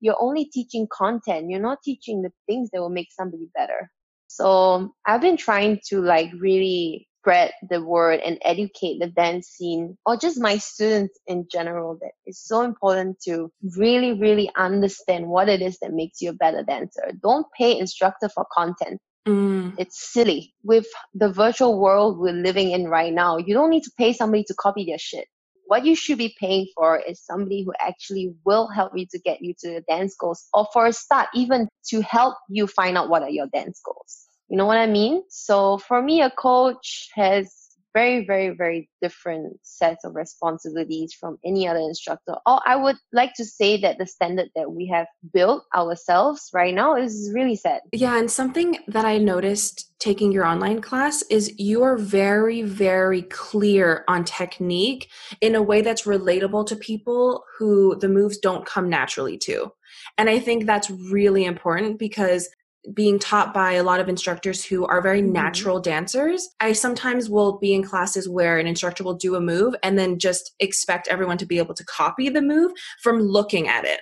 you're 0.01 0.21
only 0.21 0.45
teaching 0.45 0.87
content. 0.91 1.49
You're 1.49 1.61
not 1.61 1.79
teaching 1.83 2.21
the 2.21 2.31
things 2.47 2.69
that 2.71 2.81
will 2.81 2.89
make 2.89 3.13
somebody 3.13 3.49
better. 3.55 3.89
So 4.27 4.93
I've 5.05 5.21
been 5.21 5.37
trying 5.37 5.79
to 5.87 6.01
like 6.01 6.31
really 6.37 7.07
spread 7.25 7.51
the 7.69 7.83
word 7.83 8.19
and 8.19 8.37
educate 8.43 8.99
the 8.99 9.07
dance 9.07 9.47
scene 9.47 9.97
or 10.05 10.15
just 10.15 10.39
my 10.39 10.57
students 10.57 11.17
in 11.25 11.47
general 11.51 11.97
that 11.99 12.11
it's 12.25 12.45
so 12.47 12.61
important 12.61 13.19
to 13.19 13.51
really, 13.75 14.13
really 14.13 14.51
understand 14.55 15.27
what 15.27 15.49
it 15.49 15.59
is 15.59 15.79
that 15.79 15.91
makes 15.91 16.21
you 16.21 16.29
a 16.29 16.33
better 16.33 16.61
dancer. 16.61 17.11
Don't 17.23 17.47
pay 17.57 17.79
instructor 17.79 18.29
for 18.29 18.45
content. 18.53 19.01
Mm. 19.27 19.73
It's 19.79 20.13
silly. 20.13 20.53
With 20.63 20.85
the 21.15 21.29
virtual 21.29 21.79
world 21.79 22.19
we're 22.19 22.31
living 22.31 22.69
in 22.69 22.87
right 22.87 23.11
now, 23.11 23.37
you 23.37 23.55
don't 23.55 23.71
need 23.71 23.83
to 23.85 23.91
pay 23.97 24.13
somebody 24.13 24.43
to 24.43 24.53
copy 24.53 24.85
their 24.85 24.99
shit. 24.99 25.25
What 25.65 25.83
you 25.83 25.95
should 25.95 26.19
be 26.19 26.35
paying 26.39 26.67
for 26.75 26.99
is 26.99 27.25
somebody 27.25 27.63
who 27.63 27.73
actually 27.79 28.35
will 28.45 28.67
help 28.67 28.91
you 28.95 29.07
to 29.09 29.19
get 29.19 29.41
you 29.41 29.55
to 29.61 29.71
your 29.71 29.81
dance 29.89 30.15
goals, 30.15 30.45
or 30.53 30.67
for 30.71 30.85
a 30.85 30.93
start, 30.93 31.29
even 31.33 31.67
to 31.87 32.01
help 32.01 32.35
you 32.49 32.67
find 32.67 32.99
out 32.99 33.09
what 33.09 33.23
are 33.23 33.31
your 33.31 33.47
dance 33.51 33.81
goals. 33.83 34.27
You 34.49 34.57
know 34.57 34.65
what 34.65 34.77
I 34.77 34.87
mean? 34.87 35.23
So 35.29 35.77
for 35.77 36.01
me, 36.01 36.21
a 36.21 36.29
coach 36.29 37.09
has 37.15 37.65
very, 37.95 38.25
very, 38.25 38.49
very 38.49 38.89
different 39.01 39.57
sets 39.63 40.03
of 40.03 40.15
responsibilities 40.15 41.13
from 41.13 41.39
any 41.45 41.65
other 41.65 41.79
instructor. 41.79 42.35
Or 42.45 42.59
I 42.67 42.75
would 42.75 42.97
like 43.13 43.33
to 43.35 43.45
say 43.45 43.79
that 43.81 43.97
the 43.97 44.05
standard 44.05 44.49
that 44.53 44.73
we 44.73 44.85
have 44.87 45.07
built 45.33 45.63
ourselves 45.73 46.49
right 46.53 46.75
now 46.75 46.97
is 46.97 47.31
really 47.33 47.55
set. 47.55 47.83
Yeah, 47.93 48.19
and 48.19 48.29
something 48.29 48.79
that 48.89 49.05
I 49.05 49.17
noticed 49.17 49.93
taking 49.99 50.33
your 50.33 50.45
online 50.45 50.81
class 50.81 51.23
is 51.29 51.57
you 51.57 51.83
are 51.83 51.97
very, 51.97 52.63
very 52.63 53.21
clear 53.21 54.03
on 54.09 54.25
technique 54.25 55.09
in 55.39 55.55
a 55.55 55.63
way 55.63 55.81
that's 55.81 56.03
relatable 56.03 56.67
to 56.67 56.75
people 56.75 57.45
who 57.57 57.95
the 57.95 58.09
moves 58.09 58.37
don't 58.37 58.65
come 58.65 58.89
naturally 58.89 59.37
to. 59.37 59.71
And 60.17 60.29
I 60.29 60.39
think 60.39 60.65
that's 60.65 60.89
really 60.89 61.45
important 61.45 61.97
because 61.97 62.49
being 62.93 63.19
taught 63.19 63.53
by 63.53 63.73
a 63.73 63.83
lot 63.83 63.99
of 63.99 64.09
instructors 64.09 64.63
who 64.63 64.85
are 64.85 65.01
very 65.01 65.21
mm-hmm. 65.21 65.33
natural 65.33 65.79
dancers. 65.79 66.49
I 66.59 66.73
sometimes 66.73 67.29
will 67.29 67.57
be 67.57 67.73
in 67.73 67.83
classes 67.83 68.29
where 68.29 68.59
an 68.59 68.67
instructor 68.67 69.03
will 69.03 69.15
do 69.15 69.35
a 69.35 69.41
move 69.41 69.75
and 69.83 69.97
then 69.97 70.19
just 70.19 70.53
expect 70.59 71.07
everyone 71.07 71.37
to 71.39 71.45
be 71.45 71.57
able 71.57 71.73
to 71.75 71.85
copy 71.85 72.29
the 72.29 72.41
move 72.41 72.71
from 73.01 73.19
looking 73.19 73.67
at 73.67 73.85
it. 73.85 74.01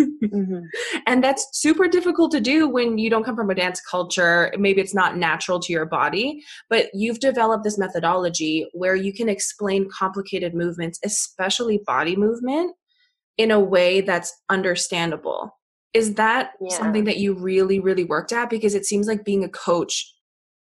mm-hmm. 0.00 0.60
And 1.06 1.22
that's 1.22 1.46
super 1.52 1.88
difficult 1.88 2.30
to 2.32 2.40
do 2.40 2.68
when 2.68 2.98
you 2.98 3.10
don't 3.10 3.24
come 3.24 3.36
from 3.36 3.50
a 3.50 3.54
dance 3.54 3.80
culture. 3.80 4.52
Maybe 4.58 4.80
it's 4.80 4.94
not 4.94 5.16
natural 5.16 5.60
to 5.60 5.72
your 5.72 5.86
body, 5.86 6.42
but 6.70 6.88
you've 6.94 7.20
developed 7.20 7.64
this 7.64 7.78
methodology 7.78 8.66
where 8.72 8.96
you 8.96 9.12
can 9.12 9.28
explain 9.28 9.88
complicated 9.90 10.54
movements, 10.54 10.98
especially 11.04 11.82
body 11.86 12.16
movement, 12.16 12.74
in 13.38 13.50
a 13.50 13.60
way 13.60 14.00
that's 14.00 14.34
understandable 14.48 15.52
is 15.94 16.14
that 16.14 16.52
yeah. 16.60 16.76
something 16.76 17.04
that 17.04 17.18
you 17.18 17.34
really 17.34 17.78
really 17.80 18.04
worked 18.04 18.32
at? 18.32 18.50
Because 18.50 18.74
it 18.74 18.86
seems 18.86 19.06
like 19.06 19.24
being 19.24 19.44
a 19.44 19.48
coach 19.48 20.12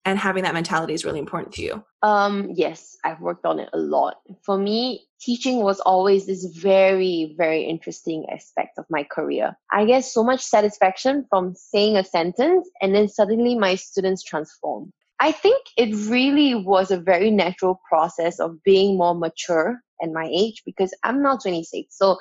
and 0.05 0.17
having 0.17 0.43
that 0.43 0.53
mentality 0.53 0.93
is 0.93 1.03
really 1.03 1.19
important 1.19 1.53
to 1.55 1.61
you. 1.61 1.83
Um 2.01 2.49
yes 2.53 2.97
i've 3.03 3.19
worked 3.19 3.45
on 3.45 3.59
it 3.59 3.69
a 3.73 3.77
lot. 3.77 4.15
For 4.45 4.57
me 4.57 5.05
teaching 5.19 5.63
was 5.63 5.79
always 5.81 6.25
this 6.25 6.45
very 6.45 7.35
very 7.37 7.63
interesting 7.63 8.25
aspect 8.31 8.77
of 8.77 8.85
my 8.89 9.03
career. 9.03 9.57
I 9.71 9.85
get 9.85 10.05
so 10.05 10.23
much 10.23 10.41
satisfaction 10.41 11.25
from 11.29 11.55
saying 11.55 11.97
a 11.97 12.03
sentence 12.03 12.69
and 12.81 12.95
then 12.95 13.07
suddenly 13.07 13.55
my 13.55 13.75
students 13.75 14.23
transform. 14.23 14.91
I 15.19 15.31
think 15.31 15.65
it 15.77 15.95
really 16.09 16.53
was 16.53 16.91
a 16.91 16.99
very 16.99 17.31
natural 17.31 17.81
process 17.89 18.39
of 18.39 18.61
being 18.63 18.97
more 18.97 19.15
mature 19.15 19.81
at 20.01 20.11
my 20.11 20.29
age 20.31 20.61
because 20.65 20.93
i'm 21.03 21.21
now 21.21 21.35
26 21.37 21.87
so 21.95 22.17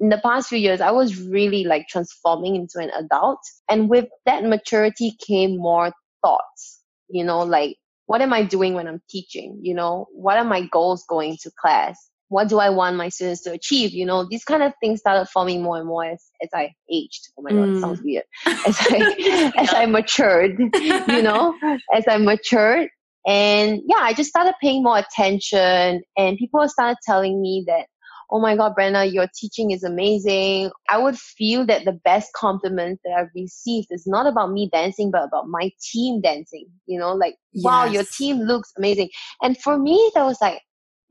in 0.00 0.08
the 0.08 0.18
past 0.18 0.48
few 0.48 0.58
years, 0.58 0.80
I 0.80 0.90
was 0.90 1.20
really 1.20 1.64
like 1.64 1.86
transforming 1.88 2.56
into 2.56 2.78
an 2.78 2.90
adult. 2.98 3.38
And 3.68 3.88
with 3.90 4.06
that 4.24 4.44
maturity 4.44 5.14
came 5.26 5.58
more 5.58 5.92
thoughts, 6.22 6.82
you 7.08 7.22
know, 7.22 7.40
like, 7.40 7.76
what 8.06 8.22
am 8.22 8.32
I 8.32 8.42
doing 8.42 8.74
when 8.74 8.88
I'm 8.88 9.02
teaching? 9.10 9.58
You 9.62 9.74
know, 9.74 10.06
what 10.12 10.38
are 10.38 10.44
my 10.44 10.66
goals 10.72 11.04
going 11.08 11.36
to 11.42 11.50
class? 11.60 11.96
What 12.28 12.48
do 12.48 12.58
I 12.58 12.70
want 12.70 12.96
my 12.96 13.08
students 13.08 13.42
to 13.42 13.52
achieve? 13.52 13.92
You 13.92 14.06
know, 14.06 14.26
these 14.28 14.44
kind 14.44 14.62
of 14.62 14.72
things 14.80 15.00
started 15.00 15.28
forming 15.28 15.62
more 15.62 15.78
and 15.78 15.86
more 15.86 16.04
as, 16.04 16.24
as 16.42 16.48
I 16.54 16.72
aged. 16.90 17.28
Oh 17.38 17.42
my 17.42 17.50
mm. 17.50 17.74
God, 17.74 17.80
sounds 17.80 18.02
weird. 18.02 18.24
As 18.46 18.76
I, 18.80 19.52
as 19.56 19.74
I 19.74 19.86
matured, 19.86 20.56
you 20.58 21.22
know, 21.22 21.54
as 21.94 22.04
I 22.08 22.18
matured. 22.18 22.88
And 23.26 23.80
yeah, 23.86 23.98
I 24.00 24.14
just 24.14 24.30
started 24.30 24.54
paying 24.62 24.82
more 24.82 24.98
attention 24.98 26.02
and 26.16 26.38
people 26.38 26.66
started 26.68 26.96
telling 27.04 27.40
me 27.40 27.64
that 27.66 27.86
oh 28.30 28.40
my 28.40 28.56
God, 28.56 28.74
Brenda, 28.74 29.04
your 29.04 29.26
teaching 29.34 29.70
is 29.70 29.82
amazing. 29.82 30.70
I 30.88 30.98
would 30.98 31.18
feel 31.18 31.66
that 31.66 31.84
the 31.84 31.92
best 31.92 32.32
compliment 32.34 33.00
that 33.04 33.12
I've 33.12 33.30
received 33.34 33.88
is 33.90 34.06
not 34.06 34.26
about 34.26 34.52
me 34.52 34.68
dancing, 34.72 35.10
but 35.10 35.24
about 35.24 35.48
my 35.48 35.70
team 35.80 36.20
dancing. 36.20 36.66
You 36.86 36.98
know, 36.98 37.12
like, 37.12 37.36
yes. 37.52 37.64
wow, 37.64 37.84
your 37.84 38.04
team 38.04 38.40
looks 38.40 38.72
amazing. 38.76 39.10
And 39.42 39.58
for 39.58 39.78
me, 39.78 40.10
that 40.14 40.24
was 40.24 40.38
like, 40.40 40.60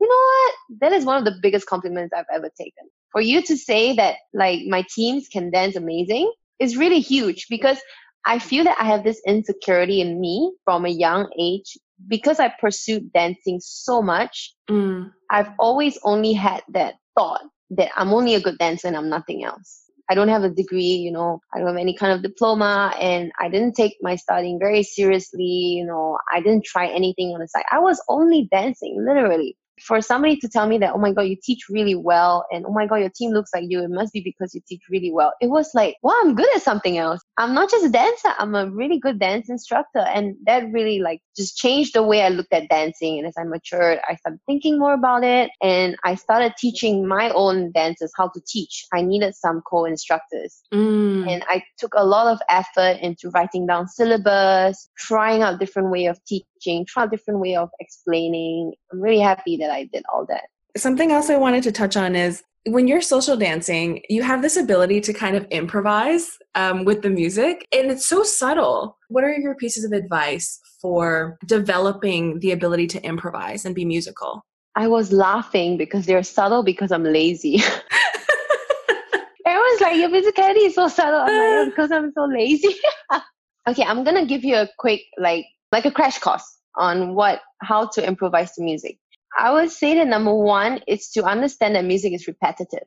you 0.00 0.08
know 0.08 0.14
what? 0.14 0.54
That 0.80 0.92
is 0.92 1.04
one 1.04 1.18
of 1.18 1.24
the 1.24 1.38
biggest 1.42 1.66
compliments 1.66 2.14
I've 2.16 2.24
ever 2.34 2.50
taken. 2.56 2.88
For 3.12 3.20
you 3.20 3.42
to 3.42 3.56
say 3.56 3.94
that, 3.96 4.16
like, 4.32 4.60
my 4.66 4.84
teams 4.94 5.28
can 5.28 5.50
dance 5.50 5.76
amazing 5.76 6.32
is 6.58 6.76
really 6.76 7.00
huge 7.00 7.46
because 7.50 7.78
I 8.24 8.38
feel 8.38 8.64
that 8.64 8.76
I 8.78 8.84
have 8.84 9.04
this 9.04 9.20
insecurity 9.26 10.00
in 10.00 10.20
me 10.20 10.52
from 10.64 10.84
a 10.84 10.90
young 10.90 11.28
age 11.38 11.76
because 12.08 12.40
I 12.40 12.52
pursued 12.60 13.12
dancing 13.12 13.60
so 13.60 14.02
much. 14.02 14.54
Mm. 14.68 15.12
I've 15.30 15.50
always 15.58 15.98
only 16.02 16.32
had 16.32 16.62
that 16.70 16.94
thought 17.20 17.42
that 17.70 17.90
I'm 17.96 18.12
only 18.12 18.34
a 18.34 18.40
good 18.40 18.58
dancer 18.58 18.88
and 18.88 18.96
I'm 18.96 19.10
nothing 19.10 19.44
else. 19.44 19.84
I 20.10 20.14
don't 20.14 20.28
have 20.28 20.42
a 20.42 20.50
degree, 20.50 20.94
you 21.06 21.12
know, 21.12 21.40
I 21.54 21.58
don't 21.58 21.68
have 21.68 21.76
any 21.76 21.94
kind 21.94 22.12
of 22.12 22.22
diploma 22.22 22.92
and 22.98 23.30
I 23.38 23.48
didn't 23.48 23.74
take 23.74 23.96
my 24.00 24.16
studying 24.16 24.58
very 24.58 24.82
seriously, 24.82 25.44
you 25.44 25.86
know, 25.86 26.18
I 26.34 26.40
didn't 26.40 26.64
try 26.64 26.88
anything 26.88 27.28
on 27.32 27.40
the 27.40 27.46
side. 27.46 27.62
I 27.70 27.78
was 27.78 28.02
only 28.08 28.48
dancing, 28.50 29.04
literally 29.06 29.56
for 29.80 30.00
somebody 30.00 30.36
to 30.36 30.48
tell 30.48 30.66
me 30.66 30.78
that, 30.78 30.92
oh 30.94 30.98
my 30.98 31.12
God, 31.12 31.22
you 31.22 31.36
teach 31.42 31.68
really 31.68 31.94
well, 31.94 32.46
and 32.50 32.64
oh 32.66 32.72
my 32.72 32.86
God, 32.86 32.96
your 32.96 33.10
team 33.10 33.32
looks 33.32 33.50
like 33.54 33.64
you, 33.68 33.82
it 33.82 33.90
must 33.90 34.12
be 34.12 34.20
because 34.20 34.54
you 34.54 34.60
teach 34.66 34.82
really 34.90 35.10
well. 35.12 35.32
It 35.40 35.48
was 35.48 35.70
like, 35.74 35.96
wow, 36.02 36.14
I'm 36.22 36.34
good 36.34 36.48
at 36.54 36.62
something 36.62 36.98
else. 36.98 37.20
I'm 37.38 37.54
not 37.54 37.70
just 37.70 37.86
a 37.86 37.88
dancer, 37.88 38.30
I'm 38.38 38.54
a 38.54 38.70
really 38.70 38.98
good 38.98 39.18
dance 39.18 39.48
instructor. 39.48 40.00
And 40.00 40.36
that 40.46 40.70
really 40.72 40.98
like 40.98 41.20
just 41.36 41.56
changed 41.56 41.94
the 41.94 42.02
way 42.02 42.22
I 42.22 42.28
looked 42.28 42.52
at 42.52 42.68
dancing. 42.68 43.18
And 43.18 43.26
as 43.26 43.34
I 43.38 43.44
matured, 43.44 43.98
I 44.08 44.16
started 44.16 44.40
thinking 44.46 44.78
more 44.78 44.94
about 44.94 45.24
it 45.24 45.50
and 45.62 45.96
I 46.04 46.14
started 46.14 46.54
teaching 46.58 47.06
my 47.06 47.30
own 47.30 47.72
dancers 47.72 48.12
how 48.16 48.28
to 48.28 48.40
teach. 48.46 48.86
I 48.92 49.02
needed 49.02 49.34
some 49.34 49.62
co-instructors. 49.68 50.62
Mm. 50.72 51.28
And 51.28 51.44
I 51.48 51.62
took 51.78 51.92
a 51.96 52.04
lot 52.04 52.26
of 52.26 52.40
effort 52.48 52.98
into 53.00 53.30
writing 53.30 53.66
down 53.66 53.88
syllabus, 53.88 54.88
trying 54.98 55.42
out 55.42 55.58
different 55.58 55.90
way 55.90 56.06
of 56.06 56.22
teaching, 56.24 56.46
try 56.86 57.04
a 57.04 57.08
different 57.08 57.40
way 57.40 57.56
of 57.56 57.70
explaining. 57.80 58.72
I'm 58.92 59.00
really 59.00 59.20
happy 59.20 59.56
that 59.58 59.70
I 59.70 59.84
did 59.92 60.04
all 60.12 60.26
that. 60.28 60.44
Something 60.76 61.12
else 61.12 61.30
I 61.30 61.36
wanted 61.36 61.62
to 61.64 61.72
touch 61.72 61.96
on 61.96 62.14
is 62.14 62.42
when 62.66 62.86
you're 62.86 63.00
social 63.00 63.36
dancing, 63.36 64.02
you 64.08 64.22
have 64.22 64.42
this 64.42 64.56
ability 64.56 65.00
to 65.02 65.12
kind 65.12 65.36
of 65.36 65.46
improvise 65.50 66.38
um, 66.54 66.84
with 66.84 67.02
the 67.02 67.10
music, 67.10 67.66
and 67.72 67.90
it's 67.90 68.06
so 68.06 68.22
subtle. 68.22 68.98
What 69.08 69.24
are 69.24 69.32
your 69.32 69.54
pieces 69.54 69.84
of 69.84 69.92
advice 69.92 70.60
for 70.80 71.38
developing 71.46 72.40
the 72.40 72.52
ability 72.52 72.86
to 72.88 73.02
improvise 73.02 73.64
and 73.64 73.74
be 73.74 73.84
musical? 73.84 74.44
I 74.76 74.88
was 74.88 75.10
laughing 75.12 75.76
because 75.76 76.06
they're 76.06 76.22
subtle 76.22 76.62
because 76.62 76.92
I'm 76.92 77.04
lazy. 77.04 77.62
Everyone's 79.46 79.80
like, 79.80 79.96
your 79.96 80.10
musicality 80.10 80.66
is 80.66 80.74
so 80.74 80.88
subtle. 80.88 81.20
I'm 81.20 81.66
like, 81.66 81.68
because 81.74 81.90
I'm 81.90 82.12
so 82.12 82.26
lazy. 82.26 82.76
okay, 83.68 83.84
I'm 83.84 84.04
gonna 84.04 84.26
give 84.26 84.44
you 84.44 84.56
a 84.56 84.68
quick, 84.78 85.00
like, 85.18 85.46
like 85.72 85.84
a 85.84 85.90
crash 85.90 86.18
course 86.18 86.58
on 86.76 87.14
what, 87.14 87.40
how 87.60 87.86
to 87.88 88.06
improvise 88.06 88.52
to 88.52 88.62
music. 88.62 88.98
I 89.38 89.52
would 89.52 89.70
say 89.70 89.94
that 89.94 90.08
number 90.08 90.34
one 90.34 90.80
is 90.86 91.10
to 91.10 91.24
understand 91.24 91.76
that 91.76 91.84
music 91.84 92.12
is 92.12 92.26
repetitive. 92.26 92.84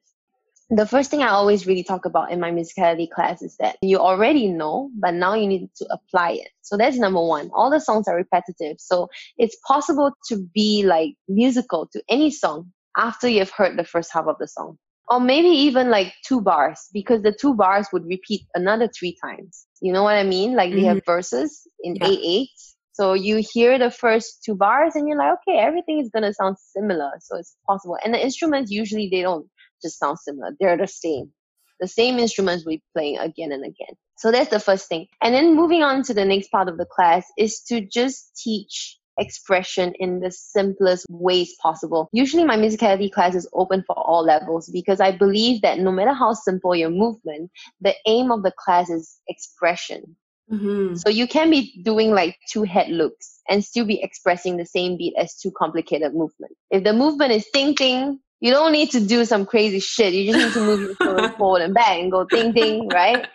The 0.70 0.86
first 0.86 1.12
thing 1.12 1.22
I 1.22 1.30
always 1.30 1.68
really 1.68 1.84
talk 1.84 2.06
about 2.06 2.32
in 2.32 2.40
my 2.40 2.52
musicality 2.52 3.10
class 3.10 3.42
is 3.42 3.56
that 3.58 3.78
you 3.82 4.00
already 4.00 4.48
know, 4.48 4.90
but 4.96 5.14
now 5.14 5.36
you 5.36 5.48
need 5.48 5.70
to 5.78 5.88
apply 5.92 6.32
it. 6.32 6.50
So 6.62 6.78
that's 6.78 6.98
number 6.98 7.24
one. 7.24 7.52
All 7.54 7.70
the 7.70 7.80
songs 7.80 8.08
are 8.08 8.16
repetitive. 8.16 8.78
So 8.80 9.10
it's 9.38 9.58
possible 9.68 10.12
to 10.30 10.38
be 10.54 10.84
like 10.86 11.16
musical 11.28 11.88
to 11.94 12.02
any 12.10 12.32
song 12.32 12.72
after 12.98 13.28
you've 13.28 13.52
heard 13.52 13.78
the 13.78 13.84
first 13.84 14.12
half 14.14 14.26
of 14.26 14.38
the 14.40 14.48
song. 14.48 14.78
Or 15.10 15.20
maybe 15.20 15.50
even 15.50 15.90
like 15.90 16.14
two 16.26 16.42
bars, 16.42 16.88
because 16.94 17.22
the 17.22 17.34
two 17.34 17.54
bars 17.56 17.88
would 17.92 18.06
repeat 18.06 18.44
another 18.56 18.88
three 18.88 19.18
times. 19.24 19.66
You 19.82 19.92
know 19.92 20.04
what 20.04 20.16
I 20.16 20.24
mean? 20.24 20.56
Like 20.56 20.70
mm-hmm. 20.70 20.80
they 20.80 20.86
have 20.86 20.98
mm-hmm. 20.98 21.12
verses 21.12 21.68
in 21.84 21.96
yeah. 21.96 22.08
A8 22.08 22.48
so 22.94 23.14
you 23.14 23.38
hear 23.38 23.80
the 23.80 23.90
first 23.90 24.44
two 24.46 24.56
bars 24.56 24.96
and 24.96 25.08
you're 25.08 25.18
like, 25.18 25.40
okay, 25.40 25.58
everything 25.58 26.00
is 26.00 26.10
going 26.10 26.24
to 26.24 26.34
sound 26.34 26.58
similar. 26.60 27.12
So 27.22 27.38
it's 27.38 27.56
possible. 27.68 27.98
And 28.06 28.14
the 28.14 28.24
instruments 28.24 28.72
usually 28.72 29.10
they 29.12 29.24
don't 29.24 29.48
just 29.82 29.98
sound 29.98 30.20
similar. 30.20 30.52
They're 30.60 30.78
the 30.78 30.88
same. 30.88 31.32
The 31.80 31.88
same 31.88 32.20
instruments 32.20 32.66
we 32.66 32.84
play 32.96 33.16
again 33.16 33.52
and 33.52 33.66
again. 33.66 33.96
So 34.18 34.32
that's 34.32 34.52
the 34.52 34.60
first 34.60 34.88
thing. 34.88 35.08
And 35.24 35.34
then 35.34 35.56
moving 35.56 35.82
on 35.82 36.04
to 36.04 36.14
the 36.14 36.24
next 36.24 36.50
part 36.50 36.70
of 36.70 36.78
the 36.78 36.86
class 36.86 37.26
is 37.36 37.62
to 37.64 37.82
just 37.82 38.40
teach 38.42 39.00
expression 39.18 39.94
in 40.00 40.20
the 40.20 40.32
simplest 40.32 41.06
ways 41.10 41.56
possible. 41.62 42.10
Usually 42.12 42.44
my 42.44 42.58
musicality 42.58 43.12
class 43.12 43.36
is 43.36 43.48
open 43.54 43.84
for 43.86 43.98
all 43.98 44.24
levels 44.24 44.70
because 44.70 45.00
I 45.00 45.12
believe 45.12 45.62
that 45.62 45.80
no 45.80 45.92
matter 45.92 46.14
how 46.14 46.34
simple 46.34 46.76
your 46.76 46.90
movement, 46.90 47.52
the 47.82 47.94
aim 48.06 48.32
of 48.32 48.44
the 48.44 48.54
class 48.58 48.90
is 48.90 49.20
expression. 49.28 50.16
Mm-hmm. 50.52 50.96
So 50.96 51.10
you 51.10 51.28
can 51.28 51.50
be 51.50 51.82
doing 51.84 52.12
like 52.12 52.38
two 52.50 52.64
head 52.64 52.90
looks 52.90 53.40
and 53.50 53.64
still 53.64 53.86
be 53.86 54.02
expressing 54.02 54.58
the 54.58 54.66
same 54.66 54.98
beat 54.98 55.14
as 55.18 55.36
two 55.36 55.52
complicated 55.52 56.14
movement. 56.14 56.54
If 56.70 56.84
the 56.84 56.94
movement 56.94 57.32
is 57.32 57.48
ting 57.54 57.76
ting, 57.76 58.20
you 58.42 58.52
don't 58.52 58.74
need 58.74 58.92
to 58.92 59.00
do 59.00 59.24
some 59.24 59.46
crazy 59.46 59.80
shit. 59.80 60.14
You 60.14 60.32
just 60.32 60.46
need 60.46 60.54
to 60.54 60.66
move 60.66 60.98
your 61.00 61.30
forward 61.38 61.62
and 61.62 61.74
back 61.74 62.00
and 62.00 62.12
go 62.12 62.26
ting 62.26 62.54
ting, 62.54 62.90
right? 62.90 63.26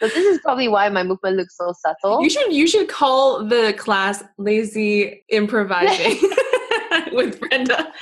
So 0.00 0.08
this 0.08 0.26
is 0.26 0.40
probably 0.40 0.68
why 0.68 0.88
my 0.90 1.02
movement 1.02 1.36
looks 1.36 1.56
so 1.56 1.72
subtle. 1.78 2.22
You 2.22 2.28
should 2.28 2.52
you 2.52 2.66
should 2.66 2.88
call 2.88 3.46
the 3.46 3.74
class 3.78 4.22
lazy 4.36 5.24
improvising 5.30 6.20
with 7.12 7.40
Brenda. 7.40 7.92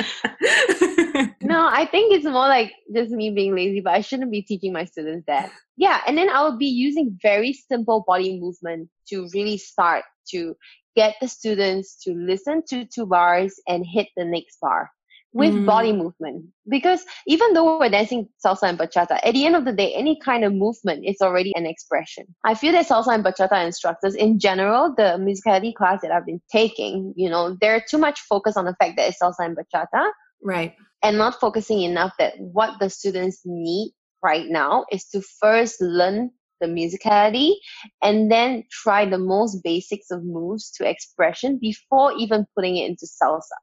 no, 1.43 1.69
I 1.69 1.87
think 1.91 2.13
it's 2.13 2.25
more 2.25 2.49
like 2.49 2.73
just 2.93 3.11
me 3.11 3.31
being 3.31 3.55
lazy, 3.55 3.81
but 3.81 3.95
I 3.95 4.01
shouldn't 4.01 4.33
be 4.33 4.43
teaching 4.43 4.73
my 4.73 4.85
students 4.85 5.25
that. 5.27 5.53
Yeah, 5.77 6.01
and 6.07 6.19
then 6.19 6.29
I 6.29 6.43
will 6.43 6.59
be 6.59 6.67
using 6.67 7.17
very 7.23 7.53
simple 7.53 8.05
body 8.07 8.41
movement 8.41 8.89
to 9.11 9.29
really 9.33 9.59
start 9.59 10.05
to 10.31 10.57
get 10.97 11.15
the 11.21 11.29
students 11.29 12.03
to 12.05 12.15
listen 12.15 12.63
to 12.69 12.87
two 12.87 13.07
bars 13.07 13.55
and 13.69 13.85
hit 13.87 14.09
the 14.17 14.25
next 14.25 14.59
bar 14.61 14.91
with 15.35 15.53
mm. 15.53 15.67
body 15.67 15.93
movement. 15.93 16.47
Because 16.67 17.05
even 17.27 17.53
though 17.53 17.79
we're 17.79 17.91
dancing 17.91 18.29
salsa 18.45 18.69
and 18.69 18.79
bachata, 18.79 19.19
at 19.23 19.35
the 19.35 19.45
end 19.45 19.57
of 19.57 19.65
the 19.65 19.73
day, 19.73 19.93
any 19.93 20.19
kind 20.19 20.45
of 20.45 20.55
movement 20.55 21.05
is 21.05 21.17
already 21.21 21.53
an 21.57 21.67
expression. 21.67 22.25
I 22.45 22.55
feel 22.55 22.73
that 22.73 22.87
salsa 22.87 23.13
and 23.13 23.25
bachata 23.25 23.67
instructors 23.67 24.15
in 24.15 24.39
general, 24.39 24.95
the 24.97 25.19
musicality 25.19 25.75
class 25.75 26.01
that 26.03 26.13
I've 26.13 26.25
been 26.25 26.41
taking, 26.51 27.13
you 27.17 27.29
know, 27.29 27.57
they're 27.61 27.85
too 27.87 27.99
much 27.99 28.21
focused 28.21 28.57
on 28.57 28.65
the 28.65 28.77
fact 28.81 28.97
that 28.97 29.09
it's 29.09 29.19
salsa 29.21 29.41
and 29.41 29.57
bachata. 29.57 30.11
Right. 30.43 30.75
And 31.03 31.19
not 31.19 31.41
focusing 31.41 31.83
enough 31.83 32.13
that 32.19 32.35
what 32.39 32.79
the 32.79 32.89
students 32.89 33.43
need 33.45 33.93
right 34.23 34.47
now 34.49 34.87
is 34.91 35.05
to 35.09 35.21
first 35.41 35.81
learn 35.81 36.31
the 36.61 36.67
musicality 36.69 37.55
and 38.03 38.31
then 38.31 38.63
try 38.71 39.05
the 39.05 39.19
most 39.19 39.63
basics 39.65 40.11
of 40.13 40.25
moves 40.25 40.71
to 40.71 40.89
expression 40.89 41.59
before 41.61 42.13
even 42.17 42.47
putting 42.55 42.77
it 42.77 42.89
into 42.89 43.07
salsa 43.07 43.59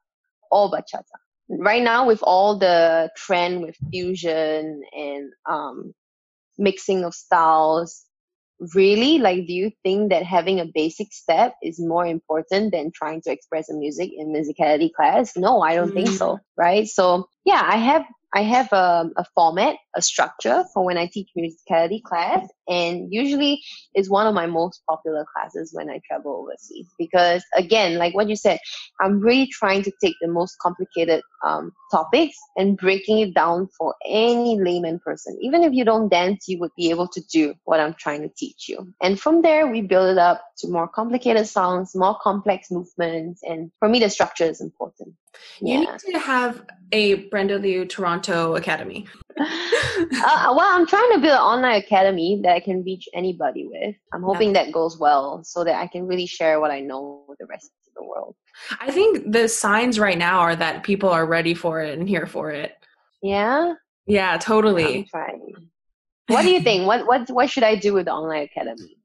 or 0.52 0.70
bachata 0.70 1.18
right 1.60 1.84
now 1.84 2.08
with 2.08 2.22
all 2.24 2.58
the 2.58 3.10
trend 3.16 3.62
with 3.62 3.76
fusion 3.92 4.82
and 4.94 5.32
um, 5.50 5.94
mixing 6.58 7.04
of 7.04 7.14
styles 7.14 8.06
really 8.76 9.18
like 9.18 9.48
do 9.48 9.54
you 9.54 9.72
think 9.82 10.12
that 10.12 10.24
having 10.24 10.60
a 10.60 10.66
basic 10.74 11.12
step 11.12 11.56
is 11.64 11.80
more 11.80 12.06
important 12.06 12.72
than 12.72 12.92
trying 12.94 13.20
to 13.20 13.32
express 13.32 13.70
a 13.70 13.74
music 13.74 14.12
in 14.16 14.32
musicality 14.32 14.94
class 14.94 15.36
no 15.36 15.62
i 15.62 15.74
don't 15.74 15.92
mm. 15.92 15.96
think 15.96 16.10
so 16.10 16.38
right 16.58 16.88
so 16.88 17.28
yeah 17.44 17.62
i 17.66 17.78
have 17.78 18.04
I 18.34 18.44
have 18.44 18.72
a, 18.72 19.10
a 19.18 19.26
format, 19.36 19.76
a 19.96 20.02
structure 20.02 20.64
for 20.74 20.86
when 20.86 20.98
I 20.98 21.08
teach 21.08 21.30
musicality 21.38 22.02
class, 22.02 22.48
and 22.68 23.12
usually 23.12 23.62
it's 23.94 24.10
one 24.10 24.26
of 24.26 24.34
my 24.34 24.46
most 24.46 24.82
popular 24.90 25.26
classes 25.36 25.72
when 25.74 25.90
I 25.90 26.00
travel 26.08 26.44
overseas 26.44 26.88
because, 26.98 27.44
again, 27.56 27.98
like 27.98 28.14
what 28.14 28.30
you 28.30 28.36
said, 28.36 28.60
I'm 29.02 29.20
really 29.20 29.48
trying 29.48 29.84
to 29.84 29.92
take 30.02 30.16
the 30.22 30.30
most 30.30 30.56
complicated 30.62 31.22
um, 31.46 31.72
topics 31.92 32.38
and 32.56 32.78
breaking 32.78 33.20
it 33.20 33.34
down 33.34 33.68
for 33.78 33.96
any 34.08 34.60
layman 34.60 35.00
person. 35.00 35.38
Even 35.42 35.64
if 35.64 35.74
you 35.74 35.84
don't 35.84 36.10
dance, 36.10 36.46
you 36.48 36.60
would 36.60 36.72
be 36.78 36.90
able 36.90 37.08
to 37.10 37.22
do 37.32 37.54
what 37.66 37.80
I'm 37.80 37.96
trying 37.96 38.22
to 38.22 38.30
teach 38.38 38.70
you. 38.70 38.94
And 39.02 39.20
from 39.20 39.42
there, 39.42 39.68
we 39.68 39.82
build 39.82 40.10
it 40.10 40.18
up 40.18 40.42
to 40.60 40.70
more 40.70 40.88
complicated 40.88 41.48
songs, 41.48 41.92
more 41.96 42.18
complex 42.22 42.72
movements, 42.72 43.42
and 43.44 43.72
for 43.80 43.90
me, 43.90 44.00
the 44.00 44.10
structure 44.10 44.46
is 44.46 44.62
important. 44.62 45.16
You 45.60 45.80
need 45.80 46.00
to 46.12 46.20
have 46.20 46.64
a 46.92 47.28
Brenda 47.30 47.58
Liu 47.58 47.86
Toronto 47.86 48.56
Academy. 48.56 49.08
uh, 49.40 50.54
well, 50.56 50.60
I'm 50.62 50.86
trying 50.86 51.12
to 51.14 51.20
build 51.20 51.34
an 51.34 51.40
online 51.40 51.76
academy 51.76 52.40
that 52.44 52.54
I 52.54 52.60
can 52.60 52.84
reach 52.84 53.08
anybody 53.14 53.68
with. 53.68 53.96
I'm 54.14 54.24
hoping 54.24 54.54
yeah. 54.54 54.66
that 54.66 54.72
goes 54.72 55.00
well 55.00 55.44
so 55.44 55.64
that 55.64 55.76
I 55.76 55.88
can 55.88 56.08
really 56.08 56.26
share 56.26 56.60
what 56.60 56.72
I 56.72 56.82
know 56.82 57.24
with 57.28 57.40
the 57.40 57.46
rest 57.46 57.72
of 57.88 57.94
the 57.96 58.04
world. 58.04 58.36
I 58.80 58.92
think 58.92 59.32
the 59.32 59.48
signs 59.48 60.00
right 60.00 60.18
now 60.18 60.40
are 60.40 60.56
that 60.56 60.84
people 60.84 61.10
are 61.10 61.26
ready 61.26 61.54
for 61.54 61.82
it 61.82 61.98
and 61.98 62.08
here 62.08 62.26
for 62.26 62.52
it. 62.52 62.74
Yeah? 63.22 63.74
Yeah, 64.06 64.38
totally. 64.38 65.00
I'm 65.00 65.06
trying. 65.06 65.54
What 66.28 66.42
do 66.44 66.52
you 66.52 66.62
think? 66.64 66.88
what 66.88 67.06
what 67.08 67.30
what 67.30 67.50
should 67.50 67.64
I 67.64 67.76
do 67.76 67.94
with 67.94 68.06
the 68.06 68.12
online 68.12 68.44
academy? 68.44 68.98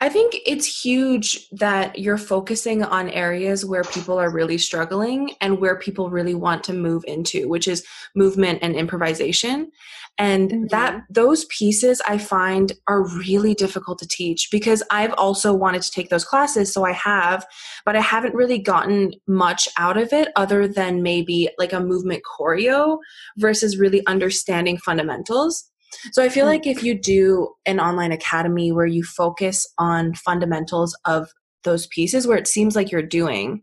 I 0.00 0.08
think 0.08 0.36
it's 0.46 0.84
huge 0.84 1.48
that 1.50 1.98
you're 1.98 2.18
focusing 2.18 2.82
on 2.82 3.08
areas 3.10 3.64
where 3.64 3.84
people 3.84 4.18
are 4.18 4.32
really 4.32 4.58
struggling 4.58 5.32
and 5.40 5.58
where 5.58 5.78
people 5.78 6.10
really 6.10 6.34
want 6.34 6.64
to 6.64 6.72
move 6.72 7.04
into, 7.06 7.48
which 7.48 7.68
is 7.68 7.84
movement 8.14 8.60
and 8.62 8.74
improvisation. 8.74 9.70
And 10.18 10.50
mm-hmm. 10.50 10.66
that 10.68 11.02
those 11.10 11.44
pieces 11.46 12.00
I 12.08 12.18
find 12.18 12.72
are 12.86 13.06
really 13.18 13.54
difficult 13.54 13.98
to 13.98 14.08
teach 14.08 14.48
because 14.50 14.82
I've 14.90 15.12
also 15.14 15.52
wanted 15.52 15.82
to 15.82 15.90
take 15.90 16.08
those 16.08 16.24
classes, 16.24 16.72
so 16.72 16.84
I 16.84 16.92
have, 16.92 17.46
but 17.84 17.96
I 17.96 18.00
haven't 18.00 18.34
really 18.34 18.58
gotten 18.58 19.12
much 19.26 19.68
out 19.76 19.96
of 19.98 20.12
it 20.12 20.28
other 20.36 20.66
than 20.66 21.02
maybe 21.02 21.50
like 21.58 21.72
a 21.72 21.80
movement 21.80 22.22
choreo 22.24 22.98
versus 23.36 23.76
really 23.76 24.06
understanding 24.06 24.78
fundamentals. 24.78 25.70
So 26.12 26.22
I 26.22 26.28
feel 26.28 26.44
mm. 26.44 26.50
like 26.50 26.66
if 26.66 26.82
you 26.82 26.98
do 26.98 27.54
an 27.64 27.80
online 27.80 28.12
academy 28.12 28.72
where 28.72 28.86
you 28.86 29.02
focus 29.02 29.66
on 29.78 30.14
fundamentals 30.14 30.96
of 31.04 31.32
those 31.64 31.86
pieces 31.88 32.26
where 32.26 32.38
it 32.38 32.46
seems 32.46 32.76
like 32.76 32.90
you're 32.90 33.02
doing, 33.02 33.62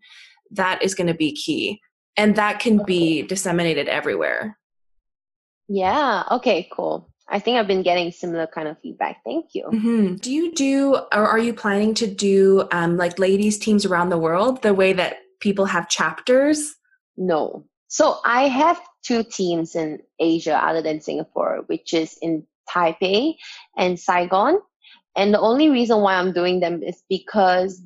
that 0.52 0.82
is 0.84 0.96
going 0.96 1.08
to 1.08 1.14
be 1.14 1.34
key. 1.36 1.80
And 2.16 2.36
that 2.36 2.60
can 2.60 2.84
be 2.86 3.24
disseminated 3.24 3.88
everywhere. 3.88 4.58
Yeah. 5.68 6.24
Okay, 6.30 6.70
cool. 6.72 7.10
I 7.30 7.40
think 7.40 7.58
I've 7.58 7.68
been 7.68 7.82
getting 7.82 8.12
similar 8.12 8.46
kind 8.46 8.68
of 8.68 8.78
feedback. 8.82 9.22
Thank 9.26 9.48
you. 9.54 9.66
Mm-hmm. 9.72 10.16
Do 10.16 10.32
you 10.32 10.54
do, 10.54 10.96
or 10.96 11.26
are 11.26 11.40
you 11.40 11.54
planning 11.54 11.94
to 11.96 12.08
do 12.08 12.68
um, 12.72 12.98
like 12.98 13.18
ladies' 13.18 13.58
teams 13.58 13.86
around 13.86 14.10
the 14.10 14.18
world 14.18 14.62
the 14.62 14.74
way 14.74 14.94
that 14.94 15.18
people 15.40 15.66
have 15.66 15.90
chapters? 15.90 16.76
No. 17.18 17.66
So 17.88 18.18
I 18.26 18.48
have 18.50 18.80
two 19.04 19.24
teams 19.24 19.76
in 19.76 20.00
Asia 20.20 20.56
other 20.56 20.82
than 20.82 21.02
Singapore, 21.02 21.64
which 21.68 21.94
is 21.94 22.18
in 22.22 22.46
Taipei 22.70 23.36
and 23.78 24.00
Saigon. 24.00 24.60
And 25.16 25.34
the 25.34 25.40
only 25.40 25.70
reason 25.70 26.00
why 26.00 26.16
I'm 26.16 26.34
doing 26.34 26.60
them 26.60 26.82
is 26.82 27.04
because 27.10 27.82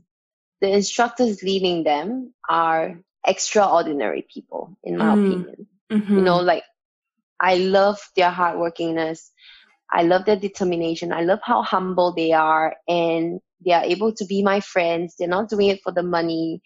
the 0.61 0.69
instructors 0.69 1.43
leading 1.43 1.83
them 1.83 2.33
are 2.49 2.99
extraordinary 3.25 4.25
people, 4.33 4.77
in 4.83 4.97
my 4.97 5.15
mm. 5.15 5.27
opinion. 5.27 5.67
Mm-hmm. 5.91 6.15
You 6.15 6.21
know, 6.21 6.37
like 6.37 6.63
I 7.39 7.55
love 7.55 7.99
their 8.15 8.31
hardworkingness. 8.31 9.29
I 9.91 10.03
love 10.03 10.25
their 10.25 10.35
determination. 10.35 11.13
I 11.13 11.21
love 11.21 11.39
how 11.43 11.61
humble 11.63 12.13
they 12.13 12.33
are 12.33 12.75
and 12.87 13.39
they 13.65 13.71
are 13.71 13.83
able 13.83 14.13
to 14.13 14.25
be 14.25 14.43
my 14.43 14.59
friends. 14.59 15.15
They're 15.17 15.27
not 15.27 15.49
doing 15.49 15.69
it 15.69 15.81
for 15.81 15.91
the 15.91 16.03
money. 16.03 16.61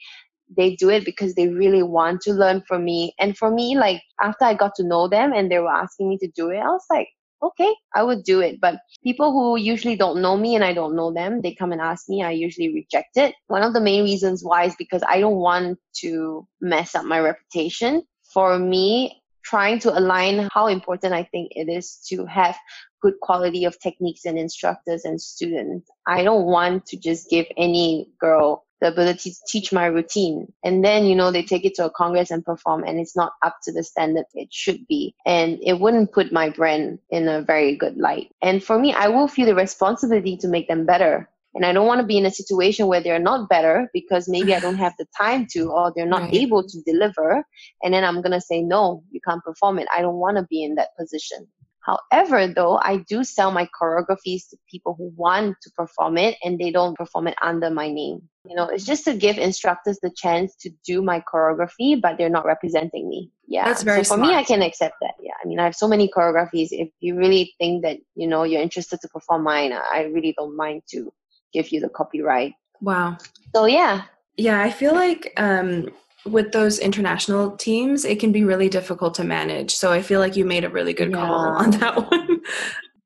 They 0.56 0.76
do 0.76 0.90
it 0.90 1.06
because 1.06 1.36
they 1.36 1.48
really 1.48 1.84
want 1.84 2.22
to 2.22 2.34
learn 2.34 2.62
from 2.68 2.84
me. 2.84 3.14
And 3.20 3.38
for 3.38 3.52
me, 3.52 3.78
like 3.78 4.02
after 4.22 4.46
I 4.46 4.54
got 4.54 4.76
to 4.76 4.84
know 4.84 5.08
them 5.08 5.34
and 5.34 5.52
they 5.52 5.60
were 5.60 5.72
asking 5.72 6.10
me 6.10 6.18
to 6.20 6.28
do 6.36 6.50
it, 6.50 6.58
I 6.58 6.68
was 6.68 6.86
like, 6.90 7.10
okay, 7.44 7.74
I 7.96 8.04
would 8.04 8.24
do 8.24 8.40
it. 8.42 8.60
But 8.62 8.80
people 9.04 9.32
who 9.32 9.58
usually 9.58 9.96
don't 9.96 10.22
know 10.22 10.38
me 10.38 10.56
and 10.56 10.64
I 10.64 10.74
don't 10.74 10.96
know 10.96 11.12
them, 11.12 11.42
they 11.42 11.54
come 11.54 11.72
and 11.72 11.82
ask 11.82 12.08
me, 12.08 12.24
I 12.24 12.32
usually 12.32 12.74
reject 12.74 13.18
it. 13.18 13.34
One 13.48 13.64
of 13.64 13.74
the 13.74 13.82
main 13.82 14.04
reasons 14.04 14.44
why 14.44 14.66
is 14.66 14.76
because 14.78 15.04
I 15.08 15.20
don't 15.20 15.38
want 15.38 15.80
to 16.02 16.48
mess 16.60 16.96
up 16.96 17.06
my 17.06 17.20
reputation. 17.20 18.04
For 18.34 18.58
me, 18.60 19.22
trying 19.44 19.80
to 19.80 19.98
align 19.98 20.48
how 20.54 20.68
important 20.68 21.14
I 21.14 21.24
think 21.24 21.52
it 21.52 21.68
is 21.70 21.98
to 22.10 22.26
have 22.26 22.56
good 23.02 23.20
quality 23.22 23.66
of 23.66 23.80
techniques 23.80 24.26
and 24.26 24.38
instructors 24.38 25.06
and 25.06 25.22
students. 25.22 25.90
I 26.08 26.24
don't 26.24 26.46
want 26.46 26.86
to 26.88 26.98
just 26.98 27.30
give 27.30 27.46
any 27.58 28.10
girl 28.20 28.66
the 28.82 28.88
ability 28.88 29.30
to 29.32 29.38
teach 29.48 29.72
my 29.72 29.86
routine. 29.86 30.52
And 30.64 30.84
then, 30.84 31.06
you 31.06 31.16
know, 31.16 31.32
they 31.32 31.44
take 31.44 31.66
it 31.66 31.76
to 31.76 31.86
a 31.86 31.92
congress 31.92 32.32
and 32.32 32.44
perform 32.44 32.84
and 32.84 33.00
it's 33.00 33.16
not 33.16 33.34
up 33.44 33.58
to 33.64 33.72
the 33.72 33.84
standard 33.84 34.26
it 34.34 34.52
should 34.52 34.88
be. 34.88 35.16
And 35.26 35.60
it 35.62 35.80
wouldn't 35.80 36.12
put 36.12 36.32
my 36.32 36.50
brand 36.50 37.00
in 37.12 37.28
a 37.28 37.44
very 37.44 37.76
good 37.76 37.98
light. 37.98 38.32
And 38.42 38.64
for 38.64 38.80
me, 38.80 38.94
I 38.94 39.08
will 39.08 39.28
feel 39.28 39.46
the 39.46 39.56
responsibility 39.56 40.36
to 40.38 40.48
make 40.48 40.68
them 40.68 40.86
better. 40.86 41.30
And 41.54 41.66
I 41.66 41.74
don't 41.74 41.86
want 41.86 42.00
to 42.00 42.08
be 42.08 42.18
in 42.18 42.26
a 42.26 42.32
situation 42.32 42.88
where 42.88 43.02
they're 43.02 43.20
not 43.20 43.50
better 43.50 43.90
because 43.94 44.30
maybe 44.30 44.56
I 44.56 44.60
don't 44.60 44.78
have 44.78 44.94
the 44.98 45.06
time 45.18 45.48
to 45.52 45.70
or 45.70 45.92
they're 45.96 46.06
not 46.06 46.24
right. 46.24 46.34
able 46.34 46.64
to 46.66 46.82
deliver. 46.84 47.46
And 47.84 47.94
then 47.94 48.04
I'm 48.04 48.22
going 48.22 48.32
to 48.32 48.42
say, 48.42 48.62
no, 48.62 49.04
you 49.12 49.20
can't 49.28 49.44
perform 49.44 49.78
it. 49.78 49.88
I 49.96 50.02
don't 50.02 50.16
want 50.16 50.38
to 50.38 50.44
be 50.50 50.64
in 50.64 50.76
that 50.76 50.90
position. 50.98 51.48
However, 51.84 52.48
though, 52.48 52.78
I 52.78 52.98
do 53.08 53.24
sell 53.24 53.52
my 53.52 53.68
choreographies 53.80 54.50
to 54.50 54.58
people 54.70 54.96
who 54.98 55.12
want 55.16 55.58
to 55.64 55.72
perform 55.76 56.18
it 56.18 56.38
and 56.44 56.60
they 56.60 56.72
don't 56.72 56.96
perform 56.96 57.28
it 57.28 57.36
under 57.42 57.70
my 57.72 57.90
name. 57.90 58.22
You 58.46 58.56
know, 58.56 58.68
it's 58.68 58.86
just 58.86 59.06
to 59.06 59.16
give 59.16 59.38
instructors 59.38 60.00
the 60.02 60.12
chance 60.16 60.56
to 60.62 60.70
do 60.86 61.02
my 61.02 61.22
choreography, 61.22 62.00
but 62.00 62.18
they're 62.18 62.30
not 62.30 62.46
representing 62.46 63.10
me. 63.10 63.32
Yeah. 63.48 63.66
That's 63.66 63.84
very 63.84 64.04
so 64.04 64.16
for 64.16 64.18
smart. 64.18 64.32
me, 64.32 64.36
I 64.36 64.44
can 64.44 64.62
accept 64.62 64.96
that. 65.02 65.16
Yeah. 65.22 65.34
I 65.44 65.48
mean, 65.48 65.60
I 65.60 65.64
have 65.64 65.76
so 65.76 65.88
many 65.88 66.08
choreographies. 66.08 66.68
If 66.72 66.90
you 67.00 67.16
really 67.18 67.54
think 67.60 67.84
that, 67.84 67.98
you 68.16 68.28
know, 68.28 68.44
you're 68.44 68.62
interested 68.62 69.00
to 69.02 69.08
perform 69.10 69.44
mine, 69.44 69.74
I 69.74 70.04
really 70.04 70.34
don't 70.38 70.56
mind 70.56 70.84
to 70.92 71.12
give 71.52 71.72
you 71.72 71.80
the 71.80 71.90
copyright. 71.90 72.54
Wow. 72.80 73.18
So 73.56 73.66
yeah. 73.66 74.04
Yeah, 74.38 74.62
I 74.62 74.72
feel 74.72 74.94
like 74.94 75.34
um 75.38 75.90
with 76.26 76.52
those 76.52 76.80
international 76.80 77.58
teams, 77.58 78.06
it 78.06 78.20
can 78.20 78.32
be 78.32 78.44
really 78.44 78.70
difficult 78.70 79.14
to 79.16 79.24
manage. 79.24 79.74
So 79.74 79.92
I 79.92 80.02
feel 80.02 80.20
like 80.20 80.36
you 80.36 80.46
made 80.46 80.64
a 80.64 80.70
really 80.70 80.94
good 80.94 81.12
yeah. 81.12 81.18
call 81.18 81.34
on 81.34 81.72
that 81.80 82.12
one. 82.12 82.42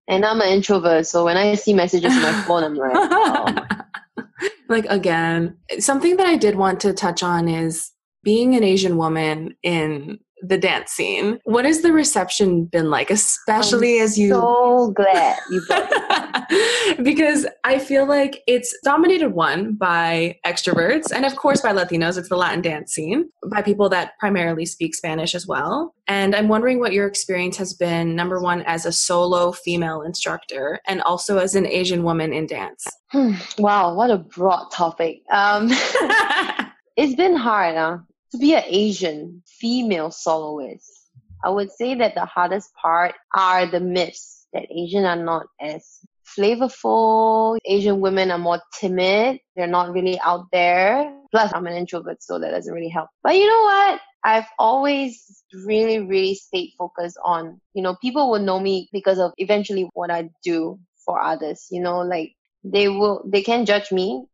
And 0.07 0.23
I'm 0.23 0.41
an 0.41 0.49
introvert, 0.49 1.07
so 1.07 1.25
when 1.25 1.37
I 1.37 1.55
see 1.55 1.73
messages 1.73 2.13
on 2.15 2.21
my 2.21 2.41
phone, 2.47 2.63
I'm 2.63 2.75
like, 2.75 2.91
oh. 2.93 4.25
like 4.69 4.85
again, 4.89 5.57
something 5.79 6.17
that 6.17 6.27
I 6.27 6.35
did 6.35 6.55
want 6.55 6.79
to 6.81 6.93
touch 6.93 7.23
on 7.23 7.47
is 7.47 7.91
being 8.23 8.55
an 8.55 8.63
Asian 8.63 8.97
woman 8.97 9.55
in 9.63 10.19
the 10.41 10.57
dance 10.57 10.91
scene. 10.91 11.39
What 11.43 11.65
has 11.65 11.81
the 11.81 11.91
reception 11.91 12.65
been 12.65 12.89
like, 12.89 13.09
especially 13.09 13.99
I'm 13.99 14.05
as 14.05 14.17
you? 14.17 14.29
So 14.29 14.91
glad 14.91 15.39
you 15.49 15.61
because 17.03 17.45
I 17.63 17.79
feel 17.79 18.05
like 18.05 18.43
it's 18.47 18.75
dominated 18.83 19.29
one 19.29 19.73
by 19.73 20.37
extroverts, 20.45 21.11
and 21.11 21.25
of 21.25 21.35
course 21.35 21.61
by 21.61 21.73
Latinos. 21.73 22.17
It's 22.17 22.29
the 22.29 22.37
Latin 22.37 22.61
dance 22.61 22.93
scene 22.93 23.29
by 23.49 23.61
people 23.61 23.89
that 23.89 24.17
primarily 24.19 24.65
speak 24.65 24.95
Spanish 24.95 25.35
as 25.35 25.47
well. 25.47 25.93
And 26.07 26.35
I'm 26.35 26.47
wondering 26.47 26.79
what 26.79 26.93
your 26.93 27.07
experience 27.07 27.57
has 27.57 27.73
been. 27.73 28.15
Number 28.15 28.39
one, 28.41 28.61
as 28.63 28.85
a 28.85 28.91
solo 28.91 29.51
female 29.51 30.01
instructor, 30.01 30.79
and 30.87 31.01
also 31.01 31.37
as 31.37 31.55
an 31.55 31.65
Asian 31.65 32.03
woman 32.03 32.33
in 32.33 32.47
dance. 32.47 32.85
Hmm. 33.11 33.33
Wow, 33.57 33.95
what 33.95 34.11
a 34.11 34.17
broad 34.17 34.69
topic. 34.71 35.21
Um, 35.31 35.69
it's 36.95 37.15
been 37.15 37.35
hard. 37.35 37.75
Huh? 37.75 37.97
To 38.35 38.39
be 38.39 38.53
an 38.53 38.63
Asian 38.67 39.41
female 39.45 40.11
soloist, 40.11 41.09
I 41.43 41.49
would 41.49 41.71
say 41.71 41.95
that 41.95 42.15
the 42.15 42.25
hardest 42.25 42.73
part 42.75 43.15
are 43.33 43.65
the 43.65 43.79
myths 43.79 44.47
that 44.51 44.67
Asian 44.69 45.05
are 45.05 45.15
not 45.15 45.47
as 45.61 45.99
flavorful. 46.37 47.57
Asian 47.65 48.01
women 48.01 48.31
are 48.31 48.37
more 48.37 48.61
timid. 48.77 49.39
They're 49.55 49.67
not 49.67 49.93
really 49.93 50.19
out 50.19 50.47
there. 50.51 51.13
Plus, 51.31 51.51
I'm 51.53 51.67
an 51.67 51.73
introvert, 51.73 52.21
so 52.21 52.39
that 52.39 52.51
doesn't 52.51 52.73
really 52.73 52.89
help. 52.89 53.09
But 53.23 53.35
you 53.35 53.47
know 53.47 53.61
what? 53.63 54.01
I've 54.23 54.47
always 54.57 55.43
really, 55.53 55.99
really 55.99 56.35
stayed 56.35 56.71
focused 56.77 57.17
on, 57.23 57.61
you 57.73 57.83
know, 57.83 57.95
people 58.01 58.31
will 58.31 58.39
know 58.39 58.59
me 58.59 58.89
because 58.91 59.19
of 59.19 59.31
eventually 59.37 59.89
what 59.93 60.09
I 60.09 60.29
do 60.43 60.79
for 61.05 61.21
others. 61.21 61.67
You 61.69 61.81
know, 61.81 61.99
like 61.99 62.33
they 62.63 62.89
will, 62.89 63.23
they 63.31 63.43
can 63.43 63.65
judge 63.65 63.91
me 63.91 64.25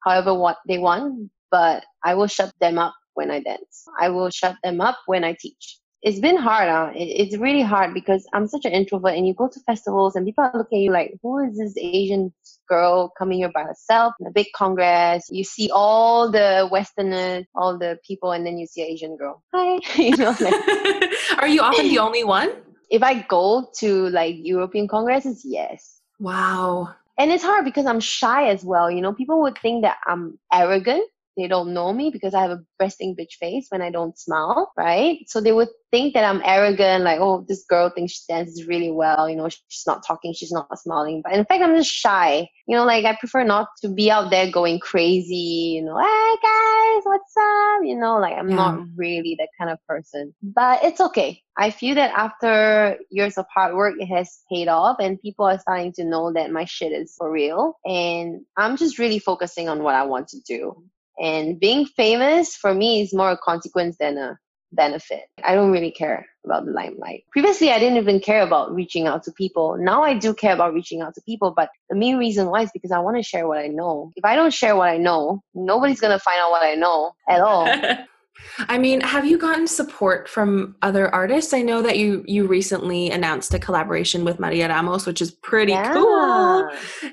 however 0.00 0.32
what 0.32 0.58
they 0.68 0.78
want, 0.78 1.30
but 1.50 1.84
I 2.04 2.14
will 2.14 2.28
shut 2.28 2.52
them 2.60 2.78
up 2.78 2.94
when 3.14 3.30
I 3.30 3.40
dance. 3.40 3.84
I 4.00 4.08
will 4.08 4.30
shut 4.30 4.56
them 4.62 4.80
up 4.80 4.98
when 5.06 5.24
I 5.24 5.36
teach. 5.38 5.78
It's 6.02 6.18
been 6.18 6.36
hard. 6.36 6.68
Huh? 6.68 6.90
It's 6.96 7.36
really 7.36 7.62
hard 7.62 7.94
because 7.94 8.26
I'm 8.32 8.48
such 8.48 8.64
an 8.64 8.72
introvert 8.72 9.14
and 9.14 9.26
you 9.26 9.34
go 9.34 9.48
to 9.48 9.60
festivals 9.60 10.16
and 10.16 10.26
people 10.26 10.42
are 10.42 10.52
looking 10.52 10.78
at 10.78 10.82
you 10.82 10.90
like, 10.90 11.14
who 11.22 11.38
is 11.38 11.56
this 11.56 11.76
Asian 11.78 12.32
girl 12.68 13.12
coming 13.16 13.38
here 13.38 13.52
by 13.54 13.62
herself 13.62 14.14
in 14.18 14.26
a 14.26 14.32
big 14.32 14.48
congress? 14.56 15.28
You 15.30 15.44
see 15.44 15.70
all 15.72 16.30
the 16.30 16.68
Westerners, 16.72 17.44
all 17.54 17.78
the 17.78 17.98
people, 18.04 18.32
and 18.32 18.44
then 18.44 18.58
you 18.58 18.66
see 18.66 18.82
an 18.82 18.88
Asian 18.88 19.16
girl. 19.16 19.44
Hi. 19.54 19.78
you 19.96 20.16
know, 20.16 20.34
like, 20.40 20.54
Are 21.38 21.48
you 21.48 21.62
often 21.62 21.88
the 21.88 22.00
only 22.00 22.24
one? 22.24 22.50
If 22.90 23.04
I 23.04 23.22
go 23.22 23.70
to 23.78 24.08
like 24.08 24.36
European 24.38 24.88
congresses, 24.88 25.42
yes. 25.44 26.00
Wow. 26.18 26.94
And 27.16 27.30
it's 27.30 27.44
hard 27.44 27.64
because 27.64 27.86
I'm 27.86 28.00
shy 28.00 28.48
as 28.48 28.64
well. 28.64 28.90
You 28.90 29.02
know, 29.02 29.12
people 29.12 29.42
would 29.42 29.58
think 29.58 29.82
that 29.82 29.98
I'm 30.06 30.38
arrogant 30.52 31.04
they 31.36 31.48
don't 31.48 31.72
know 31.72 31.92
me 31.92 32.10
because 32.10 32.34
I 32.34 32.42
have 32.42 32.50
a 32.50 32.60
resting 32.78 33.16
bitch 33.16 33.34
face 33.40 33.66
when 33.70 33.82
I 33.82 33.90
don't 33.90 34.18
smile, 34.18 34.70
right? 34.76 35.18
So 35.26 35.40
they 35.40 35.52
would 35.52 35.68
think 35.90 36.14
that 36.14 36.24
I'm 36.24 36.42
arrogant, 36.44 37.04
like, 37.04 37.20
oh, 37.20 37.44
this 37.48 37.64
girl 37.68 37.90
thinks 37.90 38.12
she 38.12 38.20
dances 38.28 38.66
really 38.66 38.90
well, 38.90 39.28
you 39.28 39.36
know, 39.36 39.48
she's 39.48 39.86
not 39.86 40.04
talking, 40.06 40.32
she's 40.34 40.52
not 40.52 40.66
smiling. 40.78 41.22
But 41.24 41.34
in 41.34 41.44
fact, 41.44 41.62
I'm 41.62 41.76
just 41.76 41.90
shy. 41.90 42.48
You 42.66 42.76
know, 42.76 42.84
like 42.84 43.04
I 43.04 43.16
prefer 43.16 43.44
not 43.44 43.68
to 43.82 43.88
be 43.88 44.10
out 44.10 44.30
there 44.30 44.50
going 44.50 44.78
crazy, 44.78 45.74
you 45.76 45.84
know, 45.84 45.98
hey 45.98 46.36
guys, 46.42 47.02
what's 47.04 47.34
up? 47.36 47.80
You 47.84 47.96
know, 47.96 48.18
like 48.18 48.36
I'm 48.36 48.50
yeah. 48.50 48.56
not 48.56 48.80
really 48.96 49.36
that 49.38 49.48
kind 49.58 49.70
of 49.70 49.78
person. 49.86 50.34
But 50.42 50.84
it's 50.84 51.00
okay. 51.00 51.42
I 51.56 51.70
feel 51.70 51.96
that 51.96 52.12
after 52.14 52.96
years 53.10 53.36
of 53.36 53.46
hard 53.54 53.74
work, 53.74 53.94
it 53.98 54.06
has 54.06 54.40
paid 54.50 54.68
off 54.68 54.96
and 55.00 55.20
people 55.20 55.46
are 55.46 55.58
starting 55.58 55.92
to 55.94 56.04
know 56.04 56.32
that 56.32 56.50
my 56.50 56.64
shit 56.64 56.92
is 56.92 57.14
for 57.16 57.30
real. 57.30 57.78
And 57.84 58.42
I'm 58.56 58.76
just 58.76 58.98
really 58.98 59.18
focusing 59.18 59.68
on 59.68 59.82
what 59.82 59.94
I 59.94 60.04
want 60.04 60.28
to 60.28 60.40
do. 60.40 60.84
And 61.22 61.58
being 61.60 61.86
famous 61.86 62.56
for 62.56 62.74
me 62.74 63.00
is 63.00 63.14
more 63.14 63.30
a 63.30 63.38
consequence 63.38 63.96
than 63.98 64.18
a 64.18 64.36
benefit. 64.72 65.22
I 65.44 65.54
don't 65.54 65.70
really 65.70 65.92
care 65.92 66.26
about 66.44 66.64
the 66.64 66.72
limelight. 66.72 67.24
Previously, 67.30 67.70
I 67.70 67.78
didn't 67.78 67.98
even 67.98 68.18
care 68.18 68.42
about 68.42 68.74
reaching 68.74 69.06
out 69.06 69.22
to 69.24 69.32
people. 69.32 69.76
Now 69.78 70.02
I 70.02 70.14
do 70.18 70.34
care 70.34 70.52
about 70.52 70.74
reaching 70.74 71.00
out 71.00 71.14
to 71.14 71.22
people, 71.22 71.52
but 71.54 71.70
the 71.88 71.96
main 71.96 72.16
reason 72.16 72.48
why 72.48 72.62
is 72.62 72.70
because 72.72 72.90
I 72.90 72.98
want 72.98 73.16
to 73.18 73.22
share 73.22 73.46
what 73.46 73.58
I 73.58 73.68
know. 73.68 74.10
If 74.16 74.24
I 74.24 74.34
don't 74.34 74.52
share 74.52 74.74
what 74.74 74.88
I 74.88 74.96
know, 74.96 75.42
nobody's 75.54 76.00
going 76.00 76.12
to 76.12 76.18
find 76.18 76.40
out 76.40 76.50
what 76.50 76.64
I 76.64 76.74
know 76.74 77.12
at 77.28 77.40
all. 77.40 77.66
I 78.68 78.78
mean, 78.78 79.00
have 79.00 79.24
you 79.24 79.38
gotten 79.38 79.66
support 79.66 80.28
from 80.28 80.76
other 80.82 81.12
artists? 81.14 81.52
I 81.52 81.62
know 81.62 81.82
that 81.82 81.98
you 81.98 82.24
you 82.26 82.46
recently 82.46 83.10
announced 83.10 83.54
a 83.54 83.58
collaboration 83.58 84.24
with 84.24 84.38
Maria 84.40 84.68
Ramos, 84.68 85.06
which 85.06 85.20
is 85.20 85.30
pretty 85.30 85.72
yeah. 85.72 85.92
cool. 85.92 86.70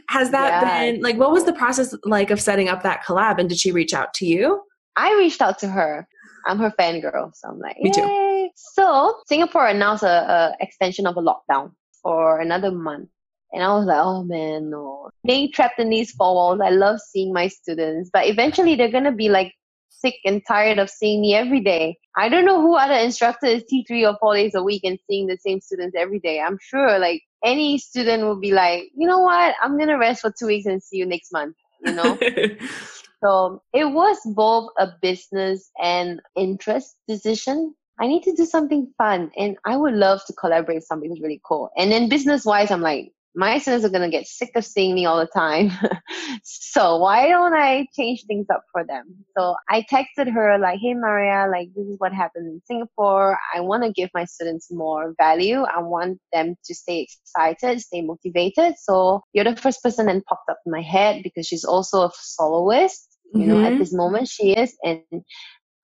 Has 0.10 0.32
that 0.32 0.64
yeah. 0.64 0.92
been 0.92 1.02
like 1.02 1.18
what 1.18 1.32
was 1.32 1.46
the 1.46 1.54
process 1.54 1.94
like 2.04 2.30
of 2.30 2.42
setting 2.42 2.70
up 2.70 2.84
that 2.84 3.04
collab 3.06 3.40
and 3.40 3.50
did 3.50 3.60
she 3.60 3.72
reach 3.72 3.94
out 3.94 4.14
to 4.16 4.26
you? 4.26 4.62
I 4.96 5.14
reached 5.16 5.42
out 5.42 5.60
to 5.60 5.68
her. 5.68 6.08
I'm 6.46 6.58
her 6.60 6.74
fangirl, 6.80 7.32
so 7.36 7.50
I'm 7.50 7.60
like, 7.60 7.78
Me 7.80 7.92
too. 7.92 8.50
So 8.56 9.16
Singapore 9.28 9.68
announced 9.68 10.04
a, 10.04 10.08
a 10.08 10.56
extension 10.62 11.06
of 11.06 11.18
a 11.18 11.22
lockdown 11.22 11.72
for 12.02 12.40
another 12.40 12.72
month. 12.72 13.10
And 13.52 13.64
I 13.64 13.74
was 13.74 13.86
like, 13.86 14.00
oh 14.00 14.24
man, 14.24 14.70
no. 14.70 15.10
Being 15.26 15.52
trapped 15.52 15.80
in 15.80 15.90
these 15.90 16.12
four 16.12 16.36
walls, 16.36 16.60
I 16.64 16.70
love 16.70 17.00
seeing 17.00 17.34
my 17.34 17.48
students, 17.48 18.10
but 18.12 18.28
eventually 18.28 18.76
they're 18.76 18.92
gonna 18.92 19.12
be 19.12 19.30
like 19.30 19.54
sick 20.00 20.16
and 20.26 20.42
tired 20.48 20.80
of 20.80 20.90
seeing 20.90 21.22
me 21.22 21.36
every 21.36 21.60
day. 21.62 21.98
I 22.16 22.30
don't 22.30 22.46
know 22.46 22.62
who 22.62 22.76
other 22.76 22.96
instructor 22.96 23.48
is 23.48 23.64
T 23.66 23.86
three 23.88 24.06
or 24.06 24.18
four 24.20 24.36
days 24.36 24.56
a 24.56 24.64
week 24.64 24.84
and 24.84 25.00
seeing 25.10 25.28
the 25.28 25.38
same 25.38 25.62
students 25.62 25.96
every 25.98 26.20
day. 26.20 26.40
I'm 26.40 26.58
sure 26.62 27.00
like 27.00 27.22
any 27.44 27.78
student 27.78 28.24
will 28.24 28.40
be 28.40 28.52
like, 28.52 28.84
you 28.96 29.08
know 29.08 29.20
what, 29.20 29.56
I'm 29.62 29.78
gonna 29.78 29.98
rest 29.98 30.22
for 30.22 30.34
two 30.38 30.48
weeks 30.48 30.66
and 30.66 30.82
see 30.82 30.98
you 30.98 31.06
next 31.06 31.32
month. 31.32 31.56
You 31.86 31.94
know. 31.94 32.18
so 33.24 33.62
it 33.74 33.86
was 33.86 34.18
both 34.26 34.70
a 34.78 34.90
business 35.02 35.72
and 35.82 36.22
interest 36.36 36.96
decision. 37.08 37.76
I 38.02 38.08
need 38.08 38.24
to 38.24 38.34
do 38.34 38.46
something 38.46 38.92
fun 38.98 39.32
and 39.38 39.58
I 39.66 39.76
would 39.76 39.94
love 39.94 40.22
to 40.28 40.34
collaborate 40.34 40.78
with 40.78 40.86
somebody 40.86 41.10
who's 41.10 41.22
really 41.22 41.42
cool. 41.44 41.70
And 41.78 41.92
then 41.92 42.08
business 42.08 42.46
wise, 42.46 42.72
I'm 42.72 42.82
like, 42.82 43.12
my 43.36 43.60
students 43.60 43.86
are 43.86 43.90
going 43.90 44.10
to 44.10 44.16
get 44.16 44.28
sick 44.28 44.52
of 44.56 44.66
seeing 44.66 44.96
me 44.96 45.06
all 45.06 45.20
the 45.20 45.28
time. 45.28 45.72
so 46.44 46.98
why 46.98 47.28
don't 47.28 47.54
I 47.54 47.88
change 47.96 48.26
things 48.26 48.48
up 48.52 48.64
for 48.72 48.84
them? 48.84 49.26
So 49.38 49.56
I 49.70 49.86
texted 49.92 50.32
her 50.34 50.58
like, 50.58 50.80
Hey 50.82 50.94
Maria, 50.94 51.48
like 51.52 51.70
this 51.76 51.86
is 51.88 51.96
what 52.00 52.14
happened 52.14 52.48
in 52.48 52.62
Singapore. 52.66 53.38
I 53.54 53.62
want 53.62 53.84
to 53.84 53.92
give 53.92 54.10
my 54.14 54.26
students 54.26 54.72
more 54.72 55.14
value. 55.18 55.62
I 55.62 55.82
want 55.82 56.20
them 56.34 56.56
to 56.66 56.76
stay 56.76 57.08
excited, 57.08 57.82
stay 57.82 58.02
motivated. 58.02 58.76
So 58.80 59.22
you're 59.34 59.46
the 59.46 59.56
first 59.56 59.84
person 59.84 60.08
that 60.08 60.26
popped 60.26 60.50
up 60.50 60.60
in 60.66 60.72
my 60.72 60.82
head 60.82 61.22
because 61.24 61.46
she's 61.46 61.66
also 61.66 62.04
a 62.04 62.12
soloist. 62.14 63.06
You 63.34 63.42
mm-hmm. 63.42 63.50
know, 63.50 63.64
at 63.64 63.70
mm-hmm. 63.72 63.80
this 63.80 63.94
moment 63.94 64.28
she 64.28 64.54
is. 64.54 64.76
And 64.84 65.02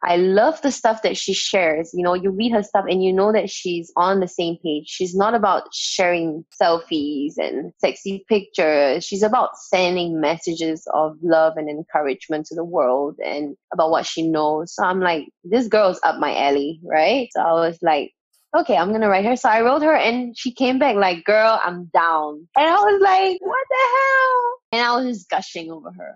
I 0.06 0.18
love 0.18 0.62
the 0.62 0.72
stuff 0.72 1.02
that 1.02 1.18
she 1.18 1.34
shares. 1.34 1.90
You 1.92 2.04
know, 2.04 2.14
you 2.14 2.30
read 2.30 2.52
her 2.52 2.62
stuff 2.62 2.86
and 2.88 3.04
you 3.04 3.12
know 3.12 3.32
that 3.32 3.50
she's 3.50 3.92
on 3.98 4.20
the 4.20 4.28
same 4.28 4.58
page. 4.64 4.84
She's 4.88 5.16
not 5.16 5.34
about 5.34 5.74
sharing 5.74 6.46
selfies 6.62 7.34
and 7.38 7.74
sexy 7.80 8.24
pictures. 8.30 9.04
She's 9.04 9.24
about 9.24 9.58
sending 9.58 10.22
messages 10.22 10.88
of 10.94 11.18
love 11.24 11.54
and 11.58 11.68
encouragement 11.68 12.46
to 12.48 12.56
the 12.56 12.64
world 12.64 13.16
and 13.26 13.58
about 13.74 13.90
what 13.90 14.06
she 14.06 14.28
knows. 14.28 14.76
So 14.76 14.84
I'm 14.84 15.00
like, 15.00 15.28
this 15.44 15.68
girl's 15.68 16.00
up 16.04 16.20
my 16.20 16.38
alley, 16.38 16.80
right? 16.84 17.28
So 17.32 17.42
I 17.42 17.54
was 17.54 17.80
like, 17.82 18.14
okay, 18.56 18.78
I'm 18.78 18.92
gonna 18.92 19.10
write 19.10 19.26
her. 19.26 19.36
So 19.36 19.50
I 19.50 19.62
wrote 19.62 19.82
her 19.82 19.96
and 19.96 20.38
she 20.38 20.54
came 20.54 20.78
back 20.78 20.96
like, 20.98 21.24
girl, 21.24 21.60
I'm 21.64 21.86
down. 21.86 22.48
And 22.56 22.70
I 22.70 22.76
was 22.76 23.02
like, 23.02 23.40
what 23.42 23.66
the 23.70 23.84
hell? 23.98 24.54
And 24.72 24.82
I 24.84 24.96
was 24.96 25.18
just 25.18 25.30
gushing 25.32 25.72
over 25.72 25.92
her 25.92 26.16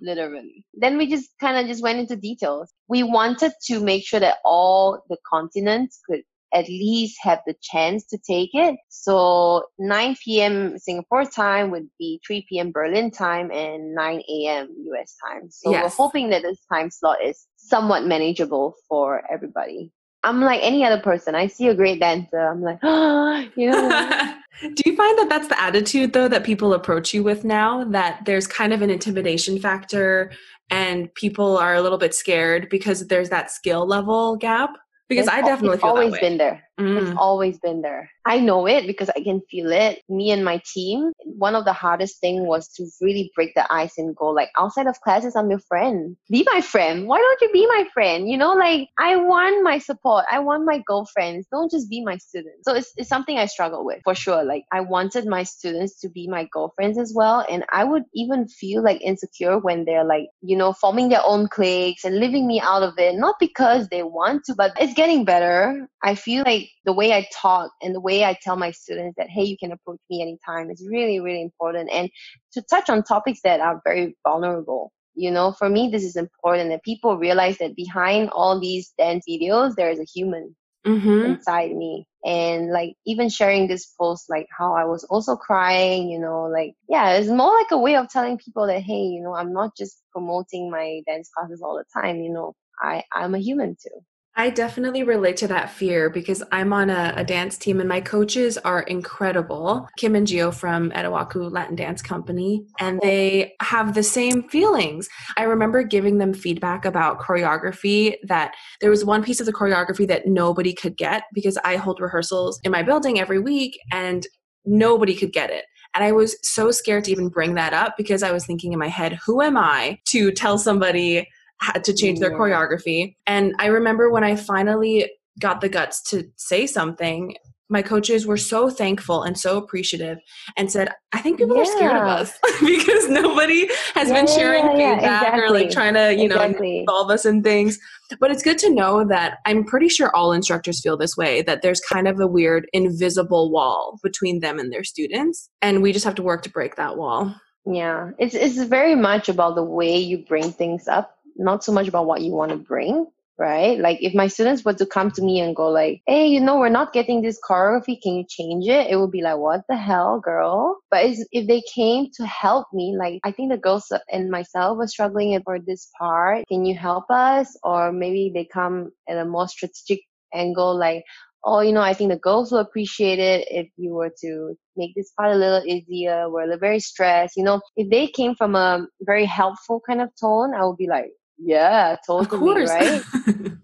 literally. 0.00 0.64
Then 0.74 0.98
we 0.98 1.06
just 1.06 1.30
kind 1.40 1.56
of 1.56 1.66
just 1.66 1.82
went 1.82 1.98
into 1.98 2.16
details. 2.16 2.72
We 2.88 3.02
wanted 3.02 3.52
to 3.66 3.80
make 3.80 4.06
sure 4.06 4.20
that 4.20 4.38
all 4.44 5.02
the 5.08 5.18
continents 5.30 6.00
could 6.08 6.22
at 6.54 6.68
least 6.68 7.18
have 7.22 7.40
the 7.46 7.54
chance 7.60 8.06
to 8.06 8.18
take 8.18 8.50
it. 8.54 8.76
So 8.88 9.64
9 9.78 10.16
p.m. 10.24 10.78
Singapore 10.78 11.24
time 11.24 11.70
would 11.70 11.88
be 11.98 12.20
3 12.26 12.46
p.m. 12.48 12.72
Berlin 12.72 13.10
time 13.10 13.50
and 13.50 13.94
9 13.94 14.22
a.m. 14.28 14.68
US 14.92 15.16
time. 15.26 15.50
So 15.50 15.70
yes. 15.70 15.82
we're 15.82 16.04
hoping 16.04 16.30
that 16.30 16.42
this 16.42 16.58
time 16.72 16.90
slot 16.90 17.18
is 17.24 17.46
somewhat 17.56 18.04
manageable 18.04 18.74
for 18.88 19.22
everybody. 19.30 19.92
I'm 20.26 20.40
like 20.40 20.60
any 20.62 20.84
other 20.84 21.00
person. 21.00 21.34
I 21.34 21.46
see 21.46 21.68
a 21.68 21.74
great 21.74 22.00
dancer. 22.00 22.38
I'm 22.38 22.62
like, 22.62 22.78
oh, 22.82 23.46
you 23.56 23.70
know. 23.70 24.34
Do 24.62 24.82
you 24.86 24.96
find 24.96 25.18
that 25.18 25.28
that's 25.28 25.48
the 25.48 25.60
attitude 25.60 26.14
though 26.14 26.28
that 26.28 26.42
people 26.42 26.72
approach 26.72 27.12
you 27.12 27.22
with 27.22 27.44
now? 27.44 27.84
That 27.84 28.24
there's 28.24 28.46
kind 28.46 28.72
of 28.72 28.82
an 28.82 28.90
intimidation 28.90 29.58
factor, 29.58 30.32
and 30.70 31.12
people 31.14 31.56
are 31.58 31.74
a 31.74 31.82
little 31.82 31.98
bit 31.98 32.14
scared 32.14 32.68
because 32.70 33.06
there's 33.06 33.28
that 33.30 33.50
skill 33.50 33.86
level 33.86 34.36
gap. 34.36 34.70
Because 35.08 35.26
it's, 35.26 35.36
I 35.36 35.42
definitely 35.42 35.78
feel 35.78 35.90
always 35.90 36.18
been 36.18 36.38
there. 36.38 36.65
Mm. 36.78 37.00
It's 37.00 37.16
always 37.16 37.58
been 37.58 37.80
there. 37.80 38.10
I 38.26 38.40
know 38.40 38.66
it 38.66 38.86
because 38.86 39.08
I 39.08 39.20
can 39.20 39.40
feel 39.50 39.70
it. 39.72 40.02
Me 40.08 40.30
and 40.30 40.44
my 40.44 40.60
team, 40.74 41.12
one 41.24 41.54
of 41.54 41.64
the 41.64 41.72
hardest 41.72 42.20
thing 42.20 42.44
was 42.44 42.68
to 42.74 42.86
really 43.00 43.30
break 43.34 43.54
the 43.54 43.72
ice 43.72 43.98
and 43.98 44.16
go 44.16 44.26
like 44.30 44.50
outside 44.58 44.86
of 44.86 45.00
classes, 45.00 45.36
I'm 45.36 45.48
your 45.48 45.60
friend. 45.60 46.16
Be 46.28 46.46
my 46.52 46.60
friend. 46.60 47.06
Why 47.06 47.18
don't 47.18 47.40
you 47.40 47.52
be 47.52 47.66
my 47.66 47.86
friend? 47.94 48.28
You 48.28 48.36
know, 48.36 48.52
like 48.52 48.88
I 48.98 49.16
want 49.16 49.62
my 49.62 49.78
support. 49.78 50.24
I 50.30 50.40
want 50.40 50.64
my 50.64 50.82
girlfriends. 50.86 51.46
Don't 51.50 51.70
just 51.70 51.88
be 51.88 52.04
my 52.04 52.16
students. 52.18 52.64
So 52.64 52.74
it's, 52.74 52.92
it's 52.96 53.08
something 53.08 53.38
I 53.38 53.46
struggle 53.46 53.84
with 53.84 54.00
for 54.04 54.14
sure. 54.14 54.44
Like 54.44 54.64
I 54.72 54.80
wanted 54.80 55.26
my 55.26 55.44
students 55.44 56.00
to 56.00 56.08
be 56.10 56.28
my 56.28 56.48
girlfriends 56.52 56.98
as 56.98 57.12
well. 57.14 57.46
And 57.48 57.64
I 57.72 57.84
would 57.84 58.04
even 58.12 58.48
feel 58.48 58.82
like 58.82 59.00
insecure 59.00 59.58
when 59.58 59.84
they're 59.84 60.04
like, 60.04 60.26
you 60.42 60.56
know, 60.56 60.72
forming 60.72 61.08
their 61.08 61.24
own 61.24 61.48
cliques 61.48 62.04
and 62.04 62.18
leaving 62.18 62.46
me 62.46 62.60
out 62.60 62.82
of 62.82 62.94
it. 62.98 63.14
Not 63.14 63.36
because 63.38 63.88
they 63.88 64.02
want 64.02 64.44
to, 64.46 64.54
but 64.54 64.72
it's 64.80 64.94
getting 64.94 65.24
better. 65.24 65.88
I 66.02 66.16
feel 66.16 66.42
like 66.44 66.65
the 66.84 66.92
way 66.92 67.12
I 67.12 67.26
talk 67.32 67.70
and 67.82 67.94
the 67.94 68.00
way 68.00 68.24
I 68.24 68.36
tell 68.42 68.56
my 68.56 68.70
students 68.70 69.16
that, 69.18 69.30
hey, 69.30 69.44
you 69.44 69.56
can 69.58 69.72
approach 69.72 70.00
me 70.10 70.22
anytime 70.22 70.70
is 70.70 70.86
really, 70.88 71.20
really 71.20 71.42
important. 71.42 71.90
And 71.92 72.10
to 72.52 72.62
touch 72.62 72.90
on 72.90 73.02
topics 73.02 73.40
that 73.44 73.60
are 73.60 73.80
very 73.84 74.16
vulnerable. 74.26 74.92
You 75.14 75.30
know, 75.30 75.52
for 75.52 75.68
me, 75.68 75.88
this 75.88 76.04
is 76.04 76.16
important 76.16 76.70
that 76.70 76.82
people 76.84 77.16
realize 77.16 77.58
that 77.58 77.74
behind 77.74 78.28
all 78.30 78.60
these 78.60 78.92
dance 78.98 79.24
videos, 79.28 79.74
there 79.74 79.90
is 79.90 79.98
a 79.98 80.04
human 80.04 80.54
mm-hmm. 80.86 81.32
inside 81.32 81.74
me. 81.74 82.06
And 82.24 82.70
like 82.70 82.94
even 83.06 83.28
sharing 83.28 83.68
this 83.68 83.86
post, 83.98 84.26
like 84.28 84.46
how 84.56 84.74
I 84.74 84.84
was 84.84 85.04
also 85.04 85.36
crying, 85.36 86.08
you 86.08 86.18
know, 86.18 86.44
like, 86.44 86.74
yeah, 86.88 87.12
it's 87.12 87.28
more 87.28 87.54
like 87.54 87.70
a 87.70 87.78
way 87.78 87.96
of 87.96 88.10
telling 88.10 88.36
people 88.36 88.66
that, 88.66 88.82
hey, 88.82 89.02
you 89.02 89.22
know, 89.22 89.34
I'm 89.34 89.52
not 89.52 89.76
just 89.76 90.02
promoting 90.12 90.70
my 90.70 91.02
dance 91.06 91.30
classes 91.34 91.62
all 91.62 91.76
the 91.76 91.84
time, 92.00 92.20
you 92.20 92.32
know, 92.32 92.54
I, 92.82 93.04
I'm 93.12 93.34
a 93.34 93.38
human 93.38 93.76
too. 93.80 94.00
I 94.38 94.50
definitely 94.50 95.02
relate 95.02 95.38
to 95.38 95.48
that 95.48 95.70
fear 95.70 96.10
because 96.10 96.42
I'm 96.52 96.70
on 96.74 96.90
a, 96.90 97.14
a, 97.16 97.24
dance 97.24 97.56
team 97.56 97.80
and 97.80 97.88
my 97.88 98.02
coaches 98.02 98.58
are 98.58 98.82
incredible. 98.82 99.88
Kim 99.96 100.14
and 100.14 100.26
Gio 100.26 100.52
from 100.52 100.90
Etawaku 100.90 101.50
Latin 101.50 101.74
Dance 101.74 102.02
Company, 102.02 102.66
and 102.78 103.00
they 103.00 103.54
have 103.62 103.94
the 103.94 104.02
same 104.02 104.46
feelings. 104.50 105.08
I 105.38 105.44
remember 105.44 105.82
giving 105.82 106.18
them 106.18 106.34
feedback 106.34 106.84
about 106.84 107.18
choreography 107.18 108.16
that 108.24 108.54
there 108.82 108.90
was 108.90 109.06
one 109.06 109.24
piece 109.24 109.40
of 109.40 109.46
the 109.46 109.54
choreography 109.54 110.06
that 110.08 110.26
nobody 110.26 110.74
could 110.74 110.98
get 110.98 111.22
because 111.32 111.56
I 111.64 111.76
hold 111.76 111.98
rehearsals 111.98 112.60
in 112.62 112.70
my 112.72 112.82
building 112.82 113.18
every 113.18 113.38
week 113.38 113.78
and 113.90 114.26
nobody 114.66 115.14
could 115.14 115.32
get 115.32 115.48
it. 115.48 115.64
And 115.94 116.04
I 116.04 116.12
was 116.12 116.36
so 116.42 116.70
scared 116.72 117.04
to 117.04 117.10
even 117.10 117.30
bring 117.30 117.54
that 117.54 117.72
up 117.72 117.94
because 117.96 118.22
I 118.22 118.32
was 118.32 118.44
thinking 118.44 118.74
in 118.74 118.78
my 118.78 118.88
head, 118.88 119.18
who 119.24 119.40
am 119.40 119.56
I 119.56 119.98
to 120.08 120.30
tell 120.30 120.58
somebody 120.58 121.26
had 121.60 121.84
to 121.84 121.94
change 121.94 122.20
their 122.20 122.32
choreography. 122.32 123.16
And 123.26 123.54
I 123.58 123.66
remember 123.66 124.10
when 124.10 124.24
I 124.24 124.36
finally 124.36 125.10
got 125.40 125.60
the 125.60 125.68
guts 125.68 126.02
to 126.10 126.24
say 126.36 126.66
something, 126.66 127.36
my 127.68 127.82
coaches 127.82 128.26
were 128.26 128.36
so 128.36 128.70
thankful 128.70 129.22
and 129.22 129.36
so 129.36 129.58
appreciative 129.58 130.18
and 130.56 130.70
said, 130.70 130.88
I 131.12 131.20
think 131.20 131.38
people 131.38 131.56
yeah. 131.56 131.62
are 131.62 131.66
scared 131.66 131.96
of 131.96 132.02
us 132.02 132.38
because 132.60 133.08
nobody 133.08 133.68
has 133.94 134.08
yeah, 134.08 134.14
been 134.14 134.26
sharing 134.26 134.78
yeah, 134.78 134.94
feedback 134.94 135.22
exactly. 135.22 135.42
or 135.42 135.50
like 135.50 135.70
trying 135.70 135.94
to, 135.94 136.14
you 136.14 136.26
exactly. 136.26 136.74
know, 136.74 136.80
involve 136.80 137.10
us 137.10 137.26
in 137.26 137.42
things. 137.42 137.78
But 138.20 138.30
it's 138.30 138.42
good 138.42 138.58
to 138.58 138.72
know 138.72 139.04
that 139.08 139.38
I'm 139.46 139.64
pretty 139.64 139.88
sure 139.88 140.14
all 140.14 140.32
instructors 140.32 140.80
feel 140.80 140.96
this 140.96 141.16
way 141.16 141.42
that 141.42 141.62
there's 141.62 141.80
kind 141.80 142.06
of 142.06 142.20
a 142.20 142.26
weird 142.26 142.68
invisible 142.72 143.50
wall 143.50 143.98
between 144.02 144.40
them 144.40 144.60
and 144.60 144.72
their 144.72 144.84
students. 144.84 145.50
And 145.60 145.82
we 145.82 145.92
just 145.92 146.04
have 146.04 146.14
to 146.16 146.22
work 146.22 146.42
to 146.42 146.50
break 146.50 146.76
that 146.76 146.96
wall. 146.96 147.34
Yeah, 147.68 148.10
it's, 148.20 148.36
it's 148.36 148.62
very 148.62 148.94
much 148.94 149.28
about 149.28 149.56
the 149.56 149.64
way 149.64 149.98
you 149.98 150.18
bring 150.18 150.52
things 150.52 150.86
up 150.86 151.15
not 151.38 151.64
so 151.64 151.72
much 151.72 151.88
about 151.88 152.06
what 152.06 152.22
you 152.22 152.32
want 152.32 152.50
to 152.50 152.56
bring 152.56 153.06
right? 153.38 153.78
Like 153.78 153.98
if 154.00 154.14
my 154.14 154.28
students 154.28 154.64
were 154.64 154.74
to 154.74 154.86
come 154.86 155.10
to 155.12 155.22
me 155.22 155.40
and 155.40 155.54
go 155.54 155.68
like, 155.68 156.02
"Hey, 156.06 156.26
you 156.26 156.40
know, 156.40 156.58
we're 156.58 156.68
not 156.68 156.92
getting 156.92 157.22
this 157.22 157.38
choreography. 157.48 158.00
Can 158.00 158.14
you 158.14 158.24
change 158.28 158.66
it?" 158.66 158.90
It 158.90 158.96
would 158.96 159.10
be 159.10 159.22
like, 159.22 159.38
"What 159.38 159.62
the 159.68 159.76
hell, 159.76 160.20
girl?" 160.20 160.78
But 160.90 161.04
if 161.32 161.46
they 161.46 161.62
came 161.74 162.08
to 162.16 162.26
help 162.26 162.66
me, 162.72 162.96
like 162.98 163.20
I 163.24 163.32
think 163.32 163.50
the 163.50 163.58
girls 163.58 163.92
and 164.10 164.30
myself 164.30 164.78
were 164.78 164.86
struggling 164.86 165.40
for 165.42 165.58
this 165.58 165.88
part. 165.98 166.46
Can 166.48 166.64
you 166.64 166.74
help 166.74 167.04
us? 167.10 167.56
Or 167.62 167.92
maybe 167.92 168.30
they 168.34 168.44
come 168.44 168.90
at 169.08 169.18
a 169.18 169.24
more 169.24 169.48
strategic 169.48 170.00
angle, 170.34 170.76
like, 170.76 171.04
"Oh, 171.44 171.60
you 171.60 171.72
know, 171.72 171.82
I 171.82 171.94
think 171.94 172.10
the 172.10 172.18
girls 172.18 172.50
will 172.52 172.58
appreciate 172.60 173.18
it 173.18 173.46
if 173.50 173.68
you 173.76 173.94
were 173.94 174.12
to 174.22 174.56
make 174.76 174.94
this 174.94 175.12
part 175.12 175.32
a 175.32 175.36
little 175.36 175.64
easier. 175.66 176.30
We're 176.30 176.56
very 176.58 176.80
stressed." 176.80 177.36
You 177.36 177.44
know, 177.44 177.60
if 177.76 177.90
they 177.90 178.06
came 178.06 178.34
from 178.34 178.54
a 178.54 178.86
very 179.02 179.26
helpful 179.26 179.80
kind 179.86 180.00
of 180.00 180.10
tone, 180.20 180.54
I 180.54 180.64
would 180.64 180.78
be 180.78 180.88
like 180.88 181.12
yeah, 181.38 181.96
totally, 182.06 182.64
right? 182.64 183.02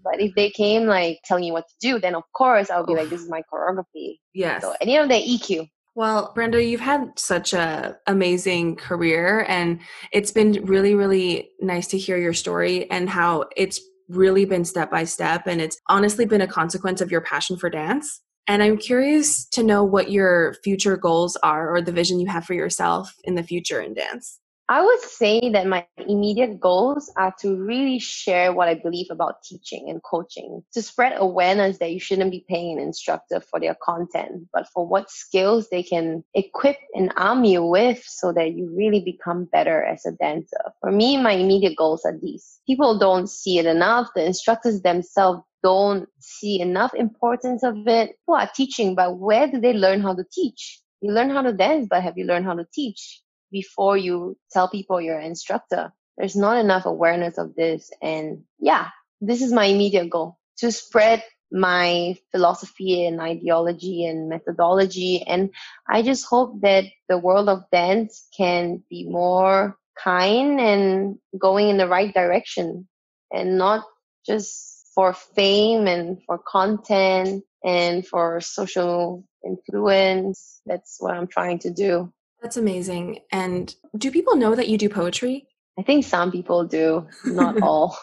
but 0.03 0.19
if 0.19 0.33
they 0.35 0.49
came 0.49 0.85
like 0.85 1.19
telling 1.25 1.43
you 1.43 1.53
what 1.53 1.67
to 1.67 1.75
do, 1.81 1.99
then 1.99 2.15
of 2.15 2.23
course 2.35 2.69
I 2.69 2.77
would 2.77 2.87
be 2.87 2.95
like, 2.95 3.09
this 3.09 3.21
is 3.21 3.29
my 3.29 3.41
choreography. 3.51 4.19
Yes. 4.33 4.61
So 4.61 4.75
any 4.81 4.97
of 4.97 5.07
the 5.07 5.15
EQ. 5.15 5.67
Well, 5.95 6.31
Brenda, 6.33 6.63
you've 6.63 6.81
had 6.81 7.11
such 7.17 7.53
a 7.53 7.97
amazing 8.07 8.77
career 8.77 9.45
and 9.47 9.79
it's 10.11 10.31
been 10.31 10.65
really, 10.65 10.95
really 10.95 11.51
nice 11.61 11.87
to 11.87 11.97
hear 11.97 12.17
your 12.17 12.33
story 12.33 12.89
and 12.89 13.09
how 13.09 13.45
it's 13.55 13.79
really 14.09 14.45
been 14.45 14.65
step 14.65 14.89
by 14.89 15.03
step 15.03 15.47
and 15.47 15.61
it's 15.61 15.79
honestly 15.89 16.25
been 16.25 16.41
a 16.41 16.47
consequence 16.47 16.99
of 16.99 17.11
your 17.11 17.21
passion 17.21 17.57
for 17.57 17.69
dance. 17.69 18.21
And 18.47 18.61
I'm 18.61 18.77
curious 18.77 19.47
to 19.49 19.63
know 19.63 19.83
what 19.83 20.11
your 20.11 20.55
future 20.63 20.97
goals 20.97 21.37
are 21.43 21.73
or 21.73 21.81
the 21.81 21.93
vision 21.93 22.19
you 22.19 22.27
have 22.27 22.43
for 22.43 22.53
yourself 22.53 23.13
in 23.23 23.35
the 23.35 23.43
future 23.43 23.79
in 23.79 23.93
dance. 23.93 24.39
I 24.69 24.81
would 24.83 25.01
say 25.01 25.49
that 25.51 25.67
my 25.67 25.85
immediate 25.97 26.59
goals 26.59 27.11
are 27.17 27.33
to 27.41 27.55
really 27.55 27.99
share 27.99 28.53
what 28.53 28.69
I 28.69 28.75
believe 28.75 29.07
about 29.11 29.43
teaching 29.43 29.89
and 29.89 30.01
coaching, 30.01 30.63
to 30.71 30.81
spread 30.81 31.13
awareness 31.17 31.79
that 31.79 31.91
you 31.91 31.99
shouldn't 31.99 32.31
be 32.31 32.45
paying 32.47 32.77
an 32.77 32.83
instructor 32.83 33.41
for 33.41 33.59
their 33.59 33.75
content, 33.83 34.47
but 34.53 34.67
for 34.73 34.87
what 34.87 35.11
skills 35.11 35.67
they 35.69 35.83
can 35.83 36.23
equip 36.33 36.77
and 36.95 37.11
arm 37.17 37.43
you 37.43 37.65
with 37.65 38.03
so 38.05 38.31
that 38.31 38.53
you 38.55 38.73
really 38.73 39.01
become 39.01 39.45
better 39.51 39.83
as 39.83 40.05
a 40.05 40.13
dancer. 40.13 40.71
For 40.79 40.91
me, 40.91 41.17
my 41.17 41.33
immediate 41.33 41.75
goals 41.75 42.05
are 42.05 42.17
these. 42.17 42.61
People 42.65 42.97
don't 42.97 43.29
see 43.29 43.59
it 43.59 43.65
enough. 43.65 44.09
The 44.15 44.25
instructors 44.25 44.81
themselves 44.81 45.43
don't 45.61 46.07
see 46.19 46.61
enough 46.61 46.93
importance 46.93 47.63
of 47.63 47.85
it. 47.87 48.15
Who 48.27 48.33
are 48.33 48.49
teaching, 48.55 48.95
but 48.95 49.19
where 49.19 49.47
do 49.47 49.59
they 49.59 49.73
learn 49.73 50.01
how 50.01 50.15
to 50.15 50.23
teach? 50.31 50.79
You 51.01 51.11
learn 51.11 51.29
how 51.29 51.41
to 51.41 51.51
dance, 51.51 51.87
but 51.89 52.01
have 52.01 52.17
you 52.17 52.25
learned 52.25 52.45
how 52.45 52.55
to 52.55 52.65
teach? 52.73 53.22
Before 53.53 53.95
you 53.95 54.35
tell 54.51 54.67
people 54.67 54.99
you're 54.99 55.19
an 55.19 55.27
instructor. 55.27 55.93
There's 56.17 56.35
not 56.35 56.57
enough 56.57 56.85
awareness 56.85 57.37
of 57.37 57.55
this. 57.55 57.89
And 58.01 58.43
yeah, 58.59 58.89
this 59.21 59.41
is 59.41 59.53
my 59.53 59.65
immediate 59.65 60.09
goal 60.09 60.37
to 60.57 60.71
spread 60.71 61.23
my 61.51 62.15
philosophy 62.31 63.05
and 63.05 63.21
ideology 63.21 64.05
and 64.05 64.27
methodology. 64.27 65.23
And 65.25 65.51
I 65.87 66.01
just 66.01 66.25
hope 66.25 66.61
that 66.61 66.85
the 67.07 67.17
world 67.17 67.47
of 67.47 67.69
dance 67.71 68.27
can 68.35 68.83
be 68.89 69.07
more 69.07 69.77
kind 70.03 70.59
and 70.59 71.17
going 71.37 71.69
in 71.69 71.77
the 71.77 71.87
right 71.87 72.11
direction 72.13 72.87
and 73.31 73.57
not 73.59 73.85
just 74.25 74.87
for 74.95 75.13
fame 75.13 75.87
and 75.87 76.17
for 76.25 76.39
content 76.39 77.43
and 77.63 78.05
for 78.05 78.41
social 78.41 79.23
influence. 79.45 80.61
That's 80.65 80.97
what 80.99 81.13
I'm 81.13 81.27
trying 81.27 81.59
to 81.59 81.71
do. 81.71 82.11
That's 82.43 82.57
amazing. 82.57 83.19
And 83.31 83.73
do 83.97 84.11
people 84.11 84.35
know 84.35 84.53
that 84.53 84.67
you 84.67 84.77
do 84.77 84.89
poetry? 84.89 85.47
I 85.79 85.81
think 85.81 86.05
some 86.05 86.31
people 86.31 86.65
do, 86.65 87.07
not 87.25 87.61
all. 87.63 87.97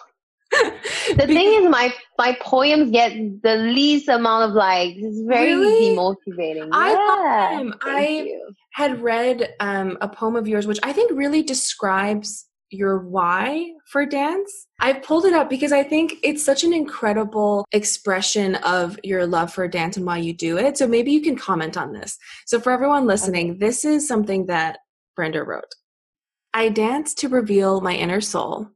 the 0.50 1.26
thing 1.28 1.62
is, 1.62 1.70
my 1.70 1.94
my 2.18 2.36
poems 2.40 2.90
get 2.90 3.12
the 3.42 3.56
least 3.56 4.08
amount 4.08 4.50
of 4.50 4.56
likes. 4.56 4.98
It's 4.98 5.20
very 5.20 5.54
really? 5.54 5.96
demotivating. 5.96 6.70
I 6.72 6.90
yeah. 6.90 7.70
I 7.82 8.08
you. 8.08 8.54
had 8.72 9.00
read 9.00 9.54
um, 9.60 9.96
a 10.00 10.08
poem 10.08 10.34
of 10.34 10.48
yours, 10.48 10.66
which 10.66 10.80
I 10.82 10.92
think 10.92 11.12
really 11.12 11.44
describes 11.44 12.46
your 12.70 12.98
why 12.98 13.72
for 13.86 14.06
dance. 14.06 14.66
I 14.80 14.94
pulled 14.94 15.24
it 15.24 15.32
up 15.32 15.50
because 15.50 15.72
I 15.72 15.82
think 15.82 16.16
it's 16.22 16.44
such 16.44 16.64
an 16.64 16.72
incredible 16.72 17.66
expression 17.72 18.54
of 18.56 18.98
your 19.02 19.26
love 19.26 19.52
for 19.52 19.66
dance 19.68 19.96
and 19.96 20.06
why 20.06 20.18
you 20.18 20.32
do 20.32 20.56
it. 20.56 20.78
So 20.78 20.86
maybe 20.86 21.10
you 21.10 21.20
can 21.20 21.36
comment 21.36 21.76
on 21.76 21.92
this. 21.92 22.16
So 22.46 22.60
for 22.60 22.72
everyone 22.72 23.06
listening, 23.06 23.58
this 23.58 23.84
is 23.84 24.06
something 24.06 24.46
that 24.46 24.78
Brenda 25.16 25.42
wrote. 25.42 25.74
I 26.54 26.68
dance 26.68 27.14
to 27.14 27.28
reveal 27.28 27.80
my 27.80 27.94
inner 27.94 28.20
soul, 28.20 28.68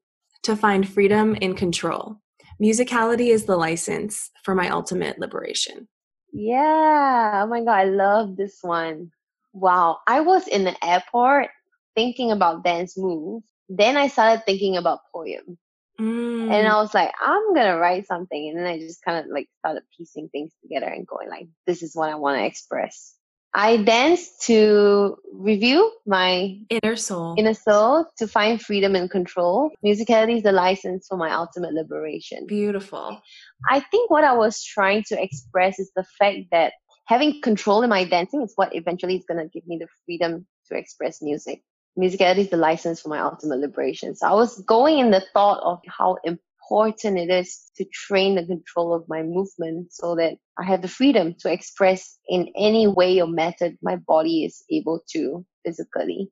to 0.43 0.57
find 0.57 0.89
freedom 0.89 1.35
in 1.37 1.55
control. 1.55 2.17
Musicality 2.63 3.29
is 3.29 3.45
the 3.45 3.57
license 3.57 4.31
for 4.45 4.55
my 4.55 4.69
ultimate 4.69 5.19
liberation. 5.19 5.89
Yeah. 6.33 7.43
Oh 7.45 7.47
my 7.47 7.61
God. 7.61 7.69
I 7.69 7.85
love 7.85 8.37
this 8.37 8.59
one. 8.63 9.11
Wow. 9.53 9.99
I 10.07 10.21
was 10.21 10.47
in 10.49 10.65
the 10.65 10.77
airport 10.85 11.49
thinking 11.95 12.33
about 12.33 12.65
dance 12.65 12.99
moves 12.99 13.45
then 13.69 13.97
I 13.97 14.09
started 14.09 14.45
thinking 14.45 14.77
about 14.77 15.01
poems. 15.13 15.59
Mm. 16.01 16.51
And 16.51 16.67
I 16.67 16.77
was 16.77 16.93
like, 16.93 17.13
I'm 17.21 17.55
gonna 17.55 17.79
write 17.79 18.07
something. 18.07 18.49
And 18.49 18.59
then 18.59 18.67
I 18.67 18.79
just 18.79 19.05
kind 19.05 19.25
of 19.25 19.31
like 19.31 19.49
started 19.59 19.83
piecing 19.97 20.29
things 20.31 20.53
together 20.63 20.87
and 20.87 21.07
going 21.07 21.29
like, 21.29 21.47
this 21.67 21.83
is 21.83 21.95
what 21.95 22.11
I 22.11 22.17
want 22.17 22.39
to 22.39 22.45
express. 22.45 23.15
I 23.57 23.77
danced 23.77 24.43
to 24.47 25.17
review 25.33 25.93
my 26.07 26.59
inner 26.71 26.97
soul, 26.97 27.37
inner 27.39 27.55
soul 27.55 28.05
to 28.19 28.27
find 28.27 28.61
freedom 28.61 28.97
and 28.97 29.09
control. 29.09 29.71
Musicality 29.85 30.39
is 30.39 30.43
the 30.43 30.51
license 30.51 31.07
for 31.09 31.17
my 31.17 31.33
ultimate 31.33 31.73
liberation. 31.73 32.47
Beautiful. 32.49 33.23
I 33.71 33.79
think 33.79 34.11
what 34.11 34.25
I 34.25 34.33
was 34.33 34.61
trying 34.65 35.05
to 35.05 35.23
express 35.23 35.79
is 35.79 35.93
the 35.95 36.05
fact 36.19 36.39
that 36.51 36.73
having 37.07 37.41
control 37.43 37.83
in 37.83 37.91
my 37.91 38.03
dancing 38.03 38.43
is 38.43 38.53
what 38.57 38.75
eventually 38.75 39.17
is 39.17 39.25
going 39.29 39.39
to 39.39 39.49
give 39.49 39.67
me 39.69 39.79
the 39.79 39.87
freedom 40.05 40.49
to 40.69 40.77
express 40.77 41.23
music 41.23 41.63
musicality 41.99 42.39
is 42.39 42.51
the 42.51 42.57
license 42.57 43.01
for 43.01 43.09
my 43.09 43.21
ultimate 43.21 43.59
liberation. 43.59 44.15
So 44.17 44.27
I 44.27 44.35
was 44.35 44.61
going 44.63 44.99
in 44.99 45.11
the 45.11 45.25
thought 45.33 45.63
of 45.63 45.81
how 45.87 46.17
important 46.25 47.19
it 47.19 47.31
is 47.31 47.71
to 47.77 47.85
train 47.85 48.35
the 48.35 48.47
control 48.47 48.95
of 48.95 49.09
my 49.09 49.23
movement 49.23 49.93
so 49.93 50.17
that 50.17 50.37
I 50.59 50.65
have 50.65 50.83
the 50.83 50.89
freedom 50.89 51.35
to 51.41 51.53
express 51.53 52.19
in 52.29 52.53
any 52.57 52.87
way 52.87 53.21
or 53.21 53.27
method 53.27 53.79
my 53.83 53.97
body 53.97 54.45
is 54.45 54.65
able 54.71 55.03
to 55.13 55.45
physically. 55.65 56.31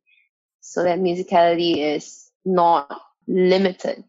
So 0.60 0.84
that 0.84 1.00
musicality 1.00 1.78
is 1.78 2.30
not 2.44 2.90
limited 3.26 4.04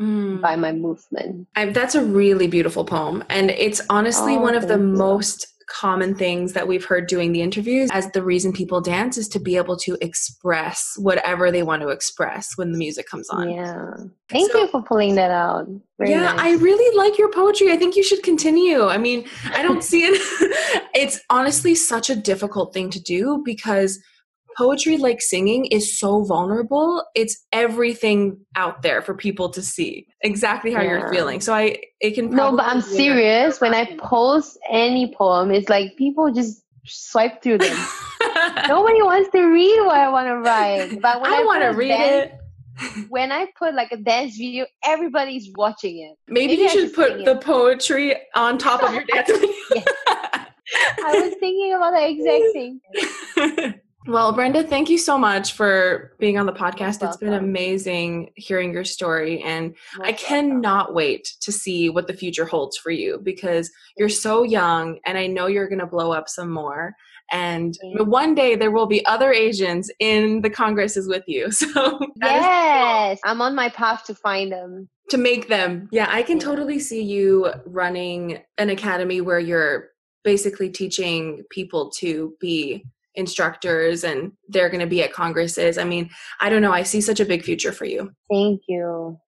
mm. 0.00 0.40
by 0.40 0.56
my 0.56 0.72
movement. 0.72 1.48
I, 1.54 1.66
that's 1.66 1.94
a 1.94 2.04
really 2.04 2.48
beautiful 2.48 2.84
poem. 2.84 3.24
And 3.28 3.50
it's 3.50 3.80
honestly 3.90 4.34
oh, 4.34 4.40
one 4.40 4.54
of 4.54 4.68
the 4.68 4.78
most 4.78 5.46
common 5.68 6.14
things 6.14 6.54
that 6.54 6.66
we've 6.66 6.84
heard 6.84 7.06
doing 7.06 7.32
the 7.32 7.42
interviews 7.42 7.90
as 7.92 8.10
the 8.12 8.22
reason 8.22 8.52
people 8.52 8.80
dance 8.80 9.18
is 9.18 9.28
to 9.28 9.38
be 9.38 9.56
able 9.56 9.76
to 9.76 9.96
express 10.00 10.94
whatever 10.96 11.50
they 11.50 11.62
want 11.62 11.82
to 11.82 11.88
express 11.88 12.56
when 12.56 12.72
the 12.72 12.78
music 12.78 13.06
comes 13.06 13.28
on. 13.28 13.50
Yeah. 13.50 13.94
Thank 14.28 14.50
so, 14.52 14.60
you 14.60 14.68
for 14.68 14.82
pulling 14.82 15.14
that 15.16 15.30
out. 15.30 15.68
Very 15.98 16.10
yeah, 16.10 16.20
nice. 16.20 16.40
I 16.40 16.52
really 16.62 16.96
like 16.96 17.18
your 17.18 17.30
poetry. 17.30 17.70
I 17.70 17.76
think 17.76 17.96
you 17.96 18.02
should 18.02 18.22
continue. 18.22 18.86
I 18.86 18.98
mean, 18.98 19.26
I 19.52 19.62
don't 19.62 19.84
see 19.84 20.04
it. 20.04 20.88
it's 20.94 21.20
honestly 21.30 21.74
such 21.74 22.10
a 22.10 22.16
difficult 22.16 22.72
thing 22.72 22.90
to 22.90 23.00
do 23.00 23.42
because 23.44 23.98
poetry 24.58 24.96
like 24.96 25.22
singing 25.22 25.66
is 25.66 25.98
so 25.98 26.24
vulnerable 26.24 27.04
it's 27.14 27.46
everything 27.52 28.36
out 28.56 28.82
there 28.82 29.00
for 29.00 29.14
people 29.14 29.48
to 29.48 29.62
see 29.62 30.04
exactly 30.22 30.72
how 30.72 30.82
yeah. 30.82 30.98
you're 30.98 31.12
feeling 31.12 31.40
so 31.40 31.54
i 31.54 31.76
it 32.00 32.14
can 32.16 32.28
no 32.30 32.56
but 32.56 32.66
i'm 32.66 32.80
serious 32.80 33.60
when 33.60 33.72
i 33.72 33.84
post 33.98 34.58
any 34.68 35.14
poem 35.14 35.52
it's 35.52 35.68
like 35.68 35.96
people 35.96 36.32
just 36.32 36.64
swipe 36.84 37.40
through 37.40 37.58
them 37.58 37.76
nobody 38.68 39.00
wants 39.00 39.30
to 39.30 39.44
read 39.44 39.80
what 39.84 39.96
i 39.96 40.08
want 40.08 40.26
to 40.26 40.36
write 40.38 41.00
but 41.00 41.20
when 41.20 41.32
i, 41.32 41.36
I 41.36 41.44
want 41.44 41.62
to 41.62 41.68
read 41.68 41.88
dance, 41.88 42.32
it 42.32 42.38
when 43.08 43.32
I 43.32 43.46
put 43.58 43.74
like 43.74 43.90
a 43.90 43.96
dance 43.96 44.36
video, 44.36 44.64
everybody's 44.84 45.50
watching 45.56 45.98
it. 45.98 46.16
Maybe, 46.28 46.56
Maybe 46.56 46.62
you 46.62 46.68
should 46.68 46.94
put 46.94 47.24
the 47.24 47.34
poetry 47.34 48.14
on 48.36 48.56
top 48.56 48.84
of 48.84 48.94
your 48.94 49.02
dance 49.12 49.28
video. 49.28 49.52
I 49.74 51.20
was 51.20 51.34
thinking 51.40 51.74
about 51.74 51.90
the 51.90 52.08
exact 52.08 53.64
same. 53.66 53.80
Well, 54.08 54.32
Brenda, 54.32 54.64
thank 54.64 54.88
you 54.88 54.96
so 54.96 55.18
much 55.18 55.52
for 55.52 56.14
being 56.18 56.38
on 56.38 56.46
the 56.46 56.52
podcast. 56.52 57.06
It's 57.06 57.18
been 57.18 57.34
amazing 57.34 58.30
hearing 58.36 58.72
your 58.72 58.84
story, 58.84 59.42
and 59.42 59.74
Most 59.98 60.08
I 60.08 60.12
cannot 60.12 60.78
welcome. 60.78 60.94
wait 60.94 61.36
to 61.42 61.52
see 61.52 61.90
what 61.90 62.06
the 62.06 62.14
future 62.14 62.46
holds 62.46 62.78
for 62.78 62.90
you 62.90 63.20
because 63.22 63.70
you're 63.98 64.08
so 64.08 64.44
young, 64.44 64.98
and 65.04 65.18
I 65.18 65.26
know 65.26 65.46
you're 65.46 65.68
going 65.68 65.80
to 65.80 65.86
blow 65.86 66.10
up 66.12 66.30
some 66.30 66.48
more. 66.50 66.94
And 67.30 67.76
one 67.98 68.34
day 68.34 68.56
there 68.56 68.70
will 68.70 68.86
be 68.86 69.04
other 69.04 69.30
Asians 69.30 69.90
in 70.00 70.40
the 70.40 70.48
congresses 70.48 71.06
with 71.06 71.24
you. 71.26 71.50
So 71.52 72.00
yes, 72.16 73.20
I'm 73.26 73.42
on 73.42 73.54
my 73.54 73.68
path 73.68 74.06
to 74.06 74.14
find 74.14 74.50
them. 74.50 74.88
To 75.10 75.18
make 75.18 75.48
them, 75.48 75.86
yeah, 75.92 76.06
I 76.08 76.22
can 76.22 76.38
totally 76.38 76.78
see 76.78 77.02
you 77.02 77.52
running 77.66 78.38
an 78.56 78.70
academy 78.70 79.20
where 79.20 79.38
you're 79.38 79.90
basically 80.24 80.70
teaching 80.70 81.44
people 81.50 81.90
to 81.98 82.34
be 82.40 82.84
instructors 83.18 84.04
and 84.04 84.32
they're 84.48 84.70
going 84.70 84.80
to 84.80 84.86
be 84.86 85.02
at 85.02 85.12
congresses. 85.12 85.76
I 85.76 85.84
mean, 85.84 86.08
I 86.40 86.48
don't 86.48 86.62
know. 86.62 86.72
I 86.72 86.84
see 86.84 87.02
such 87.02 87.20
a 87.20 87.26
big 87.26 87.42
future 87.42 87.72
for 87.72 87.84
you. 87.84 88.12
Thank 88.30 88.62
you. 88.68 89.18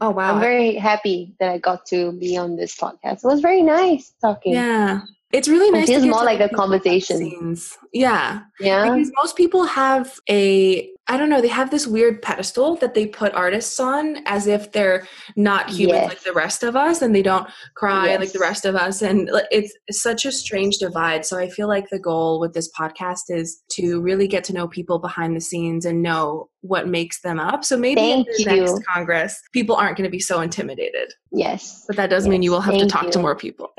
Oh, 0.00 0.10
wow. 0.10 0.34
I'm 0.34 0.40
very 0.40 0.74
happy 0.74 1.34
that 1.40 1.50
I 1.50 1.58
got 1.58 1.86
to 1.86 2.12
be 2.12 2.36
on 2.36 2.56
this 2.56 2.76
podcast. 2.76 3.24
It 3.24 3.24
was 3.24 3.40
very 3.40 3.62
nice 3.62 4.12
talking. 4.20 4.52
Yeah. 4.52 5.00
It's 5.32 5.48
really 5.48 5.70
nice. 5.70 5.88
It 5.88 5.92
feels 5.92 6.06
more 6.06 6.24
like 6.24 6.40
a 6.40 6.48
conversation. 6.48 7.56
Yeah. 7.92 8.42
Yeah. 8.60 8.90
Because 8.90 9.10
most 9.16 9.36
people 9.36 9.64
have 9.64 10.18
a 10.28 10.90
I 11.08 11.16
don't 11.16 11.28
know, 11.28 11.40
they 11.40 11.48
have 11.48 11.70
this 11.70 11.86
weird 11.86 12.20
pedestal 12.20 12.74
that 12.76 12.94
they 12.94 13.06
put 13.06 13.32
artists 13.32 13.78
on 13.78 14.18
as 14.26 14.48
if 14.48 14.72
they're 14.72 15.06
not 15.36 15.70
human 15.70 15.94
yes. 15.94 16.08
like 16.08 16.22
the 16.22 16.32
rest 16.32 16.64
of 16.64 16.74
us 16.74 17.00
and 17.00 17.14
they 17.14 17.22
don't 17.22 17.48
cry 17.74 18.06
yes. 18.06 18.20
like 18.20 18.32
the 18.32 18.40
rest 18.40 18.64
of 18.64 18.74
us. 18.74 19.02
And 19.02 19.30
it's 19.52 19.72
such 19.90 20.24
a 20.24 20.32
strange 20.32 20.78
divide. 20.78 21.24
So 21.24 21.38
I 21.38 21.48
feel 21.48 21.68
like 21.68 21.90
the 21.90 22.00
goal 22.00 22.40
with 22.40 22.54
this 22.54 22.68
podcast 22.72 23.24
is 23.28 23.62
to 23.72 24.00
really 24.00 24.26
get 24.26 24.42
to 24.44 24.52
know 24.52 24.66
people 24.66 24.98
behind 24.98 25.36
the 25.36 25.40
scenes 25.40 25.84
and 25.84 26.02
know 26.02 26.48
what 26.62 26.88
makes 26.88 27.20
them 27.20 27.38
up. 27.38 27.64
So 27.64 27.76
maybe 27.76 28.00
Thank 28.00 28.26
in 28.26 28.34
the 28.44 28.54
you. 28.56 28.60
next 28.62 28.84
Congress, 28.92 29.40
people 29.52 29.76
aren't 29.76 29.96
going 29.96 30.08
to 30.08 30.10
be 30.10 30.18
so 30.18 30.40
intimidated. 30.40 31.12
Yes. 31.30 31.84
But 31.86 31.94
that 31.96 32.10
does 32.10 32.24
yes. 32.24 32.30
mean 32.30 32.42
you 32.42 32.50
will 32.50 32.60
have 32.60 32.74
Thank 32.74 32.82
to 32.82 32.88
talk 32.88 33.04
you. 33.04 33.12
to 33.12 33.18
more 33.20 33.36
people. 33.36 33.72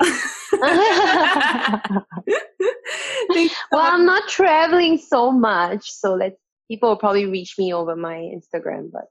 well, 3.70 3.82
I'm 3.82 4.06
not 4.06 4.26
traveling 4.28 4.96
so 4.96 5.30
much. 5.30 5.90
So 5.90 6.14
let's 6.14 6.36
people 6.68 6.90
will 6.90 6.96
probably 6.96 7.26
reach 7.26 7.58
me 7.58 7.72
over 7.72 7.96
my 7.96 8.16
Instagram. 8.16 8.90
But 8.92 9.06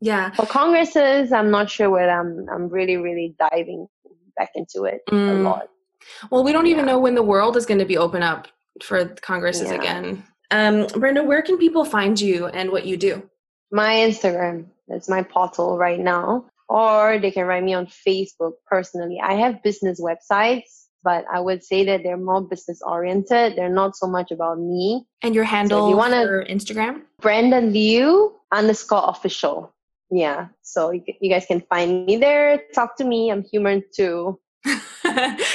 yeah, 0.00 0.30
for 0.30 0.46
congresses, 0.46 1.32
I'm 1.32 1.50
not 1.50 1.70
sure 1.70 1.90
whether 1.90 2.10
I'm 2.10 2.46
I'm 2.52 2.68
really 2.68 2.96
really 2.96 3.34
diving 3.38 3.86
back 4.36 4.50
into 4.54 4.84
it 4.84 5.00
mm. 5.10 5.30
a 5.30 5.42
lot. 5.42 5.68
Well, 6.30 6.44
we 6.44 6.52
don't 6.52 6.66
even 6.66 6.86
know 6.86 6.98
when 6.98 7.14
the 7.14 7.22
world 7.22 7.56
is 7.56 7.66
going 7.66 7.80
to 7.80 7.84
be 7.84 7.98
open 7.98 8.22
up 8.22 8.48
for 8.82 9.04
congresses 9.06 9.68
yeah. 9.68 9.74
again. 9.74 10.24
Um, 10.50 10.86
Brenda, 10.86 11.22
where 11.22 11.42
can 11.42 11.58
people 11.58 11.84
find 11.84 12.20
you 12.20 12.46
and 12.46 12.70
what 12.70 12.86
you 12.86 12.96
do? 12.96 13.22
My 13.70 13.94
Instagram. 13.94 14.66
That's 14.88 15.08
my 15.08 15.22
portal 15.22 15.78
right 15.78 16.00
now. 16.00 16.46
Or 16.68 17.18
they 17.18 17.30
can 17.30 17.46
write 17.46 17.64
me 17.64 17.74
on 17.74 17.86
Facebook 17.86 18.52
personally. 18.66 19.20
I 19.22 19.34
have 19.34 19.62
business 19.62 20.00
websites, 20.00 20.79
but 21.02 21.24
I 21.32 21.40
would 21.40 21.64
say 21.64 21.84
that 21.84 22.02
they're 22.02 22.16
more 22.16 22.42
business 22.42 22.80
oriented. 22.82 23.56
They're 23.56 23.68
not 23.68 23.96
so 23.96 24.06
much 24.06 24.30
about 24.30 24.58
me. 24.58 25.06
And 25.22 25.34
your 25.34 25.44
handle 25.44 25.86
so 25.86 25.88
you 25.90 25.96
wanna, 25.96 26.24
for 26.26 26.44
Instagram? 26.44 27.02
Brenda 27.20 27.60
Liu 27.60 28.34
underscore 28.52 29.04
official. 29.08 29.74
Yeah. 30.10 30.48
So 30.62 30.90
you, 30.90 31.02
you 31.20 31.30
guys 31.30 31.46
can 31.46 31.60
find 31.62 32.06
me 32.06 32.16
there. 32.16 32.62
Talk 32.74 32.96
to 32.96 33.04
me. 33.04 33.30
I'm 33.30 33.44
human 33.44 33.84
too. 33.94 34.38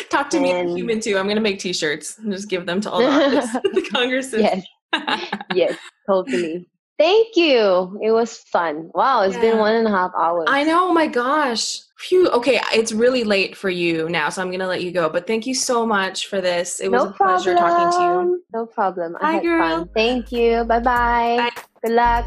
Talk 0.09 0.29
to 0.31 0.37
and, 0.37 0.43
me, 0.43 0.53
I'm 0.53 0.75
human 0.75 0.99
too. 0.99 1.17
I'm 1.17 1.25
going 1.25 1.35
to 1.35 1.41
make 1.41 1.59
t-shirts 1.59 2.17
and 2.17 2.31
just 2.31 2.49
give 2.49 2.65
them 2.65 2.81
to 2.81 2.91
all 2.91 2.99
the, 2.99 3.61
the 3.73 3.87
congresses. 3.91 4.41
Yes. 4.41 4.65
yes, 5.53 5.77
totally. 6.07 6.67
Thank 6.97 7.35
you. 7.35 7.99
It 8.01 8.11
was 8.11 8.37
fun. 8.37 8.89
Wow, 8.93 9.23
it's 9.23 9.35
yeah. 9.35 9.41
been 9.41 9.57
one 9.57 9.75
and 9.75 9.87
a 9.87 9.91
half 9.91 10.11
hours. 10.17 10.45
I 10.47 10.63
know. 10.63 10.89
Oh 10.89 10.93
my 10.93 11.07
gosh. 11.07 11.81
Phew. 11.97 12.29
Okay, 12.29 12.59
it's 12.73 12.91
really 12.91 13.23
late 13.23 13.55
for 13.55 13.69
you 13.69 14.07
now, 14.09 14.29
so 14.29 14.41
I'm 14.41 14.51
gonna 14.51 14.67
let 14.67 14.83
you 14.83 14.91
go. 14.91 15.09
But 15.09 15.27
thank 15.27 15.45
you 15.45 15.55
so 15.55 15.85
much 15.85 16.27
for 16.27 16.41
this. 16.41 16.79
It 16.79 16.91
was 16.91 17.03
no 17.03 17.09
a 17.09 17.13
problem. 17.13 17.43
pleasure 17.43 17.55
talking 17.55 17.99
to 17.99 18.05
you. 18.05 18.43
No 18.53 18.65
problem. 18.65 19.17
I 19.21 19.33
had 19.33 19.43
girl. 19.43 19.77
fun. 19.79 19.89
Thank 19.93 20.31
you. 20.31 20.63
Bye-bye. 20.65 21.37
Bye. 21.37 21.61
Good 21.83 21.93
luck. 21.93 22.25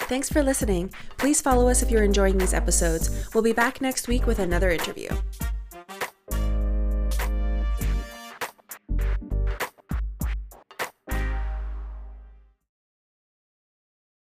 Thanks 0.00 0.28
for 0.28 0.42
listening. 0.42 0.92
Please 1.18 1.40
follow 1.40 1.68
us 1.68 1.82
if 1.82 1.90
you're 1.90 2.02
enjoying 2.02 2.36
these 2.36 2.52
episodes. 2.52 3.28
We'll 3.32 3.44
be 3.44 3.52
back 3.52 3.80
next 3.80 4.08
week 4.08 4.26
with 4.26 4.38
another 4.38 4.70
interview. 4.70 5.08